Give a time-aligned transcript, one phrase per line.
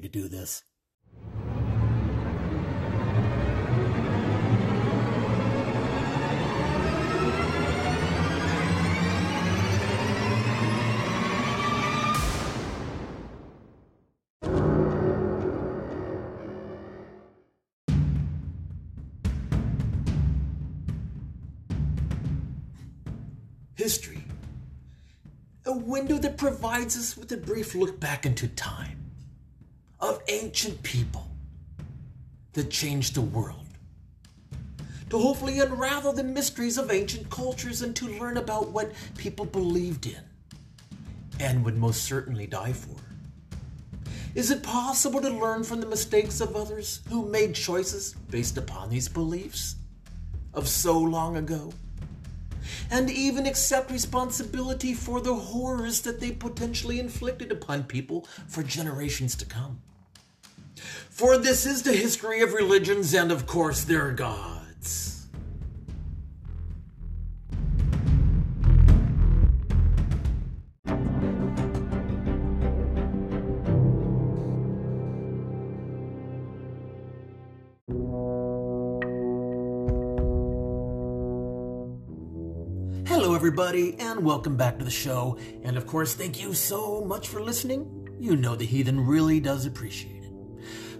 [0.00, 0.62] To do this?
[23.74, 24.24] History.
[25.66, 28.99] A window that provides us with a brief look back into time
[30.40, 31.28] ancient people
[32.52, 33.66] that changed the world.
[35.10, 40.06] To hopefully unravel the mysteries of ancient cultures and to learn about what people believed
[40.06, 40.22] in
[41.40, 42.96] and would most certainly die for.
[44.34, 48.88] Is it possible to learn from the mistakes of others who made choices based upon
[48.88, 49.74] these beliefs
[50.54, 51.72] of so long ago?
[52.92, 59.34] And even accept responsibility for the horrors that they potentially inflicted upon people for generations
[59.36, 59.80] to come.
[61.10, 65.26] For this is the history of religions and, of course, their gods.
[83.06, 85.36] Hello, everybody, and welcome back to the show.
[85.62, 88.08] And of course, thank you so much for listening.
[88.18, 90.19] You know the heathen really does appreciate it.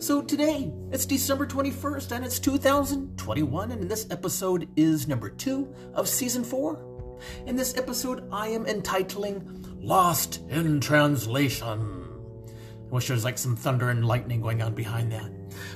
[0.00, 6.08] So today, it's December 21st, and it's 2021, and this episode is number two of
[6.08, 7.18] season four.
[7.44, 12.08] In this episode, I am entitling Lost in Translation.
[12.48, 15.30] I wish there was like some thunder and lightning going on behind that.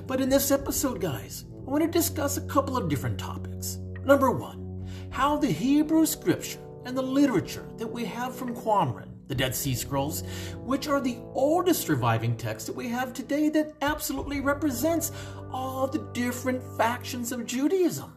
[0.06, 3.76] But in this episode, guys, I want to discuss a couple of different topics.
[4.06, 9.34] Number one, how the Hebrew scripture and the literature that we have from Qumran, the
[9.34, 10.22] Dead Sea Scrolls,
[10.58, 15.12] which are the oldest surviving text that we have today that absolutely represents
[15.52, 18.12] all the different factions of Judaism.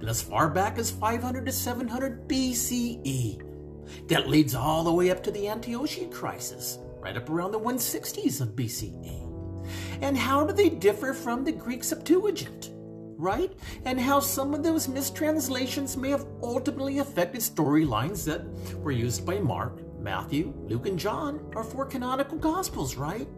[0.00, 3.42] And as far back as 500 to 700 BCE,
[4.08, 8.40] that leads all the way up to the Antiochian crisis, right up around the 160s
[8.40, 9.24] of BCE.
[10.00, 12.70] And how do they differ from the Greek Septuagint?
[13.18, 13.52] right?
[13.84, 18.46] And how some of those mistranslations may have ultimately affected storylines that
[18.78, 23.28] were used by Mark, Matthew, Luke, and John, our four canonical Gospels, right?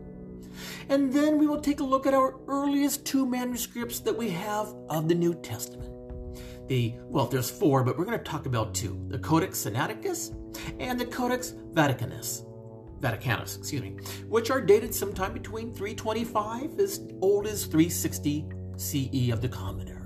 [0.88, 4.74] And then we will take a look at our earliest two manuscripts that we have
[4.88, 5.90] of the New Testament.
[6.68, 10.34] The, well, there's four, but we're going to talk about two the Codex Sinaiticus
[10.78, 12.44] and the Codex Vaticanus.
[13.00, 13.96] Vaticanus, excuse me,
[14.28, 19.99] which are dated sometime between 325 as old as 360 CE of the Common Era.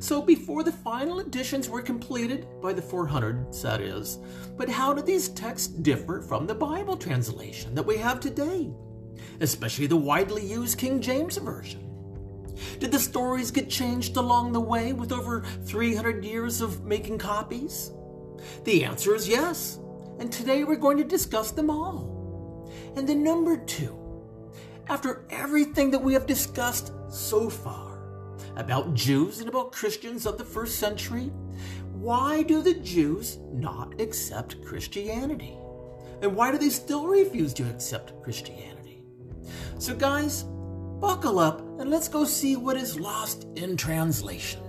[0.00, 4.18] So before the final editions were completed by the 400s, that is,
[4.56, 8.70] but how do these texts differ from the Bible translation that we have today,
[9.40, 11.84] especially the widely used King James Version?
[12.78, 17.90] Did the stories get changed along the way with over 300 years of making copies?
[18.64, 19.78] The answer is yes,
[20.20, 22.72] and today we're going to discuss them all.
[22.96, 23.96] And then number two,
[24.88, 27.87] after everything that we have discussed so far,
[28.58, 31.30] about Jews and about Christians of the first century,
[31.94, 35.56] why do the Jews not accept Christianity?
[36.20, 39.02] And why do they still refuse to accept Christianity?
[39.78, 40.42] So, guys,
[41.00, 44.60] buckle up and let's go see what is lost in translation.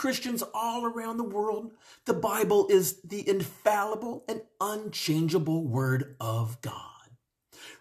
[0.00, 1.72] Christians all around the world,
[2.06, 7.10] the Bible is the infallible and unchangeable Word of God,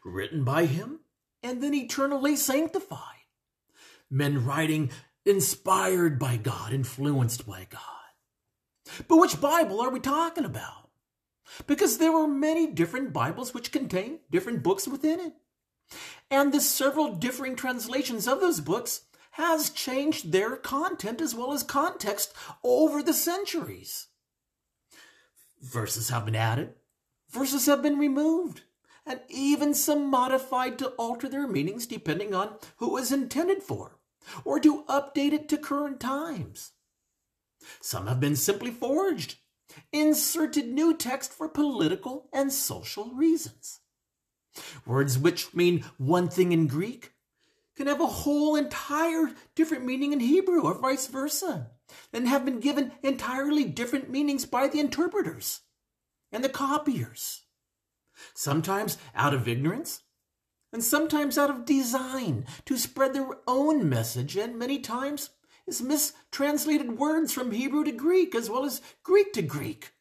[0.04, 1.00] written by Him
[1.42, 3.00] and then eternally sanctified.
[4.12, 4.92] Men writing
[5.26, 7.80] inspired by God, influenced by God.
[9.08, 10.90] But which Bible are we talking about?
[11.68, 15.34] Because there were many different Bibles which contain different books within it.
[16.30, 19.04] And the several differing translations of those books
[19.40, 24.08] has changed their content as well as context over the centuries.
[25.62, 26.74] Verses have been added,
[27.30, 28.64] verses have been removed,
[29.06, 33.98] and even some modified to alter their meanings depending on who was intended for,
[34.44, 36.74] or to update it to current times.
[37.82, 39.38] Some have been simply forged,
[39.94, 43.80] inserted new text for political and social reasons.
[44.86, 47.14] Words which mean one thing in Greek
[47.80, 51.72] can have a whole entire different meaning in Hebrew or vice versa.
[52.12, 55.62] and have been given entirely different meanings by the interpreters
[56.30, 57.44] and the copiers.
[58.36, 60.04] Sometimes out of ignorance,
[60.74, 65.30] and sometimes out of design to spread their own message, and many times
[65.66, 69.94] is mistranslated words from Hebrew to Greek as well as Greek to Greek,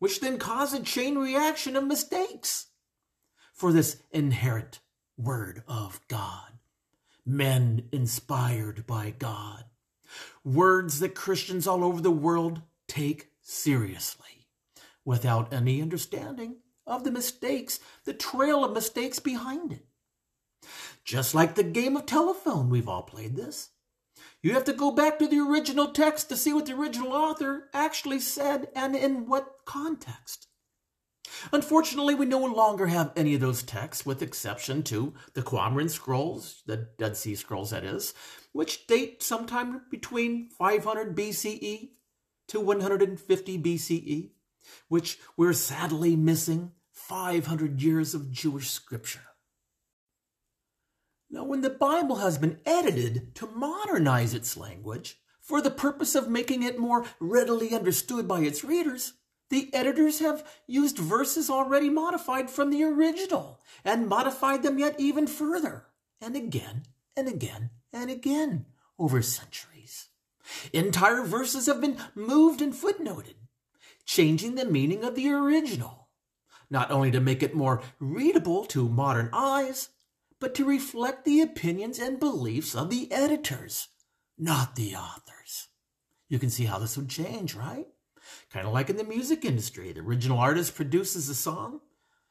[0.00, 2.66] which then cause a chain reaction of mistakes
[3.54, 4.80] for this inherent
[5.16, 6.51] word of God.
[7.24, 9.64] Men inspired by God.
[10.44, 14.46] Words that Christians all over the world take seriously
[15.04, 19.86] without any understanding of the mistakes, the trail of mistakes behind it.
[21.04, 23.70] Just like the game of telephone, we've all played this.
[24.42, 27.68] You have to go back to the original text to see what the original author
[27.72, 30.48] actually said and in what context.
[31.52, 36.62] Unfortunately, we no longer have any of those texts, with exception to the Qumran Scrolls,
[36.66, 38.14] the Dead Sea Scrolls, that is,
[38.52, 41.90] which date sometime between 500 BCE
[42.48, 44.30] to 150 BCE,
[44.88, 49.20] which we're sadly missing 500 years of Jewish scripture.
[51.30, 56.28] Now, when the Bible has been edited to modernize its language for the purpose of
[56.28, 59.14] making it more readily understood by its readers,
[59.52, 65.26] the editors have used verses already modified from the original and modified them yet even
[65.26, 65.84] further,
[66.22, 66.84] and again
[67.14, 68.64] and again and again
[68.98, 70.08] over centuries.
[70.72, 73.34] Entire verses have been moved and footnoted,
[74.06, 76.08] changing the meaning of the original,
[76.70, 79.90] not only to make it more readable to modern eyes,
[80.40, 83.88] but to reflect the opinions and beliefs of the editors,
[84.38, 85.68] not the authors.
[86.30, 87.86] You can see how this would change, right?
[88.52, 89.92] Kind of like in the music industry.
[89.92, 91.80] The original artist produces a song.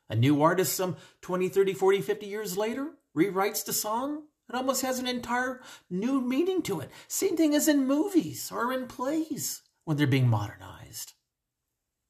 [0.10, 4.24] A new artist, some 20, 30, 40, 50 years later, rewrites the song.
[4.48, 6.92] It almost has an entire new meaning to it.
[7.08, 11.14] Same thing as in movies or in plays when they're being modernized.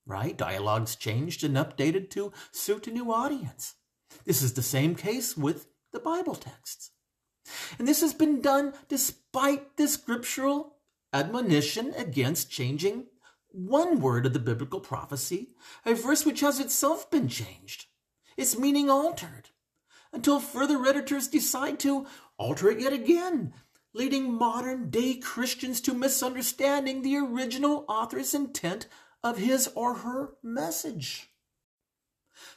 [0.05, 0.35] Right?
[0.35, 3.75] Dialogues changed and updated to suit a new audience.
[4.25, 6.91] This is the same case with the Bible texts.
[7.77, 10.75] And this has been done despite the scriptural
[11.13, 13.05] admonition against changing
[13.51, 15.49] one word of the biblical prophecy,
[15.85, 17.85] a verse which has itself been changed,
[18.37, 19.49] its meaning altered,
[20.13, 22.05] until further editors decide to
[22.37, 23.53] alter it yet again,
[23.93, 28.87] leading modern day Christians to misunderstanding the original author's intent
[29.23, 31.29] of his or her message.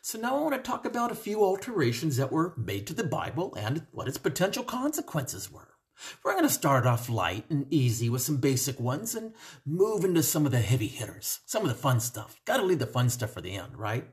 [0.01, 3.05] So now I want to talk about a few alterations that were made to the
[3.05, 5.74] Bible and what its potential consequences were.
[6.23, 10.23] We're going to start off light and easy with some basic ones and move into
[10.23, 12.41] some of the heavy hitters, some of the fun stuff.
[12.45, 14.07] Got to leave the fun stuff for the end, right?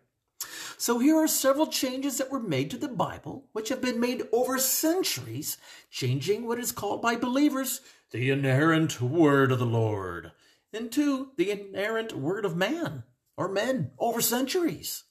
[0.77, 4.23] So here are several changes that were made to the Bible, which have been made
[4.31, 5.57] over centuries,
[5.89, 7.81] changing what is called by believers
[8.11, 10.31] the inerrant word of the Lord
[10.73, 13.03] into the inerrant word of man
[13.37, 15.03] or men over centuries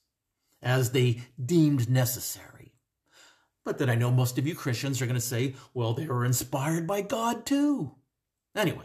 [0.62, 2.60] as they deemed necessary.
[3.78, 6.87] But I know most of you Christians are going to say, well, they were inspired
[6.87, 7.94] by God too.
[8.56, 8.84] Anyway,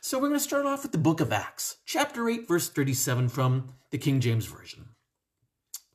[0.00, 3.28] so we're going to start off with the book of Acts, chapter 8, verse 37
[3.28, 4.88] from the King James Version.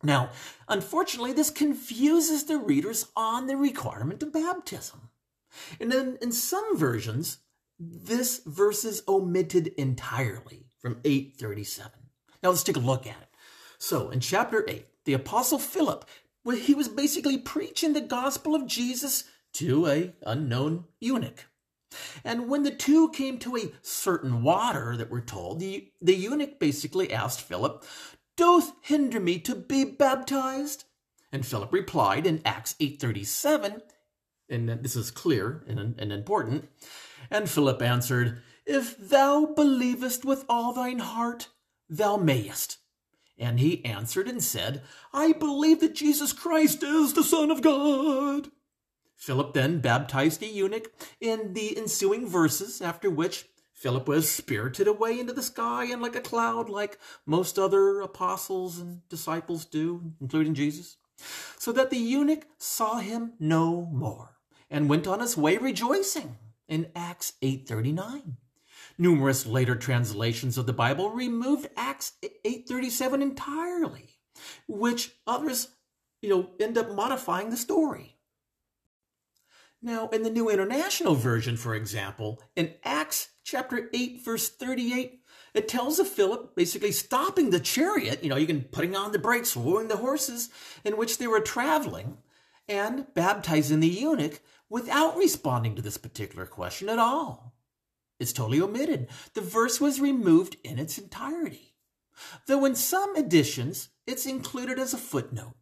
[0.01, 0.29] Now,
[0.69, 5.09] unfortunately, this confuses the readers on the requirement of baptism.
[5.79, 7.39] And then in some versions,
[7.77, 11.91] this verse is omitted entirely from 837.
[12.41, 13.29] Now let's take a look at it.
[13.77, 16.05] So in chapter 8, the apostle Philip,
[16.45, 21.45] he was basically preaching the gospel of Jesus to a unknown eunuch.
[22.23, 26.59] And when the two came to a certain water that we're told, the, the eunuch
[26.59, 27.83] basically asked Philip,
[28.37, 30.85] Doth hinder me to be baptized?
[31.31, 33.81] And Philip replied in Acts 8.37,
[34.49, 36.69] and this is clear and, and important,
[37.29, 41.49] and Philip answered, If thou believest with all thine heart,
[41.87, 42.78] thou mayest.
[43.39, 48.49] And he answered and said, I believe that Jesus Christ is the Son of God.
[49.15, 50.91] Philip then baptized the eunuch
[51.21, 56.15] in the ensuing verses, after which Philip was spirited away into the sky and like
[56.15, 60.97] a cloud, like most other apostles and disciples do, including Jesus,
[61.57, 64.35] so that the eunuch saw him no more
[64.69, 68.35] and went on his way rejoicing in Acts 8:39.
[69.01, 74.19] Numerous later translations of the Bible removed Acts 8:37 entirely,
[74.67, 75.69] which others,
[76.21, 78.17] you know, end up modifying the story.
[79.81, 85.21] Now, in the New International Version, for example, in Acts chapter 8, verse 38,
[85.53, 89.17] it tells of Philip basically stopping the chariot, you know, you can putting on the
[89.17, 90.49] brakes, rowing the horses
[90.83, 92.17] in which they were traveling,
[92.67, 97.55] and baptizing the eunuch without responding to this particular question at all.
[98.19, 99.07] Is totally omitted.
[99.33, 101.75] The verse was removed in its entirety.
[102.47, 105.55] Though in some editions, it's included as a footnote,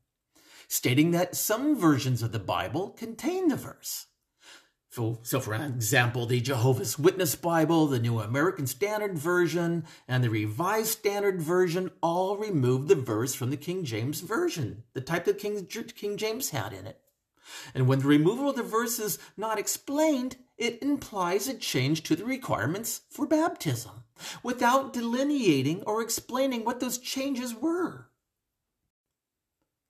[0.68, 4.08] stating that some versions of the Bible contain the verse.
[4.90, 10.30] So, so, for example, the Jehovah's Witness Bible, the New American Standard Version, and the
[10.30, 15.38] Revised Standard Version all remove the verse from the King James Version, the type that
[15.38, 17.00] King, King James had in it.
[17.76, 22.16] And when the removal of the verse is not explained, it implies a change to
[22.16, 24.04] the requirements for baptism,
[24.44, 28.10] without delineating or explaining what those changes were.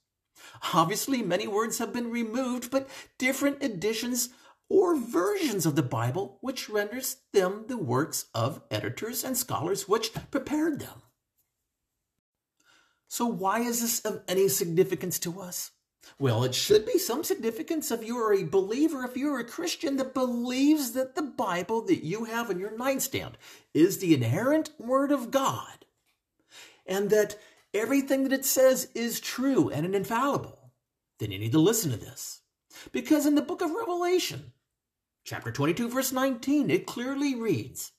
[0.72, 2.88] Obviously, many words have been removed, but
[3.18, 4.30] different editions
[4.68, 10.12] or versions of the Bible, which renders them the works of editors and scholars which
[10.30, 11.02] prepared them.
[13.12, 15.72] So, why is this of any significance to us?
[16.18, 19.98] Well, it should be some significance if you are a believer, if you're a Christian
[19.98, 23.36] that believes that the Bible that you have in your nightstand
[23.74, 25.84] is the inerrant Word of God,
[26.86, 27.38] and that
[27.74, 30.72] everything that it says is true and infallible,
[31.18, 32.40] then you need to listen to this.
[32.92, 34.52] Because in the book of Revelation,
[35.22, 37.92] chapter 22, verse 19, it clearly reads,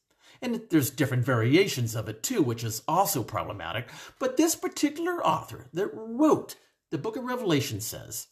[0.44, 5.68] and there's different variations of it too, which is also problematic, but this particular author
[5.74, 6.56] that wrote
[6.92, 8.28] the book of Revelation says,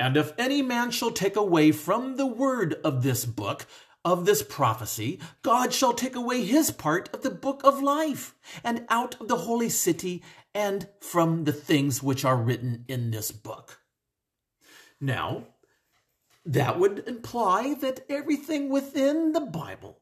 [0.00, 3.66] And if any man shall take away from the word of this book,
[4.04, 8.86] of this prophecy, God shall take away his part of the book of life, and
[8.88, 10.22] out of the holy city,
[10.54, 13.80] and from the things which are written in this book.
[15.00, 15.44] Now,
[16.44, 19.99] that would imply that everything within the Bible,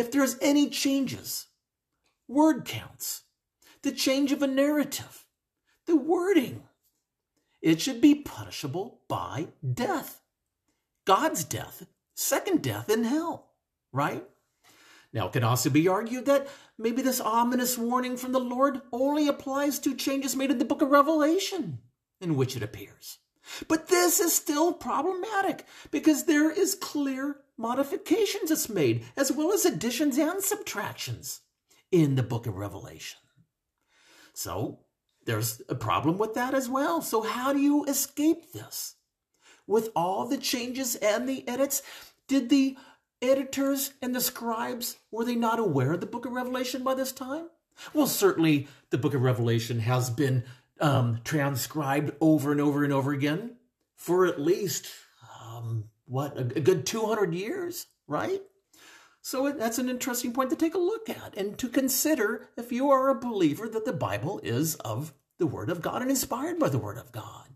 [0.00, 1.48] if there's any changes,
[2.26, 3.24] word counts,
[3.82, 5.26] the change of a narrative,
[5.86, 6.62] the wording,
[7.60, 10.22] it should be punishable by death.
[11.04, 13.50] God's death, second death in hell,
[13.92, 14.24] right?
[15.12, 19.28] Now, it can also be argued that maybe this ominous warning from the Lord only
[19.28, 21.78] applies to changes made in the book of Revelation,
[22.22, 23.18] in which it appears.
[23.68, 29.64] But this is still problematic because there is clear modifications it's made, as well as
[29.64, 31.40] additions and subtractions
[31.92, 33.20] in the book of Revelation.
[34.32, 34.80] So,
[35.26, 37.02] there's a problem with that as well.
[37.02, 38.96] So, how do you escape this?
[39.66, 41.82] With all the changes and the edits,
[42.26, 42.76] did the
[43.22, 47.12] editors and the scribes were they not aware of the book of Revelation by this
[47.12, 47.46] time?
[47.92, 50.44] Well, certainly the book of Revelation has been
[50.80, 53.56] um, transcribed over and over and over again
[53.94, 54.86] for at least
[55.44, 58.42] um, what a, good 200 years, right?
[59.22, 62.90] So that's an interesting point to take a look at and to consider if you
[62.90, 66.68] are a believer that the Bible is of the Word of God and inspired by
[66.68, 67.46] the Word of God.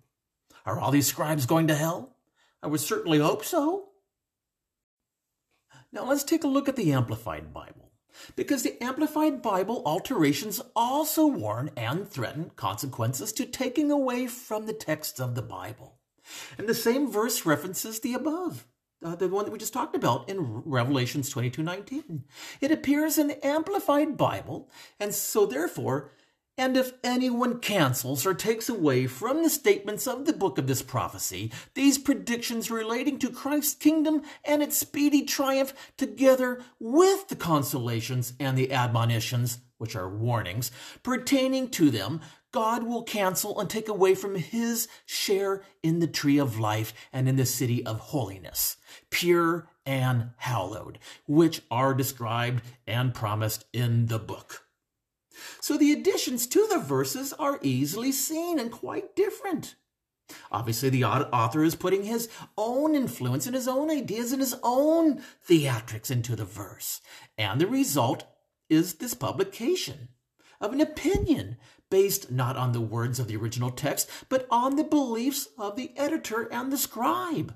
[0.65, 2.15] Are all these scribes going to hell?
[2.63, 3.89] I would certainly hope so.
[5.91, 7.91] Now let's take a look at the Amplified Bible.
[8.37, 14.73] Because the Amplified Bible alterations also warn and threaten consequences to taking away from the
[14.73, 15.99] text of the Bible.
[16.59, 18.67] And the same verse references the above
[19.05, 22.25] uh, the one that we just talked about in Revelations 22 19.
[22.61, 26.11] It appears in the Amplified Bible, and so therefore,
[26.57, 30.83] and if anyone cancels or takes away from the statements of the book of this
[30.83, 38.33] prophecy these predictions relating to Christ's kingdom and its speedy triumph, together with the consolations
[38.41, 40.71] and the admonitions, which are warnings,
[41.03, 42.21] pertaining to them,
[42.55, 47.29] God will cancel and take away from his share in the tree of life and
[47.29, 48.77] in the city of holiness,
[49.11, 54.69] pure and hallowed, which are described and promised in the book.
[55.61, 59.75] So the additions to the verses are easily seen and quite different.
[60.53, 65.25] Obviously, the author is putting his own influence and his own ideas and his own
[65.49, 67.01] theatrics into the verse.
[67.37, 68.29] And the result
[68.71, 70.11] is this publication
[70.61, 71.57] of an opinion
[71.91, 75.93] based not on the words of the original text, but on the beliefs of the
[75.97, 77.55] editor and the scribe.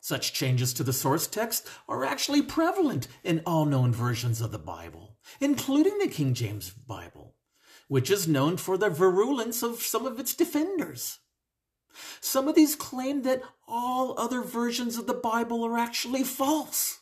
[0.00, 4.58] Such changes to the source text are actually prevalent in all known versions of the
[4.58, 7.36] Bible, including the King James Bible,
[7.86, 11.18] which is known for the virulence of some of its defenders.
[12.20, 17.00] Some of these claim that all other versions of the Bible are actually false,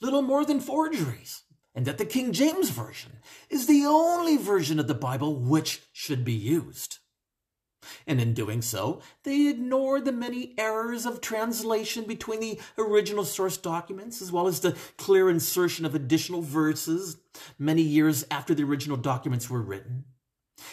[0.00, 1.42] little more than forgeries,
[1.76, 3.18] and that the King James Version
[3.48, 6.98] is the only version of the Bible which should be used
[8.06, 13.56] and in doing so, they ignore the many errors of translation between the original source
[13.56, 17.18] documents, as well as the clear insertion of additional verses
[17.58, 20.04] many years after the original documents were written.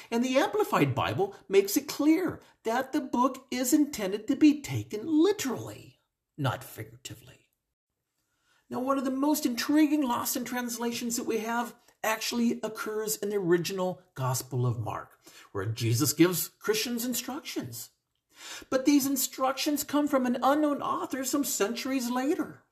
[0.10, 5.02] And the Amplified Bible makes it clear that the book is intended to be taken
[5.06, 6.00] literally,
[6.38, 7.33] not figuratively.
[8.74, 13.30] Now, one of the most intriguing lost in translations that we have actually occurs in
[13.30, 15.12] the original Gospel of Mark,
[15.52, 17.92] where Jesus gives Christians instructions.
[18.72, 22.64] But these instructions come from an unknown author some centuries later.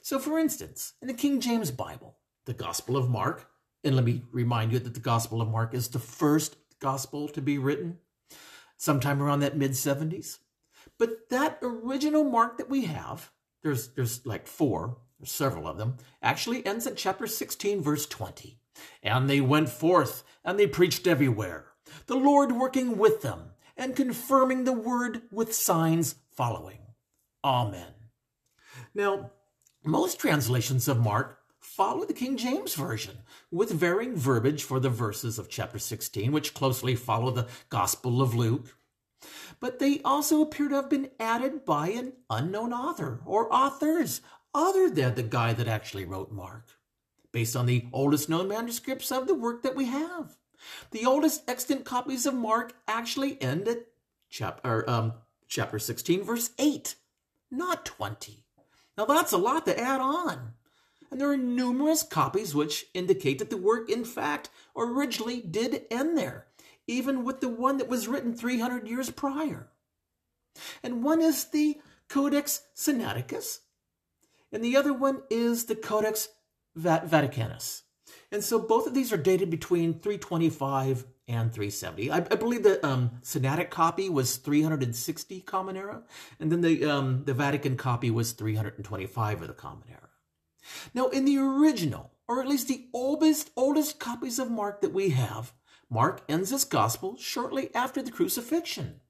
[0.00, 3.50] So, for instance, in the King James Bible, the Gospel of Mark,
[3.84, 7.42] and let me remind you that the Gospel of Mark is the first gospel to
[7.42, 7.98] be written
[8.78, 10.38] sometime around that mid 70s.
[10.98, 13.30] But that original Mark that we have,
[13.66, 18.60] there's, there's like four, several of them, actually ends at chapter 16, verse 20.
[19.02, 21.66] And they went forth, and they preached everywhere,
[22.06, 26.78] the Lord working with them, and confirming the word with signs following.
[27.42, 27.92] Amen.
[28.94, 29.32] Now,
[29.84, 33.18] most translations of Mark follow the King James Version,
[33.50, 38.32] with varying verbiage for the verses of chapter 16, which closely follow the Gospel of
[38.32, 38.76] Luke.
[39.60, 44.20] But they also appear to have been added by an unknown author or authors
[44.54, 46.66] other than the guy that actually wrote Mark,
[47.32, 50.36] based on the oldest known manuscripts of the work that we have.
[50.90, 53.86] The oldest extant copies of Mark actually end at
[54.30, 55.12] chapter, um,
[55.46, 56.94] chapter 16, verse 8,
[57.50, 58.44] not 20.
[58.96, 60.54] Now that's a lot to add on.
[61.10, 66.18] And there are numerous copies which indicate that the work, in fact, originally did end
[66.18, 66.45] there,
[66.86, 69.68] even with the one that was written 300 years prior.
[70.82, 73.58] And one is the Codex Sinaiticus,
[74.52, 76.28] and the other one is the Codex
[76.76, 77.82] Vaticanus.
[78.30, 82.10] And so both of these are dated between 325 and 370.
[82.10, 86.02] I, I believe the um, Sinaitic copy was 360 Common Era,
[86.38, 90.08] and then the um, the Vatican copy was 325 of the Common Era.
[90.94, 95.10] Now, in the original, or at least the oldest oldest copies of Mark that we
[95.10, 95.52] have,
[95.90, 99.00] Mark ends his gospel shortly after the crucifixion.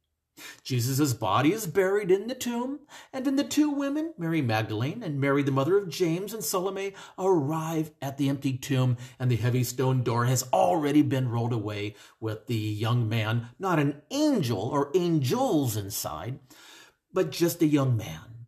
[0.62, 2.81] Jesus' body is buried in the tomb,
[3.12, 6.93] and then the two women, Mary Magdalene and Mary, the mother of James and Salome,
[7.19, 11.95] arrive at the empty tomb, and the heavy stone door has already been rolled away
[12.21, 16.39] with the young man, not an angel or angels inside,
[17.12, 18.47] but just a young man.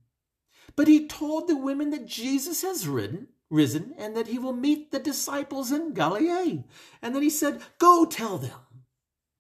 [0.77, 4.91] But he told the women that Jesus has ridden, risen, and that he will meet
[4.91, 6.65] the disciples in Galilee.
[7.03, 8.61] And then he said, Go tell them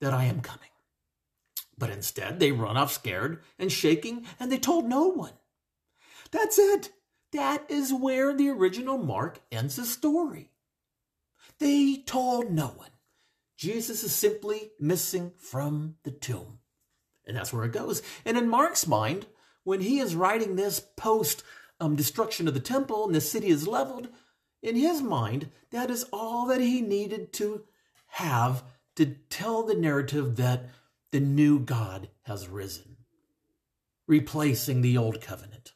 [0.01, 0.69] that I am coming.
[1.77, 5.35] But instead, they run off scared and shaking, and they told no one.
[6.31, 6.91] That's it.
[7.33, 10.51] That is where the original Mark ends the story.
[11.61, 12.91] They told no one.
[13.57, 16.61] Jesus is simply missing from the tomb.
[17.27, 18.03] And that's where it goes.
[18.25, 19.27] And in Mark's mind,
[19.65, 21.43] when he is writing this post
[21.81, 24.09] um, destruction of the temple and the city is leveled,
[24.63, 27.65] in his mind, that is all that he needed to
[28.09, 28.65] have
[28.97, 30.71] to tell the narrative that
[31.13, 32.97] the new God has risen,
[34.07, 35.73] replacing the old covenant.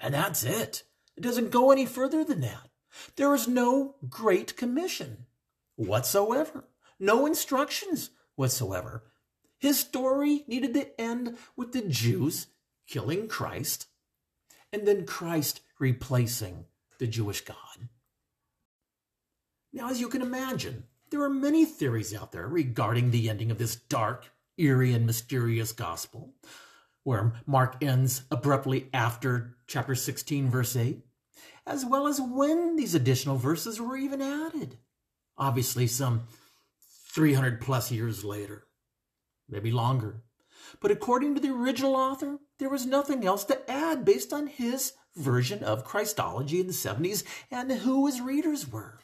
[0.00, 0.82] And that's it.
[1.16, 2.68] It doesn't go any further than that.
[3.16, 5.26] There is no great commission
[5.76, 6.64] whatsoever,
[6.98, 9.04] no instructions whatsoever.
[9.58, 12.48] His story needed to end with the Jews
[12.88, 13.86] killing Christ
[14.72, 16.64] and then Christ replacing
[16.98, 17.88] the Jewish God.
[19.72, 23.58] Now, as you can imagine, there are many theories out there regarding the ending of
[23.58, 26.34] this dark eerie and mysterious gospel,
[27.04, 31.00] where Mark ends abruptly after chapter 16, verse 8,
[31.66, 34.78] as well as when these additional verses were even added.
[35.36, 36.22] Obviously, some
[37.12, 38.64] 300 plus years later,
[39.48, 40.22] maybe longer.
[40.80, 44.92] But according to the original author, there was nothing else to add based on his
[45.16, 49.00] version of Christology in the 70s and who his readers were.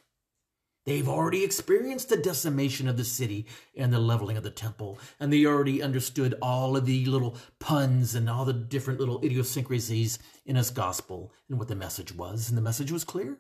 [0.87, 5.33] They've already experienced the decimation of the city and the leveling of the temple, and
[5.33, 10.55] they already understood all of the little puns and all the different little idiosyncrasies in
[10.55, 13.39] his gospel and what the message was, and the message was clear.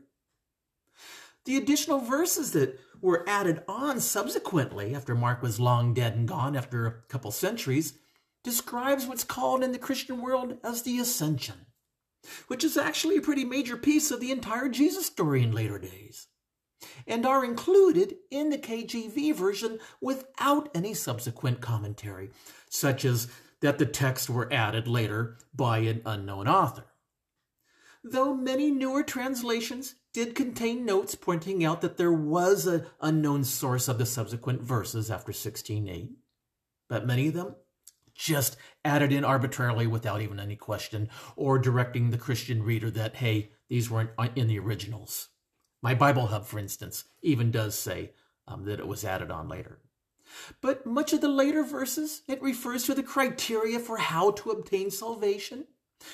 [1.44, 6.57] The additional verses that were added on subsequently, after Mark was long dead and gone
[6.57, 7.94] after a couple centuries,
[8.48, 11.66] describes what's called in the Christian world as the ascension,
[12.46, 16.28] which is actually a pretty major piece of the entire Jesus story in later days
[17.06, 22.30] and are included in the KJV version without any subsequent commentary,
[22.70, 23.28] such as
[23.61, 26.87] that the texts were added later by an unknown author.
[28.02, 33.88] Though many newer translations did contain notes pointing out that there was an unknown source
[33.88, 36.14] of the subsequent verses after 16.8,
[36.88, 37.54] but many of them
[38.18, 43.52] just added in arbitrarily without even any question or directing the Christian reader that, hey,
[43.68, 45.28] these weren't in the originals.
[45.81, 48.11] My Bible Hub, for instance, even does say
[48.48, 49.78] um, that it was added on later.
[50.61, 54.90] But much of the later verses, it refers to the criteria for how to obtain
[54.90, 55.66] salvation,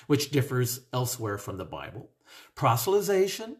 [0.06, 2.10] which differs elsewhere from the Bible,
[2.54, 3.56] proselytization,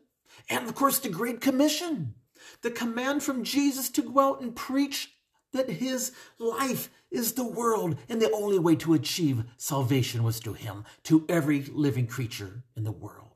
[0.51, 2.15] and of course the Great Commission,
[2.63, 5.14] the command from Jesus to go out and preach
[5.55, 10.53] that his life is the world and the only way to achieve salvation was to
[10.53, 13.31] him, to every living creature in the world.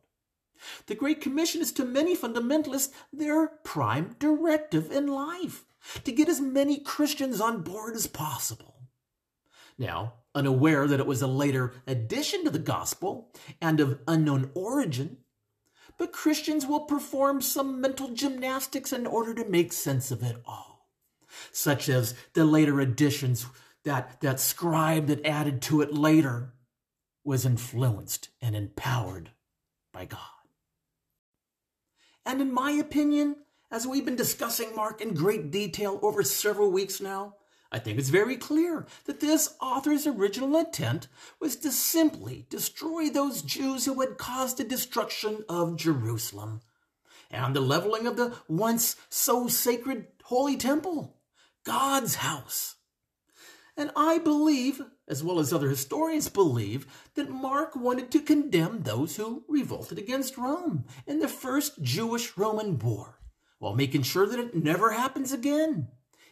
[0.87, 5.65] The Great Commission is to many fundamentalists their prime directive in life
[6.05, 8.75] to get as many Christians on board as possible.
[9.79, 15.19] Now, unaware that it was a later addition to the gospel and of unknown origin,
[15.97, 20.78] but Christians will perform some mental gymnastics in order to make sense of it all,
[21.53, 23.47] such as the later additions
[23.85, 26.53] that that scribe that added to it later
[27.25, 29.31] was influenced and empowered
[29.93, 30.21] by God.
[32.25, 33.37] And in my opinion,
[33.71, 37.35] as we've been discussing Mark in great detail over several weeks now,
[37.71, 43.43] I think it's very clear that this author's original intent was to simply destroy those
[43.43, 46.63] Jews who had caused the destruction of Jerusalem
[47.31, 51.18] and the leveling of the once so sacred holy temple,
[51.69, 52.77] God's house.
[53.77, 59.17] And I believe, as well as other historians believe, that Mark wanted to condemn those
[59.17, 63.21] who revolted against Rome in the first Jewish Roman war,
[63.59, 65.89] while making sure that it never happens again,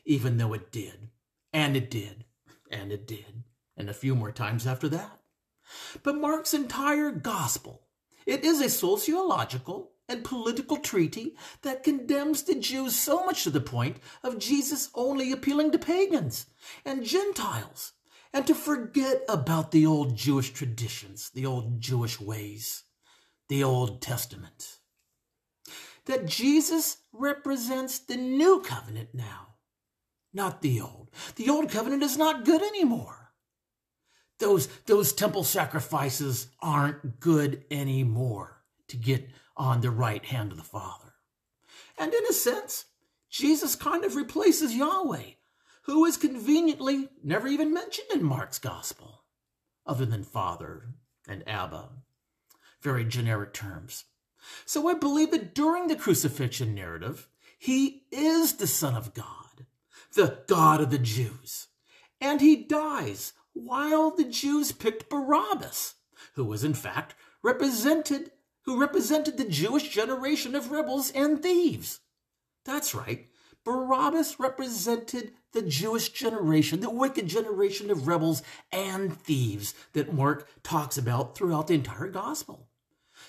[0.06, 1.10] even though it did.
[1.52, 2.24] And it did.
[2.70, 3.44] And it did.
[3.76, 5.20] And a few more times after that.
[6.02, 7.82] But Mark's entire gospel,
[8.24, 13.60] it is a sociological, and political treaty that condemns the Jews so much to the
[13.60, 16.46] point of Jesus only appealing to pagans
[16.84, 17.92] and Gentiles
[18.32, 22.84] and to forget about the old Jewish traditions, the old Jewish ways,
[23.48, 24.78] the Old Testament.
[26.04, 29.54] That Jesus represents the new covenant now,
[30.32, 31.10] not the old.
[31.36, 33.32] The old covenant is not good anymore.
[34.38, 40.64] Those, those temple sacrifices aren't good anymore to get on the right hand of the
[40.64, 41.14] Father.
[41.98, 42.86] And in a sense,
[43.30, 45.32] Jesus kind of replaces Yahweh,
[45.82, 49.22] who is conveniently never even mentioned in Mark's gospel,
[49.86, 50.94] other than Father
[51.28, 51.88] and Abba.
[52.80, 54.04] Very generic terms.
[54.64, 59.66] So I believe that during the crucifixion narrative, he is the Son of God,
[60.14, 61.68] the God of the Jews.
[62.20, 65.94] And he dies while the Jews picked Barabbas,
[66.34, 68.30] who was in fact represented
[68.66, 72.00] who represented the Jewish generation of rebels and thieves.
[72.64, 73.28] That's right.
[73.64, 80.98] Barabbas represented the Jewish generation, the wicked generation of rebels and thieves that Mark talks
[80.98, 82.68] about throughout the entire gospel.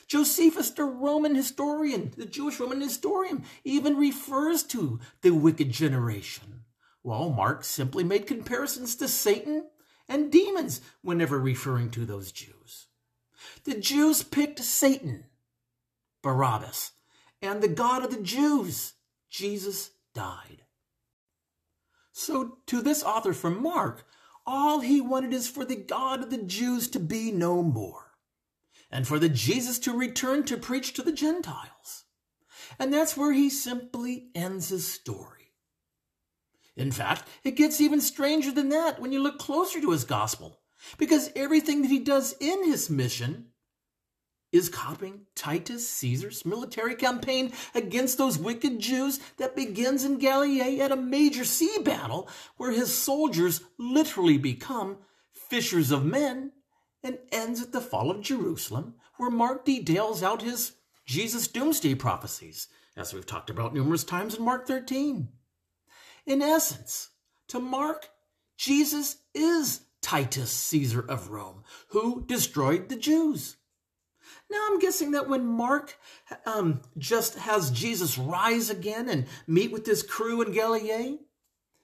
[0.07, 6.65] Josephus, the Roman historian, the Jewish Roman historian, even refers to the wicked generation,
[7.01, 9.67] while Mark simply made comparisons to Satan
[10.09, 12.87] and demons whenever referring to those Jews.
[13.63, 15.25] The Jews picked Satan,
[16.27, 16.91] Barabbas,
[17.41, 18.95] and the God of the Jews,
[19.29, 20.63] Jesus, died.
[22.11, 24.05] So, to this author from Mark,
[24.45, 28.11] all he wanted is for the God of the Jews to be no more,
[28.91, 32.03] and for the Jesus to return to preach to the Gentiles.
[32.77, 35.53] And that's where he simply ends his story.
[36.75, 40.59] In fact, it gets even stranger than that when you look closer to his gospel,
[40.97, 43.53] because everything that he does in his mission
[44.51, 50.91] is copying Titus Caesar's military campaign against those wicked Jews that begins in Galilee at
[50.91, 54.97] a major sea battle where his soldiers literally become
[55.33, 56.51] fishers of men
[57.03, 60.73] and ends at the fall of Jerusalem where Mark details out his
[61.05, 65.29] Jesus doomsday prophecies as we've talked about numerous times in Mark 13.
[66.25, 67.11] In essence,
[67.47, 68.09] to Mark,
[68.57, 73.55] Jesus is Titus Caesar of Rome, who destroyed the Jews.
[74.49, 75.97] Now I'm guessing that when Mark
[76.45, 81.17] um, just has Jesus rise again and meet with his crew in Galilee,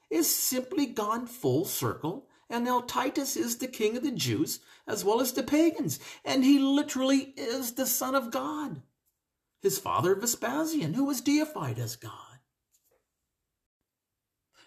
[0.10, 5.04] is simply gone full circle, and now Titus is the king of the Jews as
[5.04, 8.82] well as the pagans, and he literally is the Son of God,
[9.62, 12.33] his father Vespasian, who was deified as God.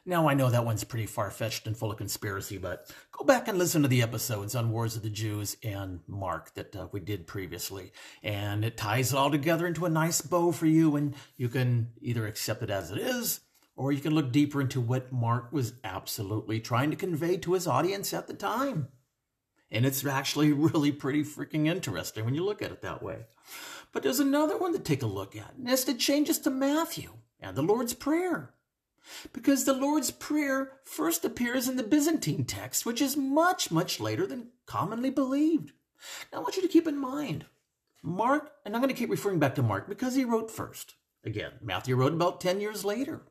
[0.08, 3.48] Now, I know that one's pretty far fetched and full of conspiracy, but go back
[3.48, 7.00] and listen to the episodes on Wars of the Jews and Mark that uh, we
[7.00, 7.90] did previously.
[8.22, 11.88] And it ties it all together into a nice bow for you, and you can
[12.00, 13.40] either accept it as it is,
[13.74, 17.66] or you can look deeper into what Mark was absolutely trying to convey to his
[17.66, 18.86] audience at the time.
[19.72, 23.26] And it's actually really pretty freaking interesting when you look at it that way.
[23.92, 27.10] But there's another one to take a look at, and that's the changes to Matthew
[27.40, 28.52] and the Lord's Prayer
[29.32, 34.26] because the Lord's Prayer first appears in the Byzantine text, which is much, much later
[34.26, 35.72] than commonly believed.
[36.32, 37.46] Now, I want you to keep in mind,
[38.02, 40.94] Mark, and I'm going to keep referring back to Mark because he wrote first.
[41.24, 43.22] Again, Matthew wrote about 10 years later.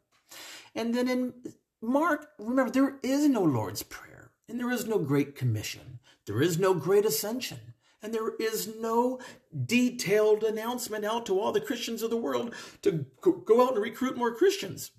[0.74, 1.34] And then in
[1.82, 6.58] Mark, remember, there is no Lord's Prayer, and there is no Great Commission, there is
[6.58, 9.20] no Great Ascension, and there is no
[9.66, 14.18] detailed announcement out to all the Christians of the world to go out and recruit
[14.18, 14.92] more Christians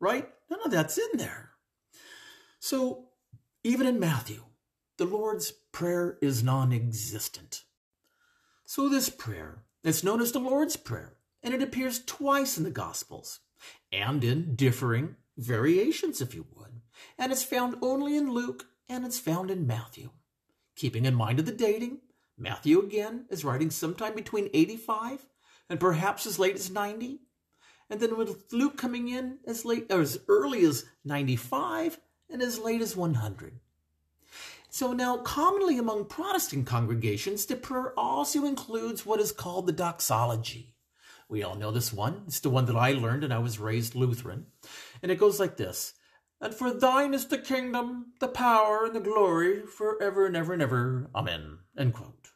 [0.00, 0.28] right?
[0.50, 1.50] None of that's in there.
[2.60, 3.08] So,
[3.64, 4.44] even in Matthew,
[4.96, 7.64] the Lord's Prayer is non existent.
[8.64, 12.70] So, this prayer, it's known as the Lord's Prayer, and it appears twice in the
[12.70, 13.40] Gospels
[13.92, 16.80] and in differing variations, if you would.
[17.16, 20.10] And it's found only in Luke and it's found in Matthew.
[20.76, 21.98] Keeping in mind of the dating,
[22.36, 25.26] Matthew again is writing sometime between 85
[25.68, 27.20] and perhaps as late as 90,
[27.90, 31.98] and then with Luke coming in as late or as early as 95
[32.30, 33.60] and as late as 100.
[34.70, 40.74] So now, commonly among Protestant congregations, the prayer also includes what is called the doxology.
[41.28, 42.24] We all know this one.
[42.26, 44.46] It's the one that I learned and I was raised Lutheran.
[45.02, 45.94] And it goes like this
[46.40, 50.62] And for thine is the kingdom, the power, and the glory forever and ever and
[50.62, 51.10] ever.
[51.14, 51.58] Amen.
[51.76, 52.28] End quote.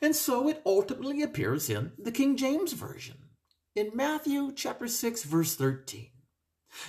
[0.00, 3.16] And so it ultimately appears in the King James Version
[3.78, 6.08] in Matthew chapter 6 verse 13.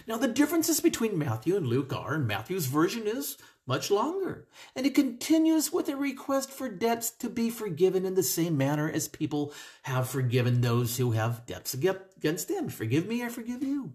[0.08, 4.96] Now the differences between Matthew and Luke are Matthew's version is much longer, and it
[4.96, 9.54] continues with a request for debts to be forgiven in the same manner as people
[9.84, 12.70] have forgiven those who have debts against them.
[12.70, 13.94] Forgive me, I forgive you.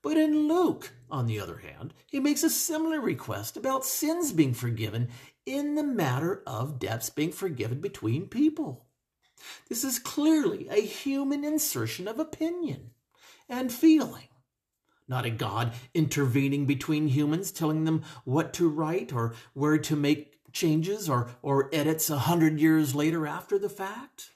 [0.00, 4.54] But in Luke, on the other hand, he makes a similar request about sins being
[4.54, 5.08] forgiven
[5.44, 8.86] in the matter of debts being forgiven between people.
[9.68, 12.90] This is clearly a human insertion of opinion
[13.48, 14.28] and feeling,
[15.08, 20.52] not a God intervening between humans, telling them what to write or where to make
[20.52, 24.30] changes or, or edits a hundred years later after the fact.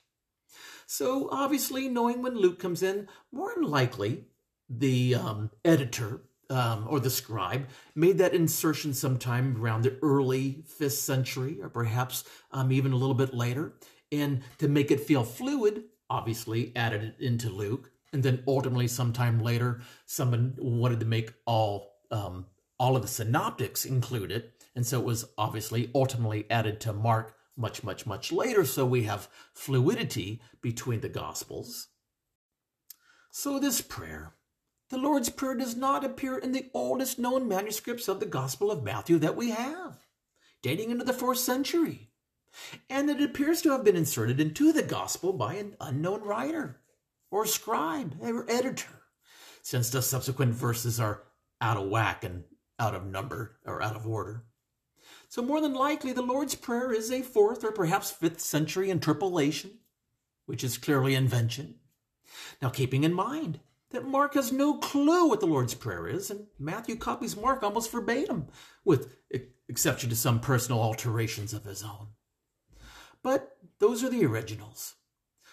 [0.87, 4.27] So, obviously, knowing when Luke comes in, more than likely
[4.69, 10.95] the um, editor um, or the scribe made that insertion sometime around the early fifth
[10.95, 13.75] century, or perhaps um, even a little bit later.
[14.13, 17.91] And to make it feel fluid, obviously added it into Luke.
[18.13, 22.47] And then ultimately, sometime later, someone wanted to make all um,
[22.79, 24.53] all of the synoptics included.
[24.75, 28.65] And so it was obviously ultimately added to Mark much, much, much later.
[28.65, 31.89] So we have fluidity between the Gospels.
[33.31, 34.35] So this prayer,
[34.91, 38.85] the Lord's Prayer, does not appear in the oldest known manuscripts of the Gospel of
[38.85, 39.99] Matthew that we have,
[40.63, 42.11] dating into the fourth century
[42.89, 46.81] and it appears to have been inserted into the gospel by an unknown writer
[47.31, 49.03] or scribe or editor,
[49.63, 51.23] since the subsequent verses are
[51.61, 52.45] out of whack and
[52.79, 54.45] out of number or out of order.
[55.29, 59.79] So, more than likely, the Lord's Prayer is a fourth or perhaps fifth century interpolation,
[60.47, 61.77] which is clearly invention.
[62.63, 66.47] Now, keeping in mind that Mark has no clue what the Lord's Prayer is, and
[66.59, 68.47] Matthew copies Mark almost verbatim,
[68.85, 69.17] with
[69.69, 72.09] exception to some personal alterations of his own.
[73.27, 74.95] But those are the originals.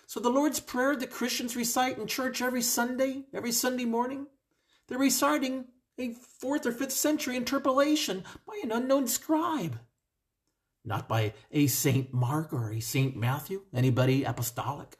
[0.05, 4.27] So the Lord's Prayer that Christians recite in church every Sunday, every Sunday morning,
[4.87, 5.65] they're reciting
[5.97, 9.79] a fourth or fifth century interpolation by an unknown scribe.
[10.85, 14.99] Not by a Saint Mark or a Saint Matthew, anybody apostolic.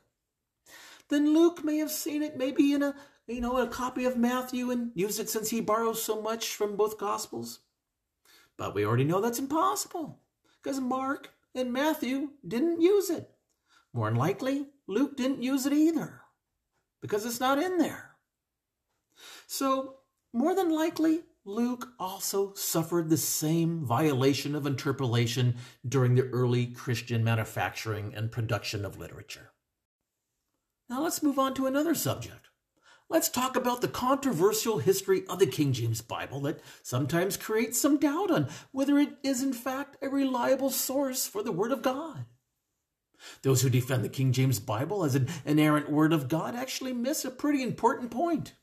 [1.10, 2.96] Then Luke may have seen it maybe in a
[3.28, 6.76] you know a copy of Matthew and used it since he borrows so much from
[6.76, 7.60] both gospels.
[8.58, 10.22] But we already know that's impossible.
[10.64, 13.30] Because Mark and Matthew didn't use it.
[13.94, 16.22] More than likely, Luke didn't use it either.
[17.02, 18.12] because it's not in there.
[19.46, 19.96] So,
[20.32, 27.22] more than likely, Luke also suffered the same violation of interpolation during the early Christian
[27.24, 29.52] manufacturing and production of literature.
[30.90, 32.48] Now let's move on to another subject.
[33.10, 37.98] Let's talk about the controversial history of the King James Bible that sometimes creates some
[37.98, 42.26] doubt on whether it is in fact a reliable source for the Word of God.
[43.42, 47.24] Those who defend the King James Bible as an inerrant Word of God actually miss
[47.24, 48.54] a pretty important point.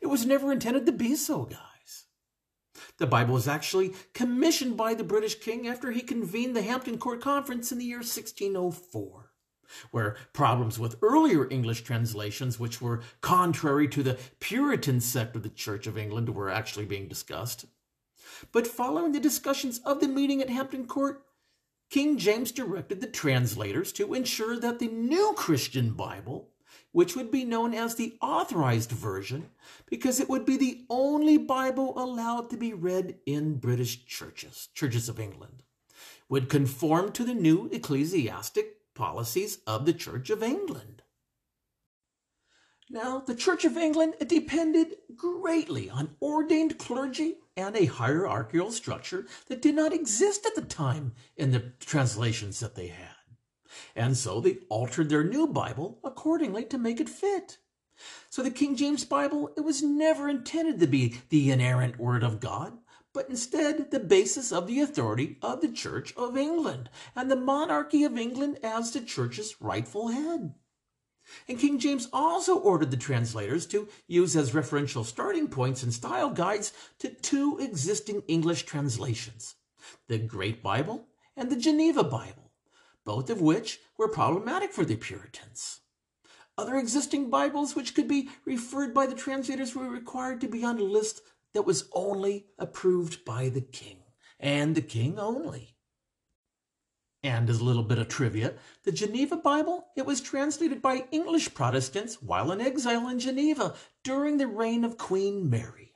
[0.00, 2.06] It was never intended to be so, guys.
[2.98, 7.20] The Bible was actually commissioned by the British king after he convened the Hampton Court
[7.20, 9.21] Conference in the year 1604
[9.90, 15.48] where problems with earlier English translations, which were contrary to the Puritan sect of the
[15.48, 17.66] Church of England, were actually being discussed.
[18.50, 21.24] But following the discussions of the meeting at Hampton Court,
[21.90, 26.48] King James directed the translators to ensure that the new Christian Bible,
[26.90, 29.50] which would be known as the Authorized Version,
[29.86, 35.08] because it would be the only Bible allowed to be read in British churches, churches
[35.08, 35.62] of England,
[36.28, 41.02] would conform to the new ecclesiastic policies of the Church of England.
[42.90, 49.62] Now, the Church of England depended greatly on ordained clergy and a hierarchical structure that
[49.62, 53.08] did not exist at the time in the translations that they had.
[53.96, 57.56] And so they altered their new Bible accordingly to make it fit.
[58.28, 62.40] So the King James Bible, it was never intended to be the inerrant Word of
[62.40, 62.78] God
[63.12, 68.04] but instead the basis of the authority of the Church of England and the monarchy
[68.04, 70.54] of England as the Church's rightful head.
[71.48, 76.30] And King James also ordered the translators to use as referential starting points and style
[76.30, 79.54] guides to two existing English translations
[80.08, 82.52] the Great Bible and the Geneva Bible,
[83.04, 85.80] both of which were problematic for the Puritans.
[86.58, 90.78] Other existing Bibles which could be referred by the translators were required to be on
[90.78, 91.22] a list
[91.54, 93.98] that was only approved by the king,
[94.40, 95.76] and the king only.
[97.24, 101.54] And as a little bit of trivia, the Geneva Bible, it was translated by English
[101.54, 105.94] Protestants while in exile in Geneva during the reign of Queen Mary.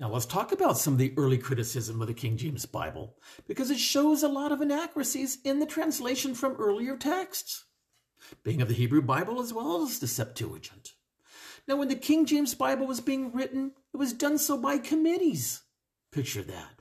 [0.00, 3.70] Now let's talk about some of the early criticism of the King James Bible, because
[3.70, 7.64] it shows a lot of inaccuracies in the translation from earlier texts,
[8.42, 10.95] being of the Hebrew Bible as well as the Septuagint.
[11.68, 15.62] Now, when the King James Bible was being written, it was done so by committees.
[16.12, 16.80] Picture that.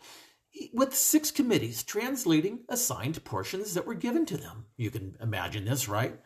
[0.73, 4.67] With six committees translating assigned portions that were given to them.
[4.77, 6.19] You can imagine this, right?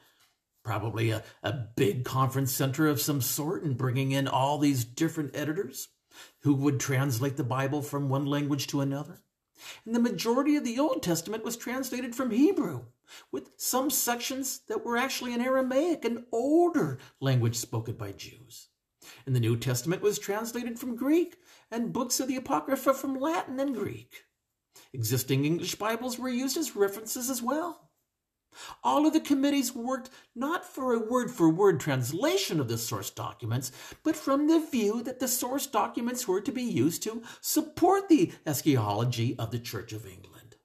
[0.64, 5.36] Probably a, a big conference center of some sort and bringing in all these different
[5.36, 5.88] editors
[6.42, 9.22] who would translate the Bible from one language to another.
[9.86, 12.86] And the majority of the Old Testament was translated from Hebrew,
[13.32, 18.70] with some sections that were actually in Aramaic, an older language spoken by Jews.
[19.26, 21.38] And the New Testament was translated from Greek,
[21.72, 24.26] and books of the Apocrypha from Latin and Greek.
[24.94, 27.89] Existing English Bibles were used as references as well.
[28.84, 33.10] All of the committees worked not for a word for word translation of the source
[33.10, 33.72] documents,
[34.04, 38.32] but from the view that the source documents were to be used to support the
[38.46, 40.56] eschatology of the Church of England.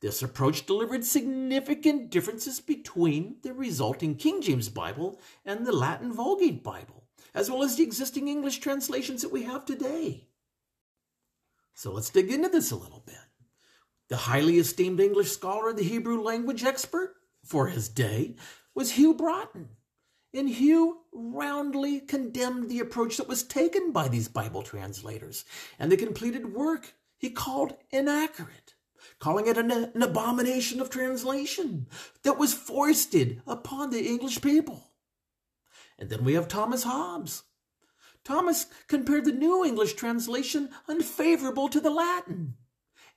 [0.00, 6.62] This approach delivered significant differences between the resulting King James Bible and the Latin Vulgate
[6.62, 10.28] Bible, as well as the existing English translations that we have today.
[11.74, 13.16] So let's dig into this a little bit.
[14.08, 18.36] The highly esteemed English scholar and the Hebrew language expert for his day
[18.74, 19.70] was Hugh Broughton.
[20.32, 25.44] And Hugh roundly condemned the approach that was taken by these Bible translators
[25.78, 28.74] and the completed work he called inaccurate,
[29.18, 31.88] calling it an, an abomination of translation
[32.22, 34.92] that was foisted upon the English people.
[35.98, 37.42] And then we have Thomas Hobbes.
[38.22, 42.56] Thomas compared the New English translation unfavorable to the Latin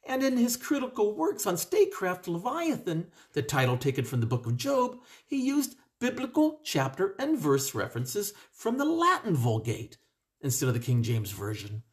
[0.09, 4.57] and in his critical works on statecraft Leviathan, the title taken from the book of
[4.57, 4.97] Job,
[5.27, 9.97] he used biblical chapter and verse references from the Latin Vulgate
[10.41, 11.83] instead of the King James Version,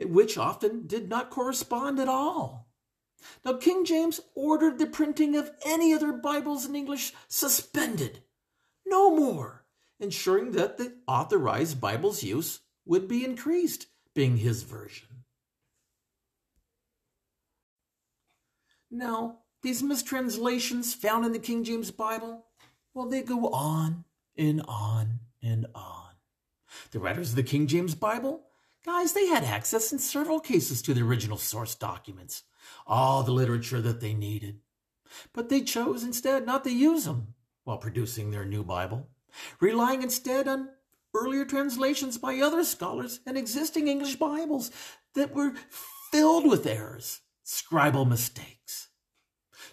[0.00, 2.68] which often did not correspond at all.
[3.44, 8.24] Now, King James ordered the printing of any other Bibles in English suspended,
[8.84, 9.64] no more,
[10.00, 15.07] ensuring that the authorized Bible's use would be increased, being his version.
[18.90, 22.46] Now, these mistranslations found in the King James Bible,
[22.94, 24.04] well, they go on
[24.36, 26.12] and on and on.
[26.90, 28.42] The writers of the King James Bible,
[28.84, 32.44] guys, they had access in several cases to the original source documents,
[32.86, 34.60] all the literature that they needed.
[35.32, 37.34] But they chose instead not to use them
[37.64, 39.08] while producing their new Bible.
[39.60, 40.70] relying instead on
[41.14, 44.70] earlier translations by other scholars and existing English Bibles
[45.14, 45.54] that were
[46.10, 48.88] filled with errors, scribal mistakes.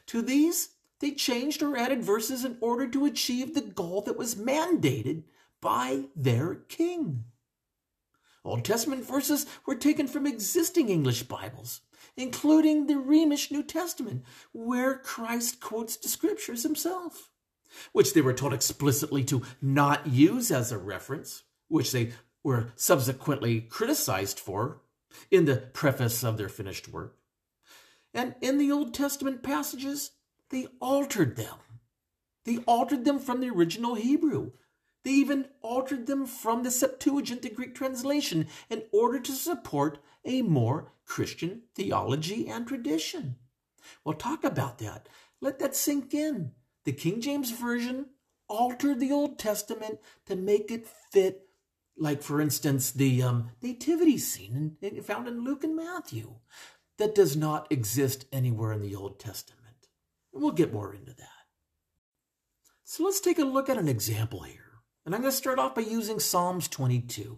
[0.08, 0.70] To these,
[1.00, 5.24] they changed or added verses in order to achieve the goal that was mandated
[5.62, 7.26] by their king.
[8.46, 11.82] Old Testament verses were taken from existing English Bibles,
[12.16, 14.24] including the Rhemish New Testament,
[14.54, 17.30] where Christ quotes the scriptures himself
[17.92, 22.14] which they were told explicitly to not use as a reference, which they
[22.44, 24.82] were subsequently criticized for
[25.32, 27.18] in the preface of their finished work.
[28.16, 30.12] And in the Old Testament passages,
[30.50, 31.58] they altered them.
[32.46, 34.52] They altered them from the original Hebrew.
[35.04, 40.42] They even altered them from the Septuagint, the Greek translation, in order to support a
[40.42, 43.36] more Christian theology and tradition.
[44.04, 45.10] We'll talk about that.
[45.42, 46.54] Let that sink in.
[46.86, 48.08] The King James Version
[48.48, 51.50] altered the Old Testament to make it fit,
[51.98, 56.36] like, for instance, the um, nativity scene in, found in Luke and Matthew
[56.98, 59.62] that does not exist anywhere in the Old Testament.
[60.32, 61.30] we'll get more into that.
[62.84, 64.62] So let's take a look at an example here.
[65.06, 67.38] And I'm going to start off by using Psalms 22.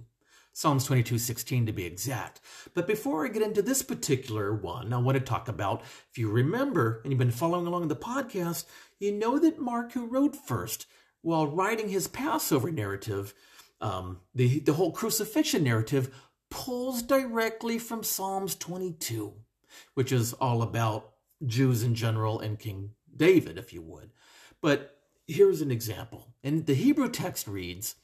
[0.54, 2.42] Psalms 22, 16 to be exact.
[2.74, 6.32] But before I get into this particular one, I want to talk about, if you
[6.32, 8.66] remember, and you've been following along the podcast,
[9.00, 10.88] you know that Mark, who wrote first,
[11.22, 13.36] while writing his Passover narrative,
[13.82, 16.14] um, the, the whole crucifixion narrative,
[16.50, 19.34] pulls directly from Psalms 22,
[19.94, 21.12] which is all about
[21.46, 24.12] Jews in general and King David, if you would.
[24.62, 24.98] But
[25.28, 26.34] here's an example.
[26.44, 27.96] And the Hebrew text reads,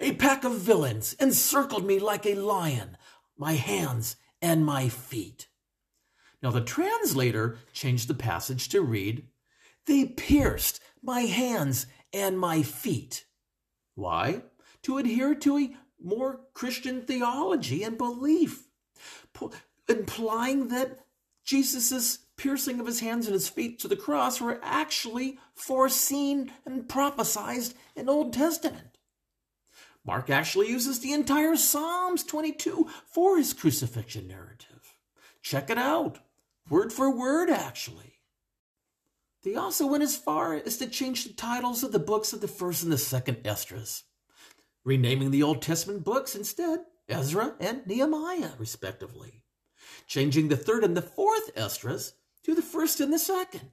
[0.00, 2.96] a pack of villains encircled me like a lion,
[3.36, 5.48] my hands and my feet.
[6.40, 9.26] Now, the translator changed the passage to read,
[9.86, 13.24] They pierced my hands and my feet.
[13.96, 14.42] Why?
[14.82, 18.68] To adhere to a more Christian theology and belief,
[19.88, 21.00] implying that
[21.48, 26.86] Jesus' piercing of his hands and his feet to the cross were actually foreseen and
[26.86, 28.98] prophesied in the Old Testament.
[30.04, 34.94] Mark actually uses the entire Psalms 22 for his crucifixion narrative.
[35.40, 36.18] Check it out,
[36.68, 38.20] word for word, actually.
[39.42, 42.46] They also went as far as to change the titles of the books of the
[42.48, 44.04] first and the second Esdras,
[44.84, 49.44] renaming the Old Testament books instead Ezra and Nehemiah, respectively,
[50.08, 53.70] changing the third and the fourth Esdras to the first and the second.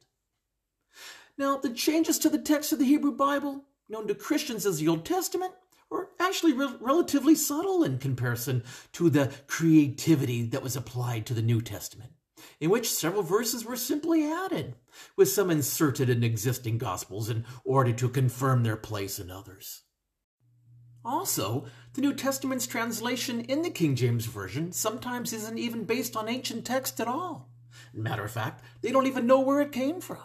[1.37, 4.87] Now, the changes to the text of the Hebrew Bible, known to Christians as the
[4.87, 5.53] Old Testament,
[5.89, 8.63] were actually re- relatively subtle in comparison
[8.93, 12.11] to the creativity that was applied to the New Testament,
[12.59, 14.75] in which several verses were simply added,
[15.15, 19.83] with some inserted in existing Gospels in order to confirm their place in others.
[21.05, 26.27] Also, the New Testament's translation in the King James Version sometimes isn't even based on
[26.27, 27.47] ancient text at all.
[27.93, 30.17] Matter of fact, they don't even know where it came from.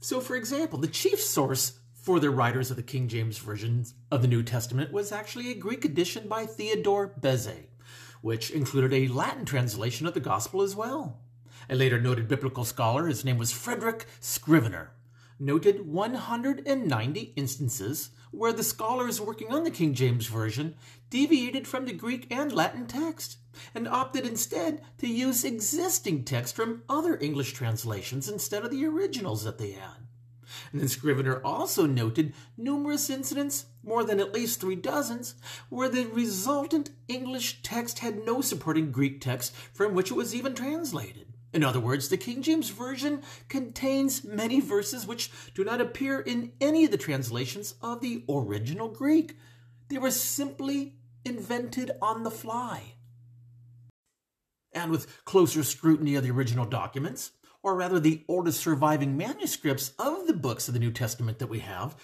[0.00, 4.20] So, for example, the chief source for the writers of the King James Version of
[4.20, 7.54] the New Testament was actually a Greek edition by Theodore Beza,
[8.20, 11.20] which included a Latin translation of the Gospel as well.
[11.70, 14.90] A later noted biblical scholar, his name was Frederick Scrivener,
[15.38, 20.74] noted 190 instances where the scholars working on the King James Version
[21.10, 23.38] deviated from the Greek and Latin text
[23.74, 29.44] and opted instead to use existing text from other English translations instead of the originals
[29.44, 30.08] that they had.
[30.70, 35.34] And then Scrivener also noted numerous incidents, more than at least three dozens,
[35.68, 40.54] where the resultant English text had no supporting Greek text from which it was even
[40.54, 41.31] translated.
[41.52, 46.52] In other words, the King James Version contains many verses which do not appear in
[46.60, 49.36] any of the translations of the original Greek.
[49.88, 50.94] They were simply
[51.24, 52.94] invented on the fly.
[54.72, 57.32] And with closer scrutiny of the original documents,
[57.62, 61.60] or rather the oldest surviving manuscripts of the books of the New Testament that we
[61.60, 61.94] have,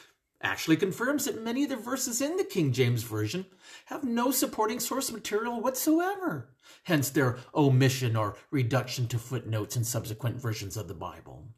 [0.42, 3.46] actually confirms that many of the verses in the King James Version
[3.86, 6.50] have no supporting source material whatsoever,
[6.84, 11.48] hence their omission or reduction to footnotes in subsequent versions of the Bible.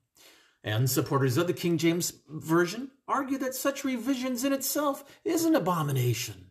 [0.62, 5.54] And supporters of the King James Version argue that such revisions in itself is an
[5.54, 6.50] abomination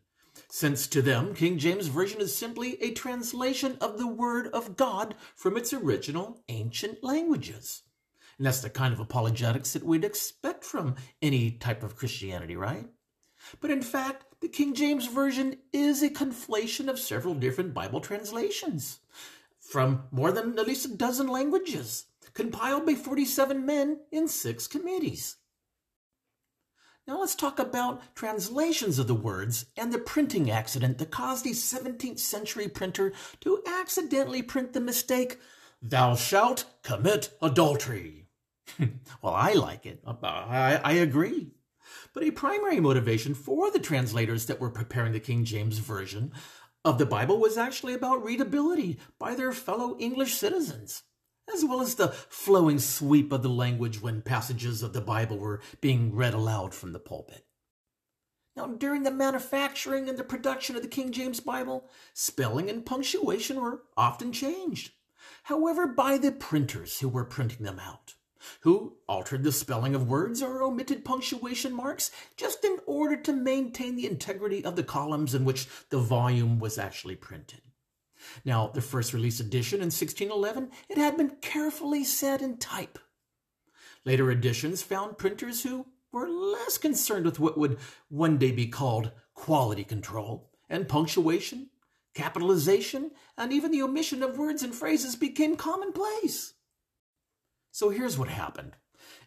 [0.51, 5.15] since to them King James Version is simply a translation of the Word of God
[5.36, 7.84] from its original ancient languages.
[8.40, 12.88] And that's the kind of apologetics that we'd expect from any type of Christianity, right?
[13.60, 19.00] But in fact, the King James Version is a conflation of several different Bible translations
[19.60, 25.36] from more than at least a dozen languages, compiled by 47 men in six committees.
[27.06, 31.50] Now let's talk about translations of the words and the printing accident that caused a
[31.50, 33.12] 17th century printer
[33.42, 35.40] to accidentally print the mistake,
[35.82, 38.28] Thou shalt commit adultery.
[39.22, 40.01] well, I like it.
[40.05, 41.51] Uh, I, I agree.
[42.13, 46.32] But a primary motivation for the translators that were preparing the King James Version
[46.86, 51.03] of the Bible was actually about readability by their fellow English citizens
[51.53, 55.61] as well as the flowing sweep of the language when passages of the Bible were
[55.82, 57.45] being read aloud from the pulpit.
[58.55, 63.61] Now, during the manufacturing and the production of the King James Bible, spelling and punctuation
[63.61, 64.91] were often changed.
[65.43, 68.15] However, by the printers who were printing them out,
[68.62, 73.96] who altered the spelling of words or omitted punctuation marks just in order to maintain
[73.96, 77.62] the integrity of the columns in which the volume was actually printed.
[78.44, 83.00] Now, the first release edition in 1611, it had been carefully set in type.
[84.06, 87.78] Later editions found printers who were less concerned with what would
[88.10, 91.70] one day be called quality control, and punctuation,
[92.14, 96.54] capitalization, and even the omission of words and phrases became commonplace.
[97.72, 98.76] So here's what happened.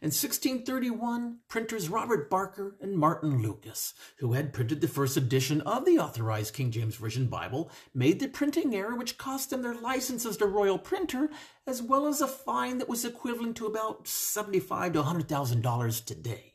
[0.00, 5.84] In 1631, printers Robert Barker and Martin Lucas, who had printed the first edition of
[5.84, 10.26] the authorized King James Version Bible, made the printing error which cost them their license
[10.26, 11.30] as the royal printer,
[11.66, 16.54] as well as a fine that was equivalent to about 75 to $100,000 today.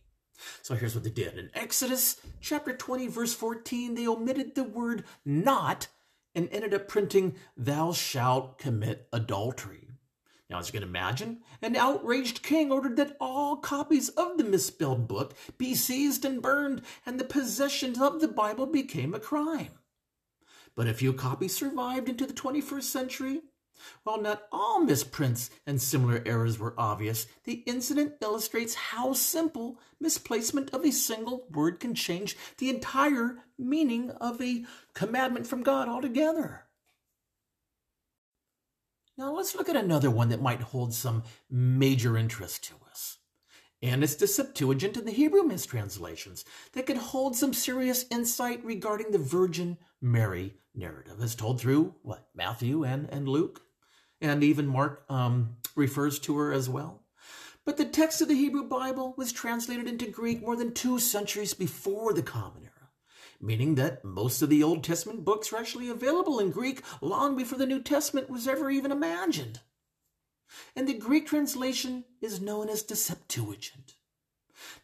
[0.61, 1.37] So here's what they did.
[1.37, 5.87] In Exodus chapter 20, verse 14, they omitted the word not
[6.35, 9.86] and ended up printing, Thou shalt commit adultery.
[10.49, 15.07] Now, as you can imagine, an outraged king ordered that all copies of the misspelled
[15.07, 19.71] book be seized and burned, and the possession of the Bible became a crime.
[20.73, 23.41] But a few copies survived into the 21st century.
[24.03, 30.73] While not all misprints and similar errors were obvious, the incident illustrates how simple misplacement
[30.73, 36.66] of a single word can change the entire meaning of a commandment from God altogether.
[39.17, 43.17] Now let's look at another one that might hold some major interest to us.
[43.81, 49.11] And it's the Septuagint and the Hebrew mistranslations that could hold some serious insight regarding
[49.11, 53.61] the Virgin Mary narrative as told through what Matthew and, and Luke.
[54.21, 57.01] And even Mark um, refers to her as well.
[57.65, 61.53] But the text of the Hebrew Bible was translated into Greek more than two centuries
[61.53, 62.66] before the Common
[63.39, 67.57] meaning that most of the Old Testament books were actually available in Greek long before
[67.57, 69.59] the New Testament was ever even imagined.
[70.75, 73.95] And the Greek translation is known as the Septuagint.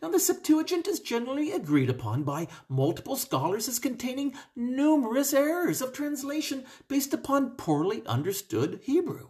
[0.01, 5.93] Now, the Septuagint is generally agreed upon by multiple scholars as containing numerous errors of
[5.93, 9.30] translation based upon poorly understood Hebrew.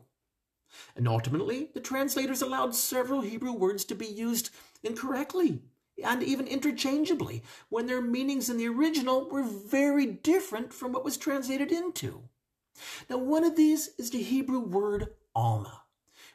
[0.95, 4.49] And ultimately, the translators allowed several Hebrew words to be used
[4.83, 5.61] incorrectly
[6.03, 11.17] and even interchangeably when their meanings in the original were very different from what was
[11.17, 12.23] translated into.
[13.09, 15.83] Now, one of these is the Hebrew word Alma,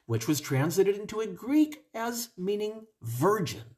[0.06, 3.76] which was translated into a Greek as meaning virgin,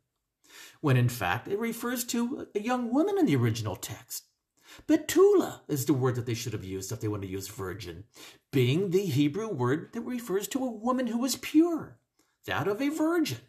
[0.81, 4.25] when in fact it refers to a young woman in the original text.
[4.87, 8.05] Betula is the word that they should have used if they want to use virgin,
[8.53, 11.99] being the Hebrew word that refers to a woman who was pure,
[12.47, 13.41] that of a virgin.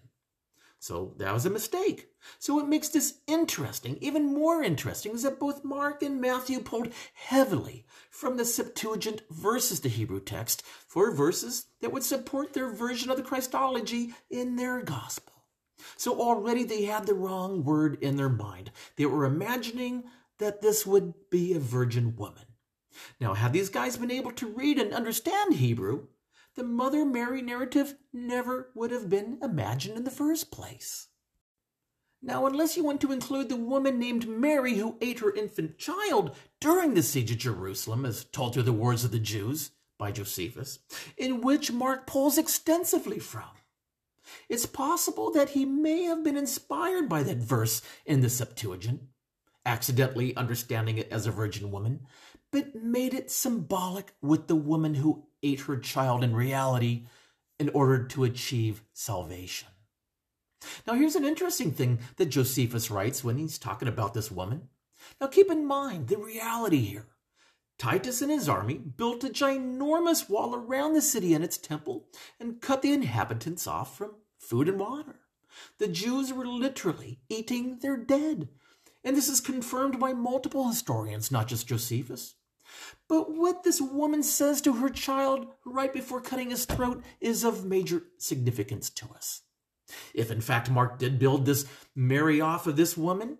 [0.81, 2.07] So that was a mistake.
[2.39, 6.91] So what makes this interesting, even more interesting, is that both Mark and Matthew pulled
[7.13, 13.11] heavily from the Septuagint versus the Hebrew text for verses that would support their version
[13.11, 15.43] of the Christology in their gospel.
[15.97, 18.71] So already they had the wrong word in their mind.
[18.95, 20.05] They were imagining
[20.39, 22.45] that this would be a virgin woman.
[23.19, 26.07] Now, had these guys been able to read and understand Hebrew,
[26.55, 31.07] the Mother Mary narrative never would have been imagined in the first place.
[32.21, 36.35] Now, unless you want to include the woman named Mary who ate her infant child
[36.59, 40.79] during the siege of Jerusalem, as told through the words of the Jews by Josephus,
[41.17, 43.49] in which Mark pulls extensively from.
[44.49, 49.01] It's possible that he may have been inspired by that verse in the Septuagint,
[49.65, 52.01] accidentally understanding it as a virgin woman,
[52.51, 57.03] but made it symbolic with the woman who ate her child in reality
[57.59, 59.69] in order to achieve salvation.
[60.85, 64.69] Now, here's an interesting thing that Josephus writes when he's talking about this woman.
[65.19, 67.07] Now, keep in mind the reality here.
[67.79, 72.05] Titus and his army built a ginormous wall around the city and its temple
[72.39, 75.15] and cut the inhabitants off from food and water.
[75.79, 78.49] The Jews were literally eating their dead.
[79.03, 82.35] And this is confirmed by multiple historians, not just Josephus.
[83.07, 87.65] But what this woman says to her child right before cutting his throat is of
[87.65, 89.41] major significance to us.
[90.13, 91.65] If in fact Mark did build this
[91.95, 93.37] Mary off of this woman,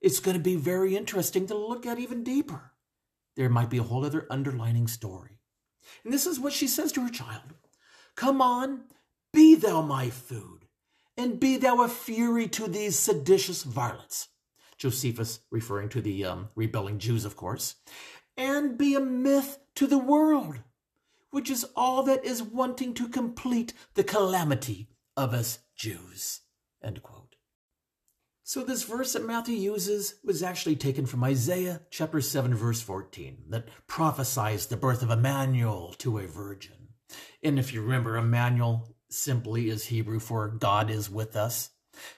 [0.00, 2.72] it's going to be very interesting to look at even deeper.
[3.36, 5.38] There might be a whole other underlining story.
[6.04, 7.54] And this is what she says to her child
[8.16, 8.84] Come on,
[9.32, 10.66] be thou my food,
[11.16, 14.28] and be thou a fury to these seditious varlets.
[14.78, 17.76] Josephus referring to the um, rebelling Jews, of course,
[18.36, 20.60] and be a myth to the world,
[21.30, 26.40] which is all that is wanting to complete the calamity of us Jews.
[28.48, 33.38] So this verse that Matthew uses was actually taken from Isaiah chapter 7 verse 14
[33.48, 36.90] that prophesies the birth of Emmanuel to a virgin.
[37.42, 41.70] And if you remember, Emmanuel simply is Hebrew for God is with us.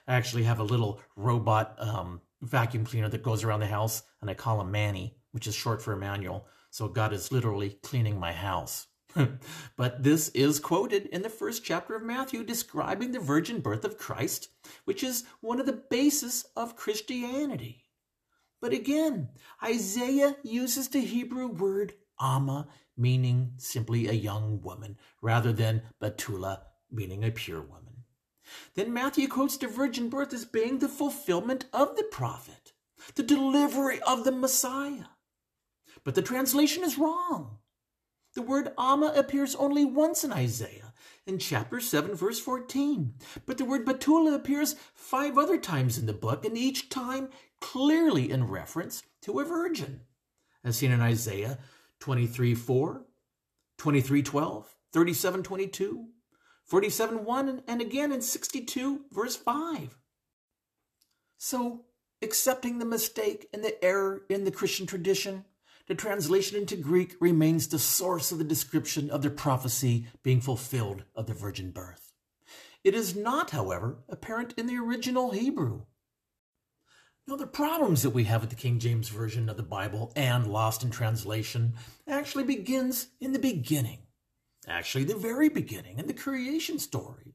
[0.06, 4.28] I actually have a little robot um, vacuum cleaner that goes around the house, and
[4.28, 6.46] I call him Manny, which is short for Emmanuel.
[6.70, 8.86] So God is literally cleaning my house.
[9.76, 13.98] but this is quoted in the first chapter of Matthew describing the virgin birth of
[13.98, 14.48] Christ,
[14.84, 17.84] which is one of the basis of Christianity.
[18.60, 19.30] But again,
[19.62, 27.24] Isaiah uses the Hebrew word Amma, meaning simply a young woman, rather than Betula, meaning
[27.24, 28.04] a pure woman.
[28.74, 32.72] Then Matthew quotes the virgin birth as being the fulfillment of the prophet,
[33.14, 35.04] the delivery of the Messiah.
[36.08, 37.58] But the translation is wrong.
[38.32, 40.94] The word Amma appears only once in Isaiah,
[41.26, 43.12] in chapter 7, verse 14.
[43.44, 47.28] But the word Betula appears five other times in the book, and each time
[47.60, 50.00] clearly in reference to a virgin,
[50.64, 51.58] as seen in Isaiah
[52.00, 53.04] 23 4,
[53.76, 56.06] 23 12, 37 22,
[56.64, 59.98] 47 1, and again in 62, verse 5.
[61.36, 61.84] So,
[62.22, 65.44] accepting the mistake and the error in the Christian tradition,
[65.88, 71.04] the translation into Greek remains the source of the description of the prophecy being fulfilled
[71.16, 72.12] of the virgin birth.
[72.84, 75.82] It is not, however, apparent in the original Hebrew.
[77.26, 80.46] Now, the problems that we have with the King James Version of the Bible and
[80.46, 81.74] Lost in Translation
[82.06, 83.98] actually begins in the beginning
[84.68, 87.34] actually the very beginning in the creation story.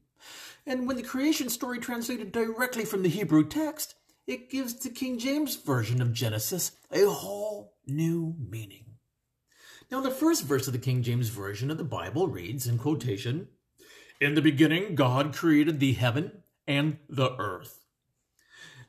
[0.66, 3.94] And when the creation story translated directly from the Hebrew text,
[4.26, 8.84] it gives the King James Version of Genesis a whole new meaning.
[9.90, 13.48] Now, the first verse of the King James Version of the Bible reads in quotation
[14.20, 17.84] In the beginning, God created the heaven and the earth.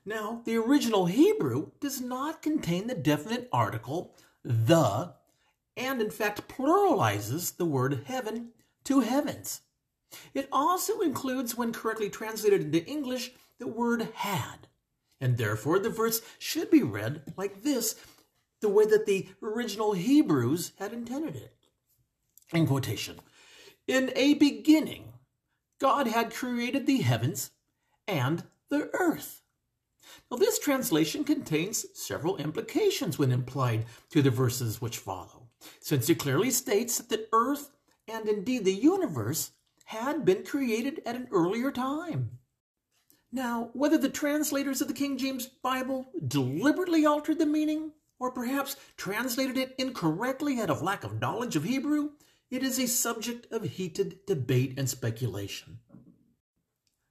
[0.05, 5.13] Now, the original Hebrew does not contain the definite article the
[5.75, 8.49] and in fact pluralizes the word heaven
[8.85, 9.61] to heavens.
[10.33, 14.67] It also includes, when correctly translated into English, the word had.
[15.21, 17.95] And therefore, the verse should be read like this,
[18.61, 21.55] the way that the original Hebrews had intended it.
[22.53, 23.19] In quotation
[23.87, 25.13] In a beginning,
[25.79, 27.51] God had created the heavens
[28.07, 29.41] and the earth.
[30.29, 35.45] Now, this translation contains several implications when implied to the verses which follow
[35.79, 37.71] since it clearly states that the earth
[38.07, 39.51] and indeed the universe
[39.85, 42.39] had been created at an earlier time.
[43.35, 48.77] Now, whether the translators of the King James Bible deliberately altered the meaning, or perhaps
[48.95, 52.11] translated it incorrectly out of lack of knowledge of Hebrew,
[52.49, 55.79] it is a subject of heated debate and speculation.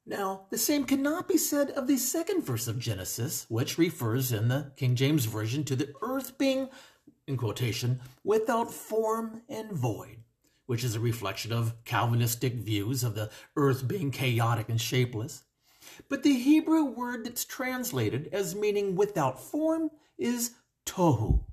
[0.07, 4.49] Now, the same cannot be said of the second verse of Genesis, which refers in
[4.49, 6.71] the King James Version to the earth being
[7.27, 10.21] in quotation, without form and void,
[10.65, 15.44] which is a reflection of Calvinistic views of the earth being chaotic and shapeless.
[16.09, 20.53] But the Hebrew word that's translated as meaning without form is
[20.87, 21.45] tohu,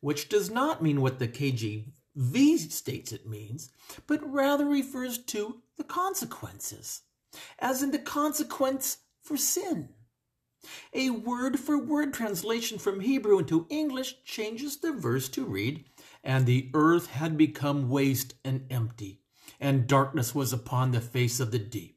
[0.00, 3.70] which does not mean what the KJV states it means,
[4.06, 7.02] but rather refers to the consequences,
[7.58, 9.90] as in the consequence for sin.
[10.94, 15.84] A word for word translation from Hebrew into English changes the verse to read,
[16.22, 19.20] And the earth had become waste and empty,
[19.60, 21.93] and darkness was upon the face of the deep.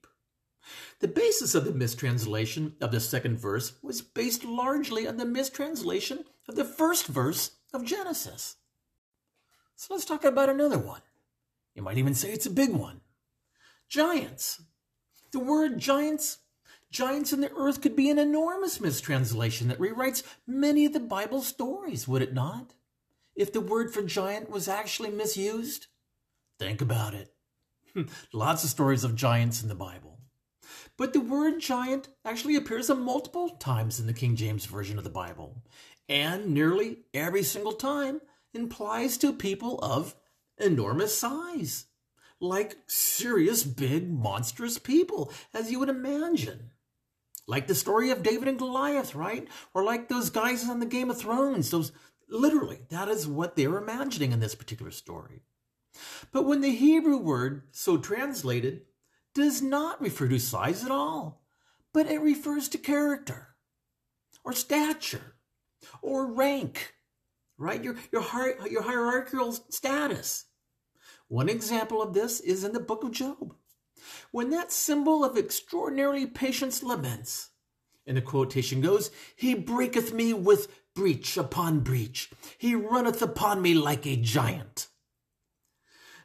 [0.99, 6.25] The basis of the mistranslation of the second verse was based largely on the mistranslation
[6.47, 8.55] of the first verse of Genesis.
[9.75, 11.01] So let's talk about another one.
[11.75, 13.01] You might even say it's a big one.
[13.87, 14.61] Giants.
[15.31, 16.39] The word giants
[16.89, 21.41] Giants in the earth could be an enormous mistranslation that rewrites many of the Bible
[21.41, 22.75] stories, would it not?
[23.35, 25.87] If the word for giant was actually misused?
[26.57, 27.33] Think about it.
[28.33, 30.16] Lots of stories of giants in the Bible.
[30.97, 35.09] But the word giant actually appears multiple times in the King James Version of the
[35.11, 35.61] Bible,
[36.09, 38.19] and nearly every single time
[38.53, 40.15] implies to people of
[40.57, 41.85] enormous size,
[42.39, 46.71] like serious, big, monstrous people, as you would imagine.
[47.45, 49.47] Like the story of David and Goliath, right?
[49.73, 51.69] Or like those guys on the Game of Thrones.
[51.69, 51.91] Those
[52.27, 55.43] literally, that is what they're imagining in this particular story.
[56.31, 58.81] But when the Hebrew word, so translated,
[59.37, 61.43] does not refer to size at all,
[61.93, 63.49] but it refers to character,
[64.43, 65.35] or stature,
[66.01, 66.95] or rank,
[67.55, 67.83] right?
[67.83, 68.23] Your, your,
[68.67, 70.45] your hierarchical status.
[71.27, 73.53] One example of this is in the book of Job.
[74.31, 77.51] When that symbol of extraordinary patience laments,
[78.07, 82.31] and the quotation goes, He breaketh me with breach upon breach.
[82.57, 84.87] He runneth upon me like a giant.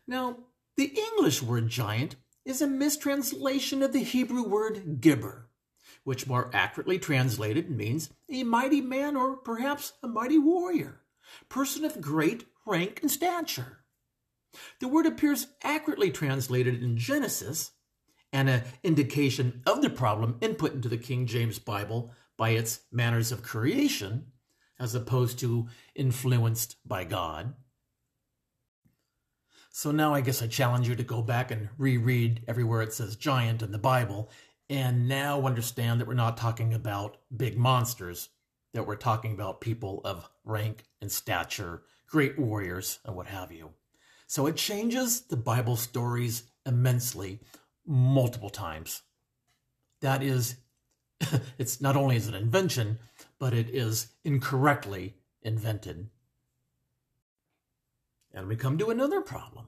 [0.07, 0.39] Now,
[0.79, 5.45] the English word giant is a mistranslation of the Hebrew word gibbor,
[6.05, 11.03] which more accurately translated means a mighty man or perhaps a mighty warrior,
[11.49, 13.79] person of great rank and stature.
[14.81, 17.71] The word appears accurately translated in Genesis
[18.33, 23.31] and an indication of the problem input into the King James Bible by its manners
[23.31, 24.33] of creation,
[24.79, 27.55] as opposed to influenced by God.
[29.75, 33.17] So now I guess I challenge you to go back and reread everywhere it says
[33.17, 34.31] giant in the Bible
[34.69, 38.29] and now understand that we're not talking about big monsters,
[38.75, 43.71] that we're talking about people of rank and stature, great warriors, and what have you.
[44.27, 47.41] So it changes the Bible stories immensely
[47.87, 49.01] multiple times.
[50.03, 50.57] That is,
[51.59, 52.99] it's not only is an invention,
[53.39, 56.11] but it is incorrectly invented.
[58.35, 59.67] And we come to another problem.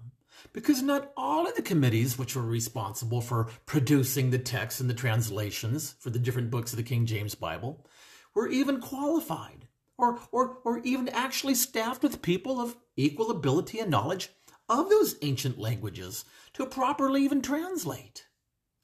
[0.53, 4.95] Because not all of the committees which were responsible for producing the texts and the
[4.95, 7.87] translations for the different books of the King James Bible
[8.35, 13.91] were even qualified or, or, or even actually staffed with people of equal ability and
[13.91, 14.31] knowledge
[14.69, 18.27] of those ancient languages to properly even translate.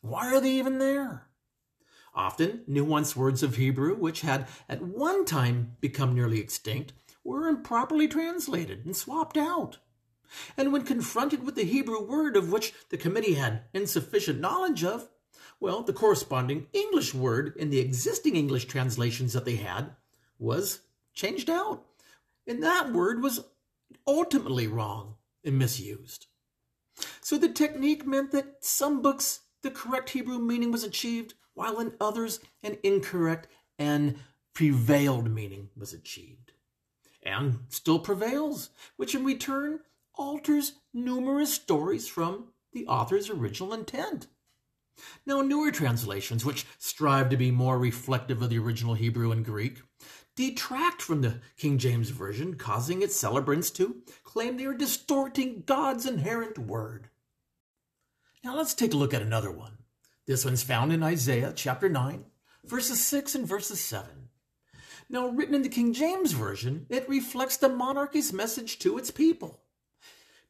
[0.01, 1.26] Why are they even there?
[2.14, 6.93] Often, nuanced words of Hebrew, which had at one time become nearly extinct,
[7.25, 9.79] were improperly translated and swapped out.
[10.57, 15.09] And when confronted with the Hebrew word of which the committee had insufficient knowledge of,
[15.59, 19.97] well, the corresponding English word in the existing English translations that they had
[20.39, 20.81] was
[21.14, 21.85] changed out.
[22.47, 23.45] And that word was
[24.07, 26.27] ultimately wrong and misused.
[27.21, 31.93] So the technique meant that some books the correct Hebrew meaning was achieved, while in
[32.01, 33.47] others an incorrect
[33.79, 34.18] and
[34.55, 36.53] prevailed meaning was achieved.
[37.23, 39.81] And still prevails, which in return
[40.14, 44.27] alters numerous stories from the author's original intent.
[45.25, 49.83] Now, newer translations, which strive to be more reflective of the original Hebrew and Greek,
[50.37, 56.07] detract from the King James Version, causing its celebrants to claim they are distorting God's
[56.07, 57.09] inherent word.
[58.45, 59.79] Now let's take a look at another one.
[60.27, 62.25] This one's found in Isaiah chapter 9,
[62.64, 64.30] verses 6 and verses 7.
[65.13, 69.61] Now, written in the King James Version, it reflects the monarchy's message to its people.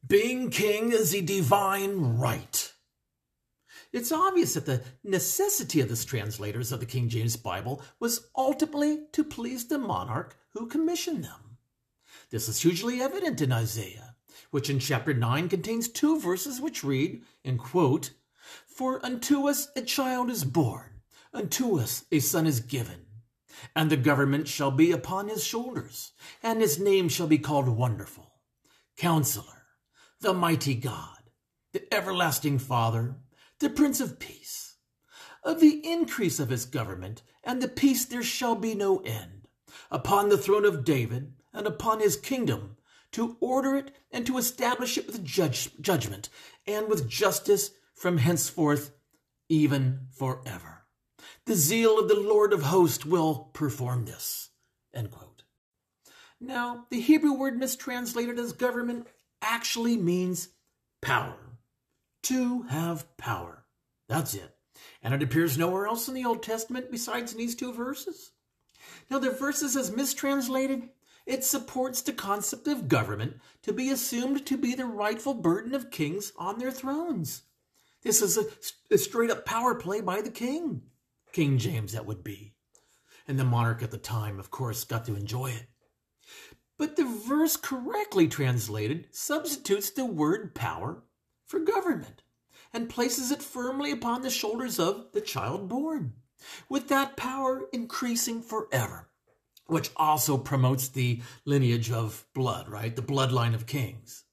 [0.06, 2.70] Being king is a divine right.
[3.90, 9.06] It's obvious that the necessity of the translators of the King James Bible was ultimately
[9.12, 11.56] to please the monarch who commissioned them.
[12.28, 14.14] This is hugely evident in Isaiah,
[14.50, 18.10] which in chapter 9 contains two verses which read, in quote,
[18.66, 21.00] For unto us a child is born,
[21.32, 23.06] unto us a son is given,
[23.74, 28.32] and the government shall be upon his shoulders, and his name shall be called Wonderful,
[28.96, 29.66] Counselor,
[30.20, 31.30] the Mighty God,
[31.72, 33.16] the Everlasting Father,
[33.58, 34.76] the Prince of Peace.
[35.42, 39.48] Of the increase of his government and the peace there shall be no end,
[39.90, 42.76] upon the throne of David and upon his kingdom,
[43.12, 46.28] to order it and to establish it with judge, judgment
[46.66, 48.92] and with justice from henceforth,
[49.48, 50.79] even forever.
[51.46, 54.50] The zeal of the Lord of hosts will perform this.
[54.94, 55.44] End quote.
[56.40, 59.06] Now, the Hebrew word mistranslated as government
[59.42, 60.48] actually means
[61.02, 61.36] power
[62.24, 63.64] to have power.
[64.08, 64.56] That's it.
[65.02, 68.32] And it appears nowhere else in the Old Testament besides in these two verses.
[69.10, 70.88] Now, the verses as mistranslated,
[71.26, 75.90] it supports the concept of government to be assumed to be the rightful burden of
[75.90, 77.42] kings on their thrones.
[78.02, 78.46] This is a,
[78.90, 80.82] a straight up power play by the king.
[81.32, 82.54] King James, that would be.
[83.28, 85.66] And the monarch at the time, of course, got to enjoy it.
[86.78, 91.02] But the verse correctly translated substitutes the word power
[91.44, 92.22] for government
[92.72, 96.14] and places it firmly upon the shoulders of the child born,
[96.68, 99.10] with that power increasing forever,
[99.66, 102.96] which also promotes the lineage of blood, right?
[102.96, 104.24] The bloodline of kings.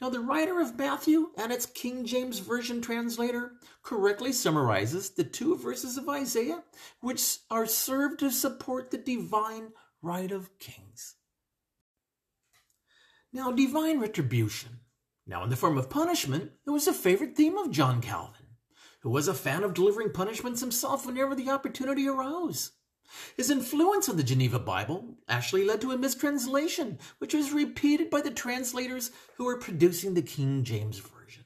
[0.00, 5.58] Now, the writer of Matthew and its King James Version translator correctly summarizes the two
[5.58, 6.62] verses of Isaiah,
[7.00, 11.16] which are served to support the divine right of kings.
[13.30, 14.80] Now, divine retribution,
[15.26, 18.46] now in the form of punishment, it was a favorite theme of John Calvin,
[19.02, 22.72] who was a fan of delivering punishments himself whenever the opportunity arose.
[23.36, 28.20] His influence on the Geneva Bible actually led to a mistranslation, which was repeated by
[28.20, 31.44] the translators who were producing the King James Version.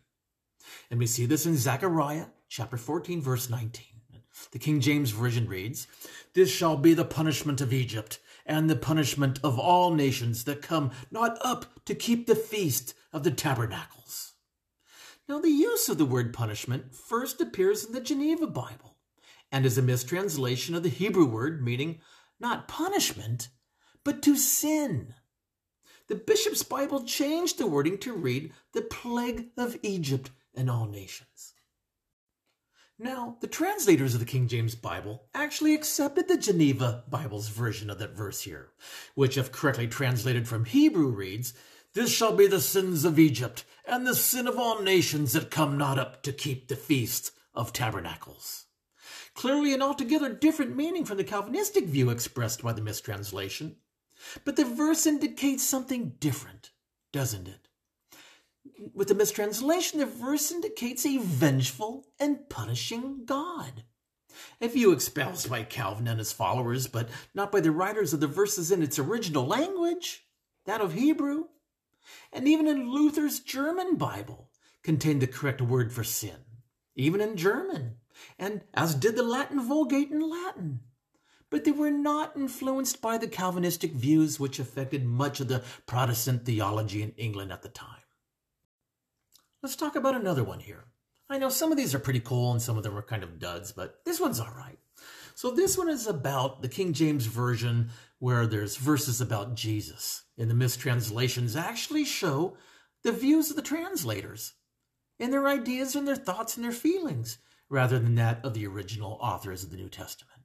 [0.90, 3.84] And we see this in Zechariah chapter 14, verse 19.
[4.50, 5.86] The King James Version reads,
[6.34, 10.90] This shall be the punishment of Egypt, and the punishment of all nations that come
[11.10, 14.32] not up to keep the feast of the tabernacles.
[15.28, 18.93] Now, the use of the word punishment first appears in the Geneva Bible
[19.54, 22.00] and is a mistranslation of the Hebrew word meaning
[22.40, 23.50] not punishment,
[24.02, 25.14] but to sin.
[26.08, 31.54] The bishop's Bible changed the wording to read the plague of Egypt and all nations.
[32.98, 38.00] Now, the translators of the King James Bible actually accepted the Geneva Bible's version of
[38.00, 38.70] that verse here,
[39.14, 41.54] which, if correctly translated from Hebrew, reads,
[41.92, 45.78] This shall be the sins of Egypt, and the sin of all nations that come
[45.78, 48.63] not up to keep the feast of tabernacles
[49.34, 53.76] clearly an altogether different meaning from the Calvinistic view expressed by the mistranslation.
[54.44, 56.70] But the verse indicates something different,
[57.12, 57.68] doesn't it?
[58.94, 63.84] With the mistranslation, the verse indicates a vengeful and punishing God.
[64.60, 68.26] A view espoused by Calvin and his followers, but not by the writers of the
[68.26, 70.26] verses in its original language,
[70.64, 71.44] that of Hebrew.
[72.32, 74.50] And even in Luther's German Bible
[74.82, 76.36] contained the correct word for sin,
[76.96, 77.96] even in German
[78.38, 80.80] and as did the Latin Vulgate in Latin.
[81.50, 86.44] But they were not influenced by the Calvinistic views which affected much of the Protestant
[86.44, 88.00] theology in England at the time.
[89.62, 90.84] Let's talk about another one here.
[91.30, 93.38] I know some of these are pretty cool and some of them are kind of
[93.38, 94.78] duds, but this one's all right.
[95.34, 100.22] So this one is about the King James Version where there's verses about Jesus.
[100.38, 102.56] And the mistranslations actually show
[103.02, 104.54] the views of the translators
[105.18, 107.38] and their ideas and their thoughts and their feelings
[107.74, 110.40] rather than that of the original authors of the New Testament.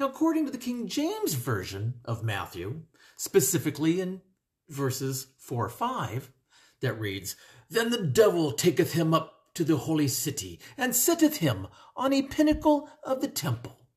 [0.00, 2.82] Now, according to the King James Version of Matthew,
[3.16, 4.22] specifically in
[4.68, 6.32] verses 4 5,
[6.80, 7.36] that reads,
[7.68, 12.22] Then the devil taketh him up to the holy city, and setteth him on a
[12.22, 13.88] pinnacle of the temple.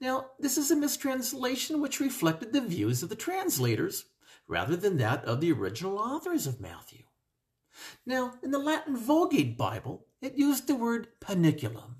[0.00, 4.04] Now, this is a mistranslation which reflected the views of the translators
[4.46, 7.04] rather than that of the original authors of Matthew.
[8.04, 11.96] Now, in the Latin Vulgate Bible, it used the word pinnaculum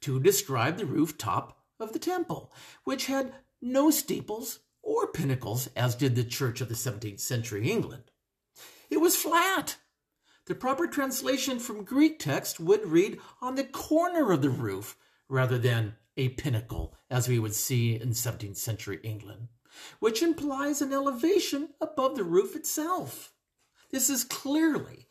[0.00, 2.52] to describe the rooftop of the temple,
[2.84, 8.04] which had no steeples or pinnacles, as did the church of the 17th century England.
[8.90, 9.76] It was flat.
[10.46, 14.96] The proper translation from Greek text would read on the corner of the roof
[15.28, 19.48] rather than a pinnacle, as we would see in 17th century England,
[20.00, 23.32] which implies an elevation above the roof itself.
[23.90, 25.06] This is clearly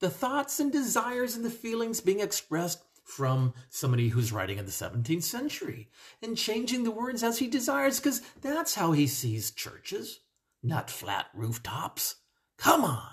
[0.00, 4.72] the thoughts and desires and the feelings being expressed from somebody who's writing in the
[4.72, 5.88] 17th century
[6.22, 10.20] and changing the words as he desires because that's how he sees churches,
[10.62, 12.16] not flat rooftops.
[12.56, 13.10] Come on.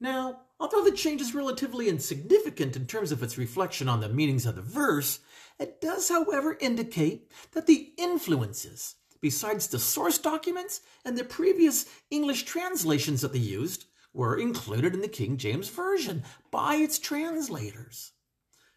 [0.00, 4.46] Now, although the change is relatively insignificant in terms of its reflection on the meanings
[4.46, 5.20] of the verse,
[5.58, 12.42] it does, however, indicate that the influences, besides the source documents and the previous English
[12.44, 18.12] translations that they used, were included in the King James Version by its translators.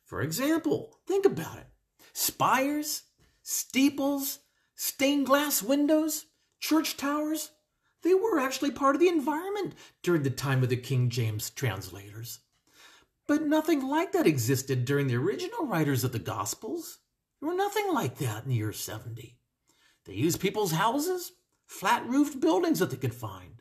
[0.03, 1.67] For example, think about it
[2.13, 3.03] spires,
[3.43, 4.39] steeples,
[4.75, 6.25] stained glass windows,
[6.59, 7.51] church towers,
[8.03, 9.73] they were actually part of the environment
[10.03, 12.39] during the time of the King James translators.
[13.27, 16.99] But nothing like that existed during the original writers of the Gospels.
[17.39, 19.37] There were nothing like that in the year 70.
[20.05, 21.33] They used people's houses,
[21.65, 23.56] flat roofed buildings that they could find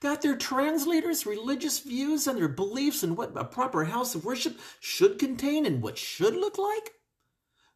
[0.00, 4.58] that their translators' religious views and their beliefs in what a proper house of worship
[4.80, 6.92] should contain and what should look like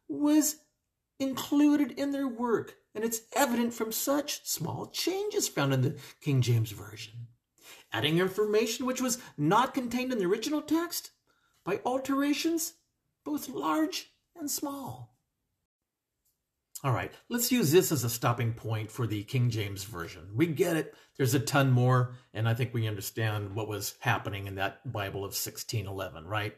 [0.07, 0.57] was
[1.19, 6.41] included in their work, and it's evident from such small changes found in the King
[6.41, 7.27] James Version.
[7.91, 11.11] Adding information which was not contained in the original text
[11.63, 12.73] by alterations
[13.23, 15.12] both large and small.
[16.85, 20.27] All right, let's use this as a stopping point for the King James Version.
[20.35, 20.93] We get it.
[21.15, 25.19] There's a ton more, and I think we understand what was happening in that Bible
[25.19, 26.57] of 1611, right?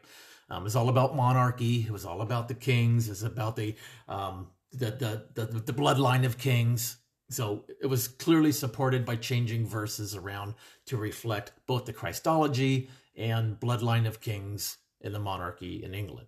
[0.50, 1.82] Um, it was all about monarchy.
[1.82, 3.08] It was all about the kings.
[3.08, 3.76] It's about the,
[4.08, 6.98] um, the, the, the, the bloodline of kings.
[7.30, 10.56] So it was clearly supported by changing verses around
[10.88, 16.28] to reflect both the Christology and bloodline of kings in the monarchy in England.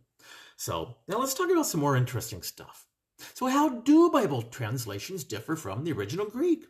[0.55, 2.86] So now let's talk about some more interesting stuff.
[3.33, 6.67] So, how do Bible translations differ from the original Greek?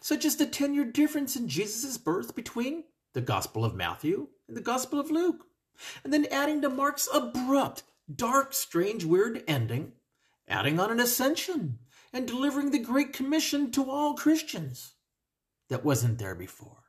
[0.00, 4.56] Such as the 10 year difference in Jesus' birth between the Gospel of Matthew and
[4.56, 5.46] the Gospel of Luke.
[6.04, 7.82] And then adding to Mark's abrupt,
[8.14, 9.92] dark, strange, weird ending,
[10.46, 11.78] adding on an ascension
[12.12, 14.94] and delivering the Great Commission to all Christians.
[15.68, 16.79] That wasn't there before.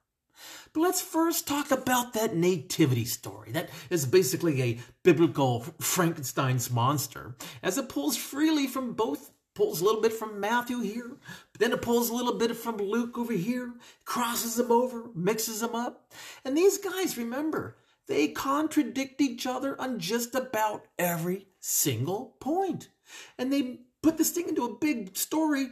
[0.74, 3.52] But let's first talk about that nativity story.
[3.52, 9.86] That is basically a biblical Frankenstein's monster, as it pulls freely from both, pulls a
[9.86, 11.18] little bit from Matthew here,
[11.52, 13.74] but then it pulls a little bit from Luke over here,
[14.06, 16.12] crosses them over, mixes them up.
[16.46, 17.76] And these guys, remember,
[18.08, 22.90] they contradict each other on just about every single point.
[23.38, 25.70] And they put this thing into a big story,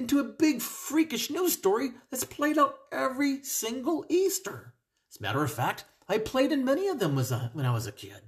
[0.00, 4.72] into a big freakish news story that's played out every single Easter.
[5.10, 7.86] As a matter of fact, I played in many of them uh, when I was
[7.86, 8.22] a kid.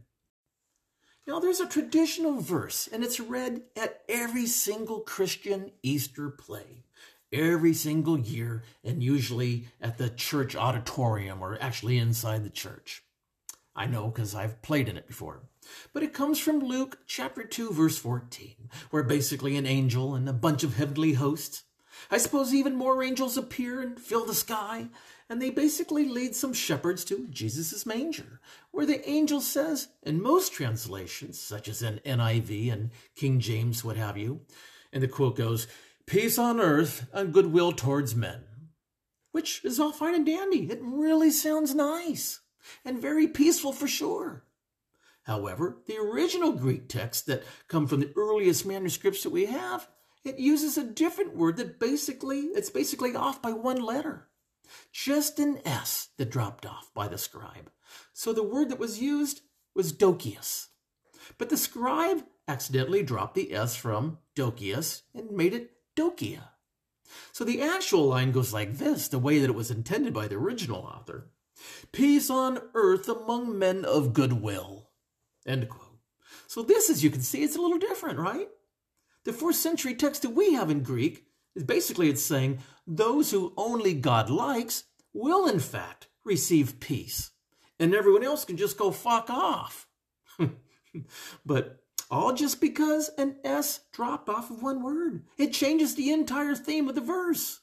[1.27, 6.85] Now, there's a traditional verse, and it's read at every single Christian Easter play,
[7.33, 13.03] every single year, and usually at the church auditorium or actually inside the church.
[13.75, 15.43] I know because I've played in it before.
[15.93, 20.33] But it comes from Luke chapter 2, verse 14, where basically an angel and a
[20.33, 21.65] bunch of heavenly hosts,
[22.11, 24.89] I suppose even more angels appear and fill the sky,
[25.29, 28.41] and they basically lead some shepherds to Jesus' manger,
[28.71, 33.97] where the angel says, in most translations, such as in NIV and King James, what
[33.97, 34.41] have you,
[34.93, 35.67] and the quote goes,
[36.07, 38.45] Peace on earth and goodwill towards men.
[39.31, 40.71] Which is all fine and dandy.
[40.71, 42.41] It really sounds nice
[42.85, 44.45] and very peaceful for sure.
[45.25, 49.89] However, the original Greek text that come from the earliest manuscripts that we have,
[50.25, 54.29] it uses a different word that basically, it's basically off by one letter.
[54.93, 57.71] Just an S that dropped off by the scribe.
[58.13, 59.43] So the word that was used
[59.75, 60.69] was dokios.
[61.39, 66.49] But the scribe accidentally dropped the S from dokios and made it dokia.
[67.33, 70.37] So the actual line goes like this, the way that it was intended by the
[70.37, 71.31] original author.
[71.93, 74.82] Peace on earth among men of goodwill.
[75.47, 75.99] End quote.
[76.47, 78.49] So this, as you can see, it's a little different, right?
[79.25, 83.53] The fourth century text that we have in Greek is basically it's saying those who
[83.57, 87.31] only God likes will in fact receive peace.
[87.79, 89.89] And everyone else can just go fuck off.
[91.47, 91.81] but
[92.11, 95.25] all just because an S dropped off of one word.
[95.39, 97.62] It changes the entire theme of the verse.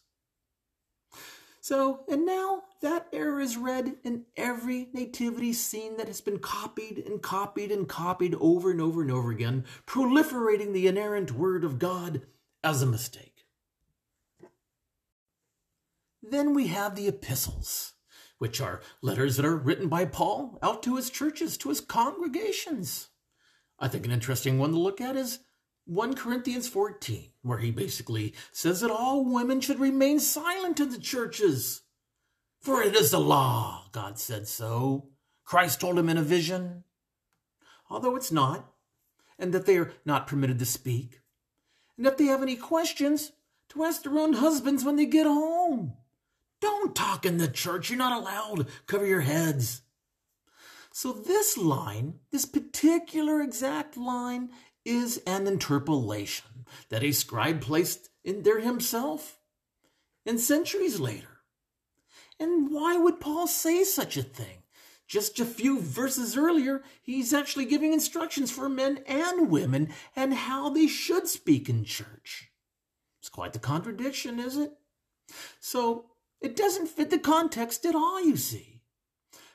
[1.62, 7.00] So, and now that error is read in every nativity scene that has been copied
[7.00, 11.78] and copied and copied over and over and over again, proliferating the inerrant word of
[11.78, 12.22] God
[12.64, 13.46] as a mistake.
[16.22, 17.94] Then we have the epistles,
[18.38, 23.10] which are letters that are written by Paul out to his churches, to his congregations.
[23.78, 25.40] I think an interesting one to look at is
[25.90, 31.00] 1 Corinthians 14, where he basically says that all women should remain silent in the
[31.00, 31.82] churches.
[32.62, 35.10] For it is the law, God said so.
[35.44, 36.84] Christ told him in a vision.
[37.90, 38.72] Although it's not,
[39.40, 41.22] and that they are not permitted to speak.
[41.98, 43.32] And if they have any questions,
[43.70, 45.94] to ask their own husbands when they get home.
[46.62, 47.90] Don't talk in the church.
[47.90, 48.68] You're not allowed.
[48.86, 49.82] Cover your heads.
[50.92, 54.50] So, this line, this particular exact line,
[54.90, 59.38] is an interpolation that a scribe placed in there himself
[60.26, 61.42] and centuries later.
[62.40, 64.64] And why would Paul say such a thing?
[65.08, 70.70] Just a few verses earlier, he's actually giving instructions for men and women and how
[70.70, 72.52] they should speak in church.
[73.20, 74.72] It's quite the contradiction, is it?
[75.60, 76.06] So,
[76.42, 78.82] it doesn't fit the context at all, you see.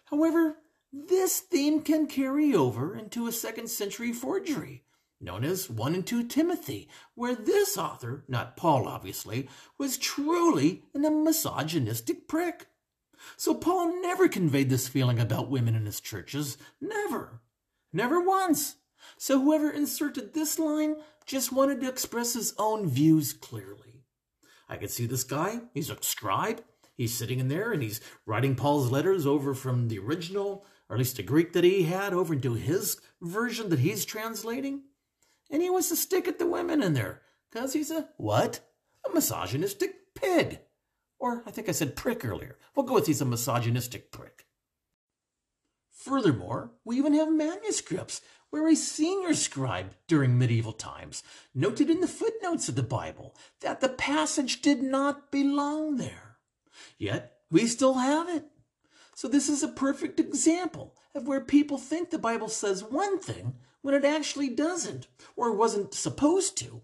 [0.06, 0.56] However,
[0.92, 4.84] this theme can carry over into a second century forgery
[5.24, 9.48] known as 1 and 2 Timothy, where this author, not Paul obviously,
[9.78, 12.66] was truly a misogynistic prick.
[13.36, 16.58] So Paul never conveyed this feeling about women in his churches.
[16.80, 17.40] Never.
[17.92, 18.76] Never once.
[19.16, 20.96] So whoever inserted this line
[21.26, 24.04] just wanted to express his own views clearly.
[24.68, 25.60] I could see this guy.
[25.72, 26.62] He's a scribe.
[26.96, 30.98] He's sitting in there and he's writing Paul's letters over from the original, or at
[30.98, 34.82] least the Greek that he had, over into his version that he's translating
[35.54, 38.58] and he wants to stick at the women in there because he's a what?
[39.08, 40.58] A misogynistic pig.
[41.20, 42.58] Or I think I said prick earlier.
[42.74, 44.46] We'll go with he's a misogynistic prick.
[45.92, 51.22] Furthermore, we even have manuscripts where a senior scribe during medieval times
[51.54, 56.38] noted in the footnotes of the Bible that the passage did not belong there.
[56.98, 58.46] Yet, we still have it.
[59.14, 63.54] So, this is a perfect example of where people think the Bible says one thing
[63.84, 65.06] when it actually doesn't,
[65.36, 66.80] or wasn't supposed to.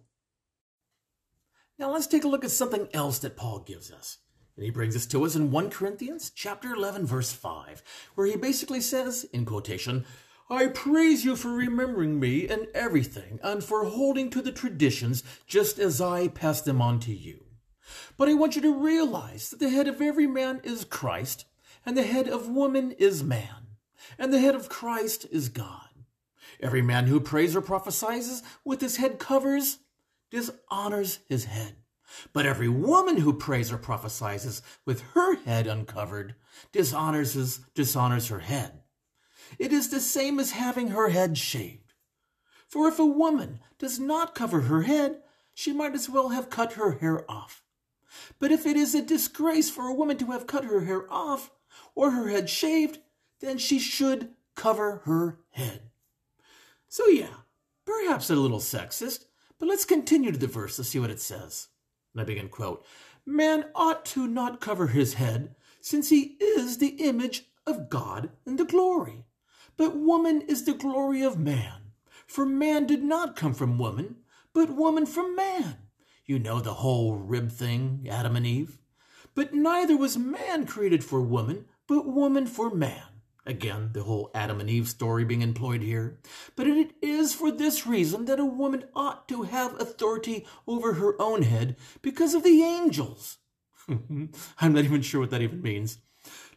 [1.78, 4.18] Now, let's take a look at something else that Paul gives us.
[4.54, 7.82] And he brings this to us in 1 Corinthians chapter 11 verse 5,
[8.16, 10.04] where he basically says in quotation,
[10.50, 15.78] I praise you for remembering me in everything and for holding to the traditions just
[15.78, 17.46] as I passed them on to you.
[18.18, 21.46] But I want you to realize that the head of every man is Christ,
[21.86, 23.78] and the head of woman is man,
[24.18, 25.89] and the head of Christ is God.
[26.62, 29.78] Every man who prays or prophesies with his head covers
[30.30, 31.76] dishonors his head.
[32.32, 36.34] But every woman who prays or prophesies with her head uncovered
[36.72, 38.82] dishonors, his, dishonors her head.
[39.58, 41.94] It is the same as having her head shaved.
[42.68, 45.22] For if a woman does not cover her head,
[45.54, 47.64] she might as well have cut her hair off.
[48.38, 51.50] But if it is a disgrace for a woman to have cut her hair off
[51.94, 52.98] or her head shaved,
[53.40, 55.89] then she should cover her head.
[56.90, 57.34] So, yeah,
[57.86, 59.26] perhaps a little sexist,
[59.60, 61.68] but let's continue to the verse to see what it says.
[62.12, 62.84] And I begin quote,
[63.24, 68.58] Man ought to not cover his head, since he is the image of God and
[68.58, 69.24] the glory.
[69.76, 71.92] But woman is the glory of man.
[72.26, 74.16] For man did not come from woman,
[74.52, 75.76] but woman from man.
[76.26, 78.78] You know the whole rib thing, Adam and Eve.
[79.36, 83.09] But neither was man created for woman, but woman for man.
[83.46, 86.18] Again, the whole Adam and Eve story being employed here.
[86.56, 91.20] But it is for this reason that a woman ought to have authority over her
[91.20, 93.38] own head because of the angels.
[93.88, 94.30] I'm
[94.60, 95.98] not even sure what that even means.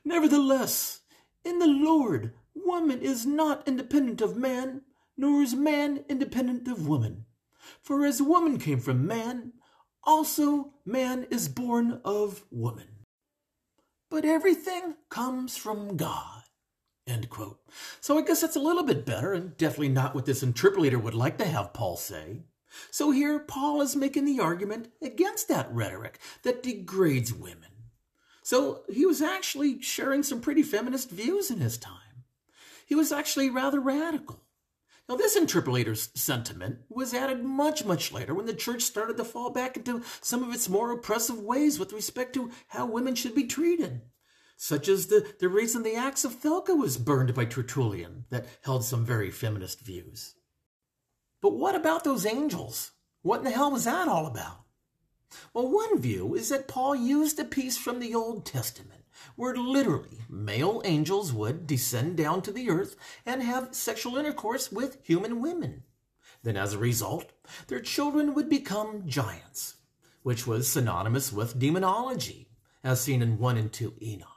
[0.04, 1.02] Nevertheless,
[1.46, 4.82] in the Lord, woman is not independent of man,
[5.18, 7.26] nor is man independent of woman.
[7.82, 9.54] For as woman came from man,
[10.04, 13.06] also man is born of woman.
[14.10, 16.43] But everything comes from God.
[17.06, 17.60] End quote.
[18.00, 21.14] So I guess that's a little bit better and definitely not what this interpolator would
[21.14, 22.44] like to have Paul say.
[22.92, 27.70] So here Paul is making the argument against that rhetoric that degrades women.
[28.42, 32.26] So he was actually sharing some pretty feminist views in his time.
[32.86, 34.42] He was actually rather radical.
[35.10, 39.50] Now, this interpolator's sentiment was added much, much later when the church started to fall
[39.50, 43.44] back into some of its more oppressive ways with respect to how women should be
[43.44, 44.02] treated
[44.56, 48.84] such as the, the reason the Acts of Thecla was burned by Tertullian, that held
[48.84, 50.36] some very feminist views.
[51.42, 52.92] But what about those angels?
[53.22, 54.64] What in the hell was that all about?
[55.54, 59.04] Well, one view is that Paul used a piece from the Old Testament
[59.36, 62.96] where literally male angels would descend down to the earth
[63.26, 65.84] and have sexual intercourse with human women.
[66.44, 67.32] Then, as a result,
[67.68, 69.76] their children would become giants,
[70.24, 72.50] which was synonymous with demonology,
[72.84, 74.33] as seen in 1 and 2 Enoch.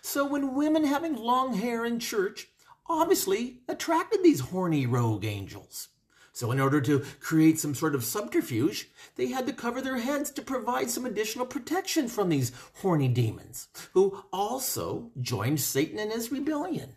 [0.00, 2.48] So when women having long hair in church
[2.86, 5.88] obviously attracted these horny rogue angels.
[6.32, 10.30] So in order to create some sort of subterfuge, they had to cover their heads
[10.30, 16.30] to provide some additional protection from these horny demons, who also joined Satan in his
[16.30, 16.94] rebellion.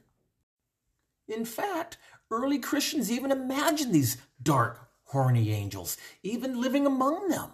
[1.28, 1.98] In fact,
[2.30, 7.50] early Christians even imagined these dark, horny angels, even living among them,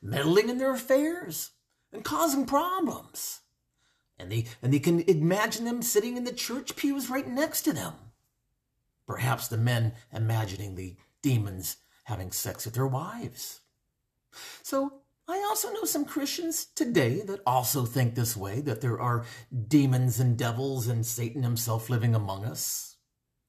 [0.00, 1.50] meddling in their affairs
[1.92, 3.40] and causing problems.
[4.18, 7.72] And they, and they can imagine them sitting in the church pews right next to
[7.72, 7.94] them.
[9.06, 13.60] Perhaps the men imagining the demons having sex with their wives.
[14.62, 19.24] So I also know some Christians today that also think this way, that there are
[19.68, 22.96] demons and devils and Satan himself living among us.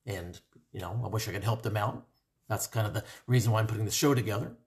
[0.06, 0.40] And,
[0.72, 2.06] you know, I wish I could help them out.
[2.48, 4.58] That's kind of the reason why I'm putting the show together.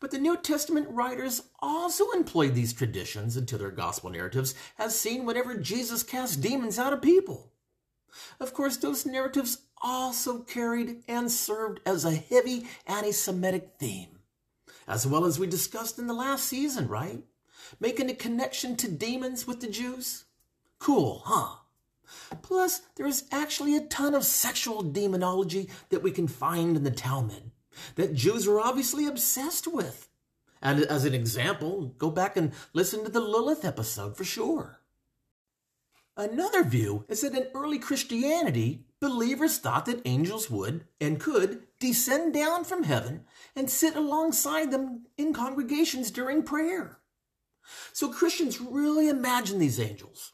[0.00, 5.24] But the New Testament writers also employed these traditions into their gospel narratives, as seen
[5.24, 7.52] whenever Jesus cast demons out of people.
[8.40, 14.18] Of course, those narratives also carried and served as a heavy anti Semitic theme,
[14.88, 17.22] as well as we discussed in the last season, right?
[17.78, 20.24] Making a connection to demons with the Jews?
[20.80, 21.58] Cool, huh?
[22.42, 26.90] Plus, there is actually a ton of sexual demonology that we can find in the
[26.90, 27.51] Talmud
[27.96, 30.08] that Jews were obviously obsessed with.
[30.60, 34.80] And as an example, go back and listen to the Lilith episode for sure.
[36.16, 42.34] Another view is that in early Christianity, believers thought that angels would and could descend
[42.34, 43.24] down from heaven
[43.56, 46.98] and sit alongside them in congregations during prayer.
[47.92, 50.32] So Christians really imagined these angels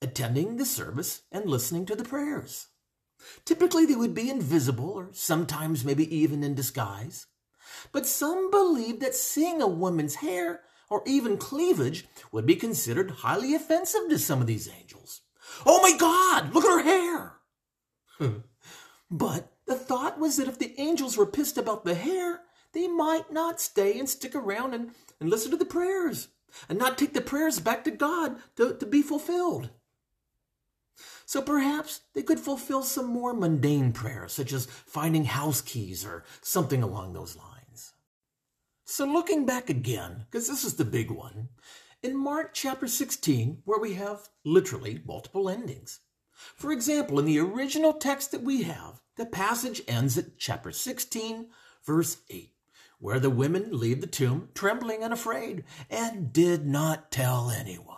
[0.00, 2.68] attending the service and listening to the prayers.
[3.44, 7.26] Typically, they would be invisible or sometimes maybe even in disguise.
[7.92, 13.54] But some believed that seeing a woman's hair or even cleavage would be considered highly
[13.54, 15.22] offensive to some of these angels.
[15.64, 17.32] Oh my God, look at her hair!
[19.10, 23.32] but the thought was that if the angels were pissed about the hair, they might
[23.32, 24.90] not stay and stick around and,
[25.20, 26.28] and listen to the prayers
[26.68, 29.70] and not take the prayers back to God to, to be fulfilled.
[31.26, 36.24] So perhaps they could fulfill some more mundane prayers, such as finding house keys or
[36.40, 37.94] something along those lines.
[38.84, 41.48] So looking back again, because this is the big one,
[42.00, 45.98] in Mark chapter 16, where we have literally multiple endings.
[46.54, 51.48] For example, in the original text that we have, the passage ends at chapter 16,
[51.84, 52.52] verse 8,
[53.00, 57.96] where the women leave the tomb trembling and afraid and did not tell anyone.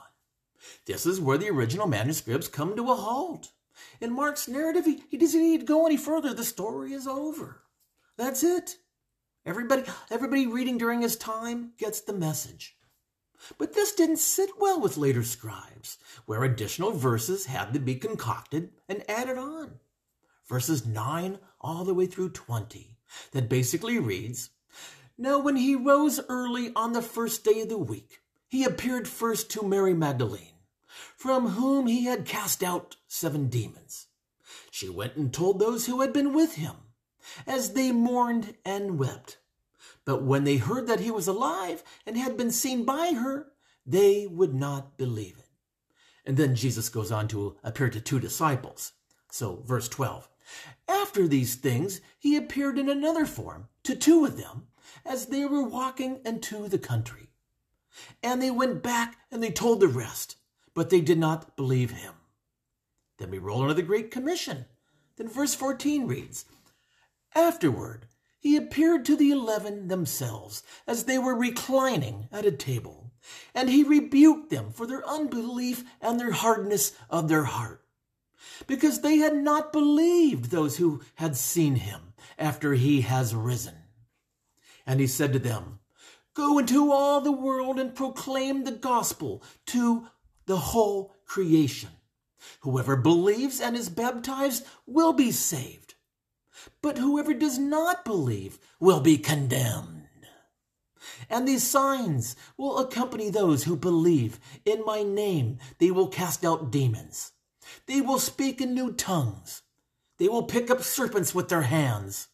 [0.87, 3.53] This is where the original manuscripts come to a halt.
[4.01, 6.35] In Mark's narrative, he, he doesn't need to go any further.
[6.35, 7.63] The story is over.
[8.17, 8.77] That's it.
[9.47, 12.77] Everybody, everybody reading during his time gets the message.
[13.57, 18.71] But this didn't sit well with later scribes, where additional verses had to be concocted
[18.89, 19.79] and added on.
[20.47, 22.97] Verses 9 all the way through 20,
[23.33, 24.51] that basically reads
[25.17, 29.51] Now, when he rose early on the first day of the week, he appeared first
[29.51, 30.58] to Mary Magdalene
[31.19, 34.07] from whom he had cast out seven demons.
[34.71, 36.77] She went and told those who had been with him,
[37.45, 39.39] as they mourned and wept.
[40.05, 43.49] But when they heard that he was alive and had been seen by her,
[43.85, 45.49] they would not believe it.
[46.25, 48.93] And then Jesus goes on to appear to two disciples.
[49.33, 50.29] So, verse 12.
[50.87, 54.69] After these things, he appeared in another form to two of them
[55.05, 57.29] as they were walking into the country.
[58.23, 60.37] And they went back and they told the rest
[60.75, 62.15] but they did not believe him.
[63.19, 64.67] Then we roll into the Great Commission.
[65.17, 66.45] Then verse 14 reads
[67.35, 68.07] Afterward,
[68.41, 73.13] he appeared to the eleven themselves as they were reclining at a table,
[73.55, 77.85] and he rebuked them for their unbelief and their hardness of their heart,
[78.69, 83.75] because they had not believed those who had seen him after he has risen.
[84.87, 85.81] And he said to them,
[86.35, 90.07] Go into all the world and proclaim the gospel to
[90.49, 91.91] the whole creation.
[92.61, 95.95] Whoever believes and is baptized will be saved,
[96.83, 100.07] but whoever does not believe will be condemned.
[101.31, 104.41] And these signs will accompany those who believe.
[104.65, 107.33] In my name they will cast out demons.
[107.87, 109.63] They will speak in new tongues.
[110.19, 112.29] They will pick up serpents with their hands.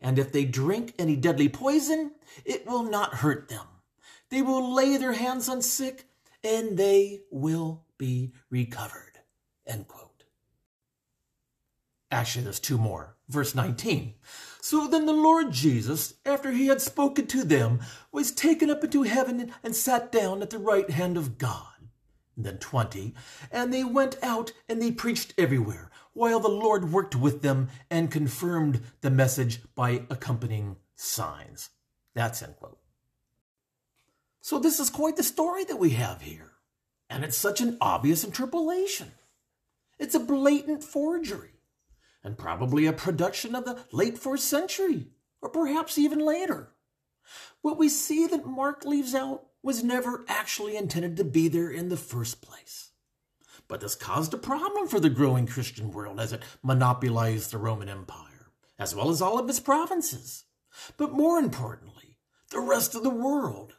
[0.00, 2.12] And if they drink any deadly poison,
[2.44, 3.66] it will not hurt them.
[4.30, 6.07] They will lay their hands on sick
[6.42, 9.20] and they will be recovered.
[9.66, 10.24] End quote.
[12.10, 13.16] Actually, there's two more.
[13.28, 14.14] Verse 19.
[14.60, 19.02] So then the Lord Jesus, after he had spoken to them, was taken up into
[19.02, 21.66] heaven and sat down at the right hand of God.
[22.36, 23.14] And then 20.
[23.52, 28.10] And they went out and they preached everywhere, while the Lord worked with them and
[28.10, 31.70] confirmed the message by accompanying signs.
[32.14, 32.78] That's end quote.
[34.40, 36.52] So this is quite the story that we have here.
[37.10, 39.12] And it's such an obvious interpolation.
[39.98, 41.60] It's a blatant forgery,
[42.22, 45.08] and probably a production of the late fourth century,
[45.42, 46.72] or perhaps even later.
[47.62, 51.88] What we see that Mark leaves out was never actually intended to be there in
[51.88, 52.90] the first place.
[53.66, 57.88] But this caused a problem for the growing Christian world as it monopolized the Roman
[57.88, 60.44] Empire, as well as all of its provinces.
[60.96, 62.18] But more importantly,
[62.50, 63.74] the rest of the world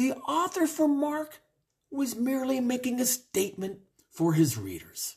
[0.00, 1.42] the author for Mark
[1.90, 5.16] was merely making a statement for his readers.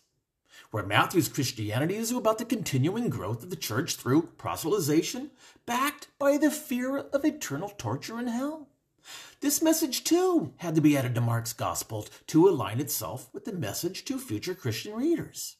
[0.71, 5.29] Where Matthew's Christianity is about the continuing growth of the church through proselytization,
[5.65, 8.67] backed by the fear of eternal torture in hell.
[9.39, 13.53] This message, too, had to be added to Mark's Gospel to align itself with the
[13.53, 15.55] message to future Christian readers.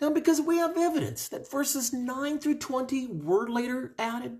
[0.00, 4.38] Now, because we have evidence that verses 9 through 20 were later added,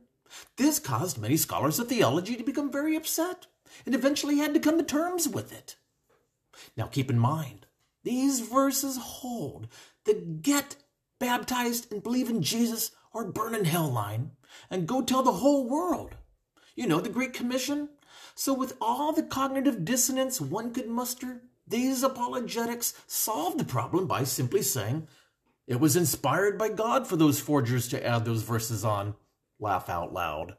[0.56, 3.47] this caused many scholars of theology to become very upset
[3.86, 5.76] and eventually had to come to terms with it.
[6.76, 7.66] Now keep in mind,
[8.02, 9.68] these verses hold
[10.05, 10.76] the get
[11.18, 14.32] baptized and believe in Jesus or burn in hell line
[14.70, 16.16] and go tell the whole world.
[16.74, 17.88] You know, the Great Commission?
[18.34, 24.24] So, with all the cognitive dissonance one could muster, these apologetics solved the problem by
[24.24, 25.06] simply saying
[25.66, 29.14] it was inspired by God for those forgers to add those verses on.
[29.59, 30.56] Laugh out loud.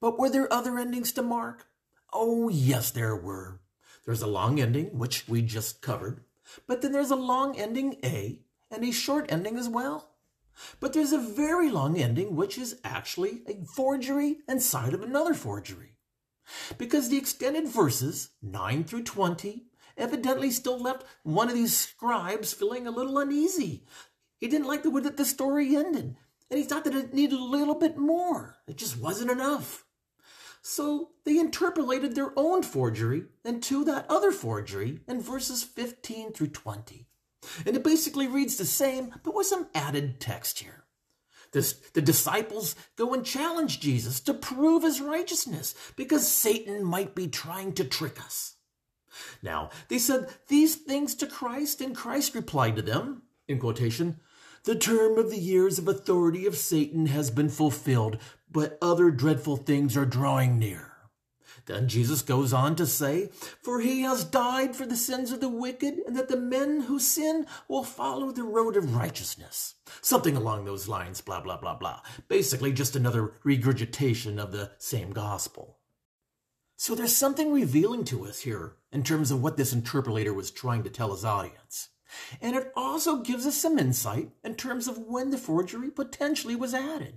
[0.00, 1.66] But were there other endings to Mark?
[2.14, 3.60] Oh, yes, there were.
[4.06, 6.20] There's a long ending, which we just covered,
[6.68, 10.10] but then there's a long ending A and a short ending as well.
[10.78, 15.96] But there's a very long ending, which is actually a forgery inside of another forgery.
[16.78, 19.66] Because the extended verses, 9 through 20,
[19.96, 23.84] evidently still left one of these scribes feeling a little uneasy.
[24.38, 26.16] He didn't like the way that the story ended,
[26.50, 28.56] and he thought that it needed a little bit more.
[28.68, 29.83] It just wasn't enough.
[30.66, 37.06] So they interpolated their own forgery into that other forgery in verses 15 through 20.
[37.66, 40.84] And it basically reads the same, but with some added text here.
[41.52, 47.28] This, the disciples go and challenge Jesus to prove his righteousness because Satan might be
[47.28, 48.54] trying to trick us.
[49.42, 54.18] Now, they said these things to Christ, and Christ replied to them, in quotation,
[54.64, 58.16] The term of the years of authority of Satan has been fulfilled,
[58.50, 60.92] but other dreadful things are drawing near.
[61.66, 63.28] Then Jesus goes on to say,
[63.62, 66.98] For he has died for the sins of the wicked, and that the men who
[66.98, 69.74] sin will follow the road of righteousness.
[70.00, 72.00] Something along those lines, blah, blah, blah, blah.
[72.28, 75.78] Basically, just another regurgitation of the same gospel.
[76.76, 80.84] So there's something revealing to us here in terms of what this interpolator was trying
[80.84, 81.90] to tell his audience.
[82.40, 86.74] And it also gives us some insight in terms of when the forgery potentially was
[86.74, 87.14] added.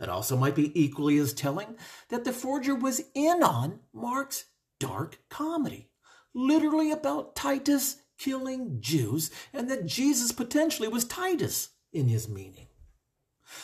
[0.00, 1.76] It also might be equally as telling
[2.08, 4.46] that the forger was in on Mark's
[4.80, 5.90] dark comedy,
[6.34, 12.66] literally about Titus killing Jews, and that Jesus potentially was Titus in his meaning.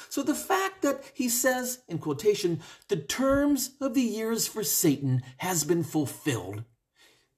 [0.09, 5.23] So the fact that he says, in quotation, the terms of the years for Satan
[5.39, 6.65] has been fulfilled,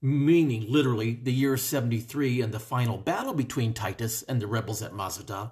[0.07, 4.95] meaning literally the year 73 and the final battle between Titus and the rebels at
[4.95, 5.51] Masada,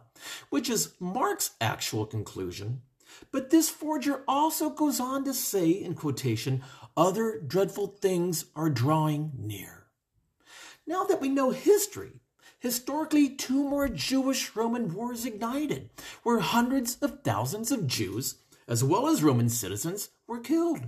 [0.48, 2.80] which is Mark's actual conclusion,
[3.32, 6.62] but this forger also goes on to say, in quotation,
[6.96, 9.86] other dreadful things are drawing near.
[10.86, 12.20] Now that we know history,
[12.60, 15.90] historically two more Jewish Roman wars ignited,
[16.22, 18.36] where hundreds of thousands of Jews,
[18.68, 20.82] as well as Roman citizens, were killed.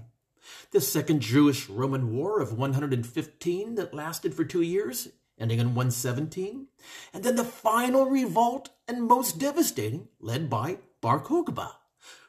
[0.70, 5.08] The Second Jewish Roman War of 115 that lasted for two years,
[5.38, 6.66] ending in 117,
[7.12, 11.72] and then the final revolt and most devastating, led by Bar Kokhba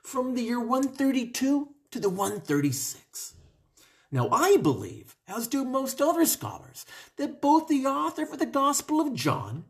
[0.01, 3.33] from the year 132 to the 136.
[4.11, 6.85] Now, I believe, as do most other scholars,
[7.17, 9.65] that both the author for the Gospel of John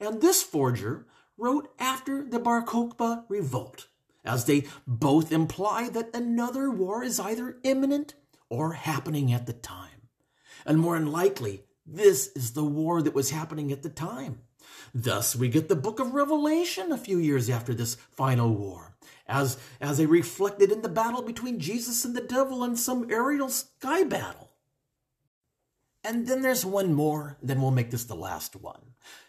[0.00, 1.06] and this forger
[1.38, 3.86] wrote after the Bar Kokhba revolt,
[4.26, 8.14] as they both imply that another war is either imminent
[8.48, 10.08] or happening at the time.
[10.64, 14.40] And more than likely, this is the war that was happening at the time.
[14.94, 18.96] Thus, we get the book of Revelation a few years after this final war,
[19.26, 23.48] as, as they reflected in the battle between Jesus and the devil in some aerial
[23.48, 24.50] sky battle.
[26.02, 28.80] And then there's one more, then we'll make this the last one.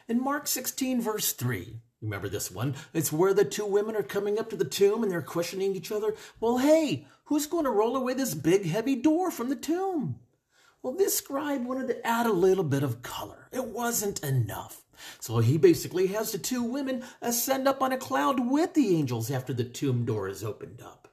[0.08, 2.76] In Mark 16, verse 3, remember this one?
[2.94, 5.92] It's where the two women are coming up to the tomb and they're questioning each
[5.92, 6.16] other.
[6.40, 10.20] Well, hey, who's going to roll away this big, heavy door from the tomb?
[10.82, 13.50] Well, this scribe wanted to add a little bit of color.
[13.52, 14.84] It wasn't enough.
[15.20, 19.30] So he basically has the two women ascend up on a cloud with the angels
[19.30, 21.08] after the tomb door is opened up.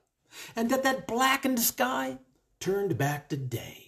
[0.56, 2.19] And that that blackened sky
[2.61, 3.84] turned back to day.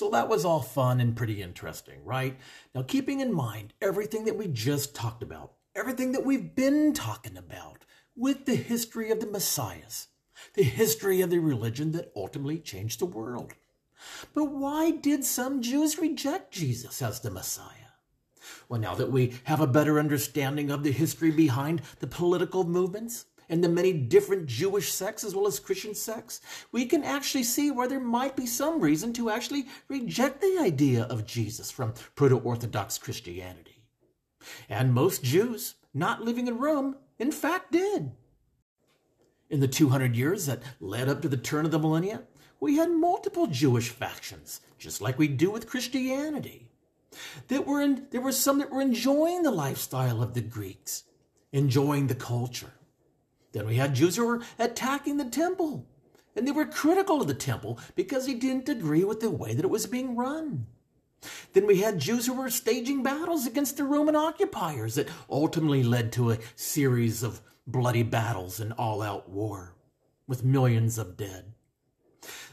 [0.00, 2.38] So that was all fun and pretty interesting, right?
[2.74, 7.36] Now, keeping in mind everything that we just talked about, everything that we've been talking
[7.36, 7.84] about
[8.16, 10.08] with the history of the Messiahs,
[10.54, 13.52] the history of the religion that ultimately changed the world.
[14.32, 17.90] But why did some Jews reject Jesus as the Messiah?
[18.70, 23.26] Well, now that we have a better understanding of the history behind the political movements
[23.50, 26.40] and the many different Jewish sects as well as Christian sects,
[26.70, 31.02] we can actually see where there might be some reason to actually reject the idea
[31.02, 33.82] of Jesus from Proto Orthodox Christianity.
[34.68, 38.12] And most Jews not living in Rome, in fact, did.
[39.50, 42.22] In the 200 years that led up to the turn of the millennia,
[42.60, 46.68] we had multiple Jewish factions, just like we do with Christianity.
[47.48, 51.02] That were in, there were some that were enjoying the lifestyle of the Greeks,
[51.52, 52.70] enjoying the culture.
[53.52, 55.86] Then we had Jews who were attacking the temple,
[56.36, 59.64] and they were critical of the temple because they didn't agree with the way that
[59.64, 60.66] it was being run.
[61.52, 66.12] Then we had Jews who were staging battles against the Roman occupiers that ultimately led
[66.12, 69.74] to a series of bloody battles and all out war
[70.26, 71.52] with millions of dead.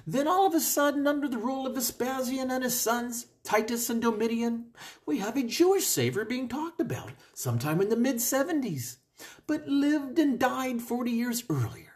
[0.06, 4.02] Then all of a sudden, under the rule of Vespasian and his sons, Titus and
[4.02, 4.68] Domitian,
[5.06, 8.98] we have a Jewish Savior being talked about sometime in the mid 70s,
[9.46, 11.94] but lived and died 40 years earlier.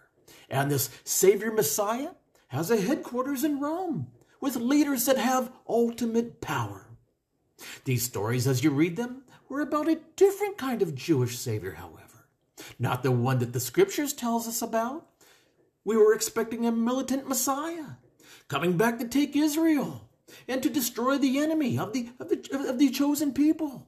[0.50, 2.10] And this Savior Messiah
[2.50, 4.08] has a headquarters in Rome
[4.42, 6.88] with leaders that have ultimate power.
[7.86, 12.26] These stories, as you read them, were about a different kind of Jewish Savior, however,
[12.80, 15.08] not the one that the scriptures tells us about.
[15.84, 17.98] We were expecting a militant Messiah
[18.48, 20.10] coming back to take Israel
[20.48, 23.88] and to destroy the enemy of the, of the, of the chosen people,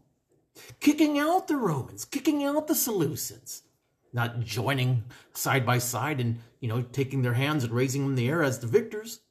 [0.80, 3.62] kicking out the Romans, kicking out the Seleucids,
[4.12, 5.04] not joining
[5.34, 8.44] side by side and, you know, taking their hands and raising them in the air
[8.44, 9.22] as the victors.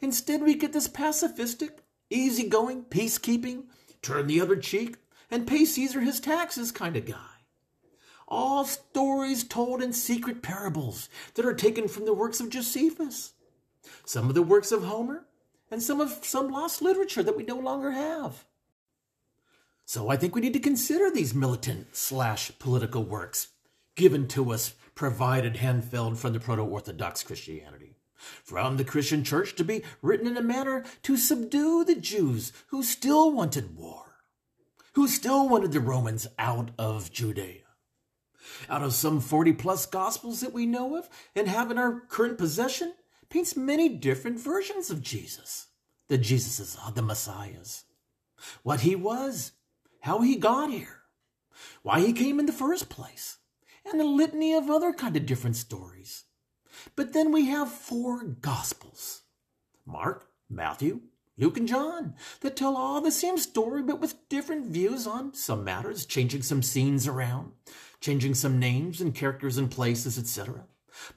[0.00, 1.78] Instead, we get this pacifistic,
[2.10, 3.64] easygoing, peacekeeping,
[4.02, 4.96] turn the other cheek,
[5.30, 7.14] and pay Caesar his taxes kind of guy.
[8.26, 13.32] All stories told in secret parables that are taken from the works of Josephus,
[14.04, 15.26] some of the works of Homer,
[15.70, 18.44] and some of some lost literature that we no longer have.
[19.88, 23.48] So I think we need to consider these militant slash political works
[23.96, 27.96] given to us, provided handfilled from the proto-orthodox Christianity
[28.44, 32.82] from the Christian church to be written in a manner to subdue the Jews who
[32.82, 34.18] still wanted war,
[34.92, 37.62] who still wanted the Romans out of Judea.
[38.68, 42.36] Out of some 40 plus gospels that we know of and have in our current
[42.36, 42.92] possession,
[43.30, 45.68] paints many different versions of Jesus,
[46.08, 47.84] the Jesuses, the Messiahs,
[48.62, 49.52] what he was,
[50.00, 51.02] how he got here,
[51.82, 53.38] why he came in the first place,
[53.84, 56.24] and a litany of other kind of different stories.
[56.96, 59.22] But then we have four Gospels.
[59.84, 61.00] Mark, Matthew,
[61.36, 65.64] Luke, and John that tell all the same story, but with different views on some
[65.64, 67.52] matters, changing some scenes around,
[68.00, 70.66] changing some names and characters and places, etc.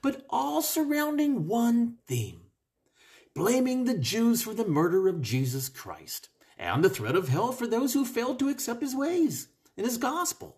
[0.00, 2.42] But all surrounding one theme
[3.34, 7.66] blaming the Jews for the murder of Jesus Christ and the threat of hell for
[7.66, 10.56] those who failed to accept his ways and his gospel.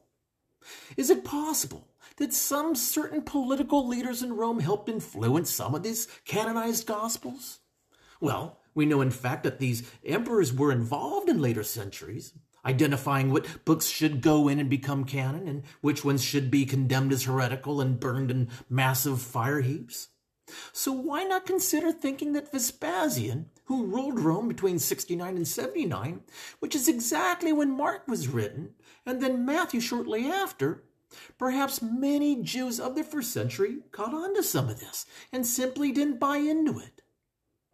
[0.96, 6.06] Is it possible that some certain political leaders in Rome helped influence some of these
[6.24, 7.60] canonized gospels?
[8.20, 12.32] Well, we know in fact that these emperors were involved in later centuries,
[12.64, 17.12] identifying what books should go in and become canon and which ones should be condemned
[17.12, 20.08] as heretical and burned in massive fire heaps.
[20.72, 26.20] So why not consider thinking that Vespasian, who ruled Rome between 69 and 79,
[26.60, 28.74] which is exactly when Mark was written,
[29.06, 30.82] and then Matthew shortly after,
[31.38, 35.92] Perhaps many Jews of the first century caught on to some of this and simply
[35.92, 37.02] didn't buy into it.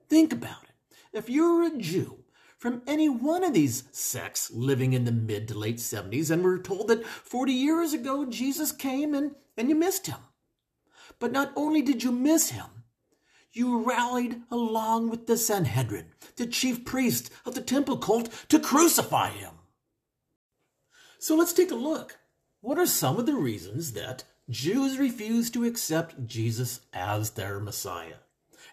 [0.09, 0.97] Think about it.
[1.13, 2.25] If you're a Jew
[2.59, 6.59] from any one of these sects living in the mid to late 70s and were
[6.59, 10.19] told that 40 years ago Jesus came and, and you missed him.
[11.19, 12.67] But not only did you miss him,
[13.53, 16.07] you rallied along with the Sanhedrin,
[16.37, 19.53] the chief priest of the temple cult, to crucify him.
[21.19, 22.17] So let's take a look
[22.63, 28.17] what are some of the reasons that Jews refuse to accept Jesus as their Messiah,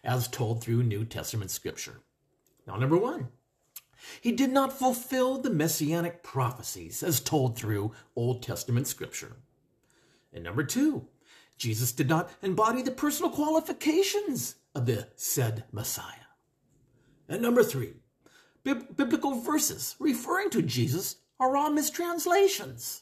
[0.04, 2.02] as told through New Testament scripture?
[2.68, 3.30] Now, number one,
[4.20, 9.38] he did not fulfill the messianic prophecies as told through Old Testament scripture.
[10.34, 11.08] And number two,
[11.58, 16.30] Jesus did not embody the personal qualifications of the said Messiah.
[17.28, 17.96] And number three,
[18.64, 23.02] biblical verses referring to Jesus are all mistranslations.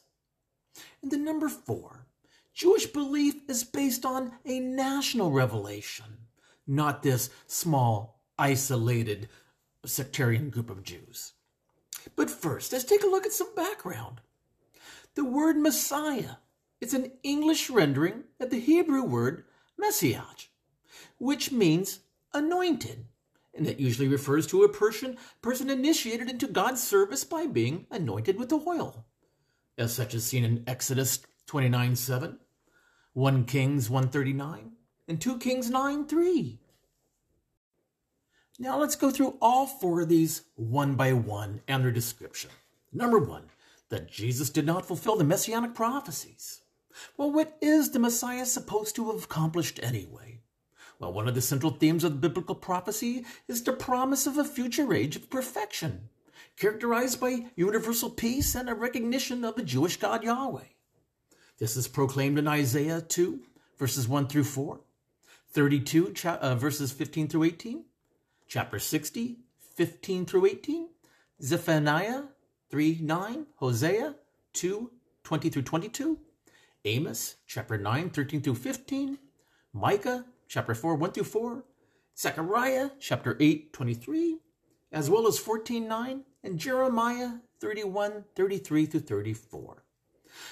[1.02, 2.08] And the number four,
[2.54, 6.06] Jewish belief is based on a national revelation,
[6.66, 9.28] not this small, isolated
[9.86, 11.34] sectarian group of Jews.
[12.16, 14.22] But first, let's take a look at some background.
[15.16, 16.38] The word Mashiach,
[16.80, 19.44] it's an English rendering of the Hebrew word
[19.78, 20.22] Messiah,
[21.18, 22.00] which means
[22.34, 23.06] anointed,
[23.54, 28.38] and it usually refers to a person, person initiated into God's service by being anointed
[28.38, 29.06] with the oil
[29.78, 32.40] as such as seen in Exodus 29 7,
[33.14, 34.72] 1 Kings 139,
[35.08, 36.60] and 2 Kings 9 3.
[38.58, 42.52] Now let's go through all four of these one by one and their description.
[42.94, 43.50] Number one,
[43.90, 46.62] that Jesus did not fulfill the messianic prophecies.
[47.18, 50.35] Well, what is the Messiah supposed to have accomplished anyway?
[51.00, 54.94] Well, one of the central themes of biblical prophecy is the promise of a future
[54.94, 56.10] age of perfection
[56.58, 60.64] characterized by universal peace and a recognition of the Jewish God Yahweh.
[61.58, 63.40] This is proclaimed in Isaiah 2,
[63.78, 64.80] verses 1 through 4,
[65.52, 67.86] 32, uh, verses 15 through 18,
[68.48, 69.38] chapter 60,
[69.76, 70.90] 15 through 18,
[71.42, 72.24] Zephaniah
[72.70, 74.16] 3, 9, Hosea
[74.54, 74.92] 2,
[75.24, 76.20] 20 through 22,
[76.86, 79.18] Amos chapter 9, 13 through 15,
[79.74, 81.64] Micah chapter 4, 1 through 4,
[82.18, 84.40] Zechariah chapter 8, 23,
[84.92, 89.84] as well as 14, 9, and Jeremiah 31, 33 through 34.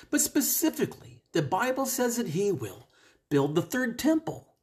[0.10, 2.88] But specifically, the Bible says that he will
[3.30, 4.56] build the third temple,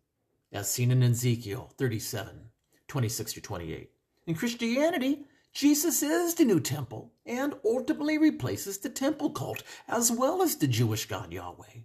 [0.52, 2.51] as seen in Ezekiel 37,
[2.89, 3.90] 26 to 28.
[4.27, 10.43] In Christianity, Jesus is the new temple and ultimately replaces the temple cult as well
[10.43, 11.82] as the Jewish God Yahweh.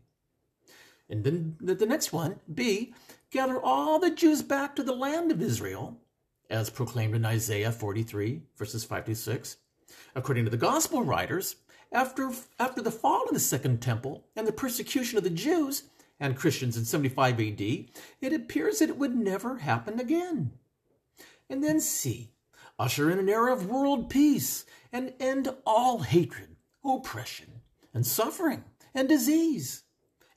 [1.09, 2.93] And then the next one, B,
[3.35, 5.99] gather all the Jews back to the land of Israel,
[6.49, 9.57] as proclaimed in Isaiah 43, verses 5 to 6.
[10.15, 11.57] According to the gospel writers,
[11.91, 15.83] after, after the fall of the Second Temple and the persecution of the Jews
[16.17, 20.53] and Christians in 75 AD, it appears that it would never happen again.
[21.49, 22.31] And then C,
[22.79, 26.55] usher in an era of world peace and end all hatred,
[26.85, 27.59] oppression,
[27.93, 28.63] and suffering
[28.93, 29.83] and disease.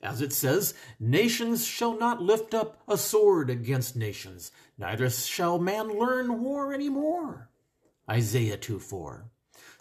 [0.01, 5.89] As it says, nations shall not lift up a sword against nations, neither shall man
[5.89, 7.49] learn war any more.
[8.09, 9.25] Isaiah 2 4.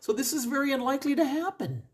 [0.01, 1.85] So this is very unlikely to happen.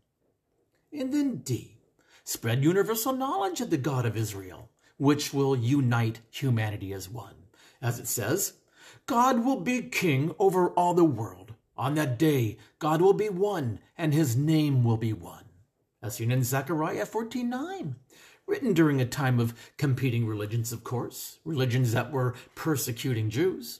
[0.91, 1.77] And then D.
[2.23, 7.35] Spread universal knowledge of the God of Israel, which will unite humanity as one.
[7.81, 8.53] As it says,
[9.05, 11.53] God will be king over all the world.
[11.77, 15.44] On that day, God will be one, and his name will be one.
[16.05, 17.95] As seen in Zechariah 14 9
[18.45, 23.79] written during a time of competing religions, of course, religions that were persecuting Jews.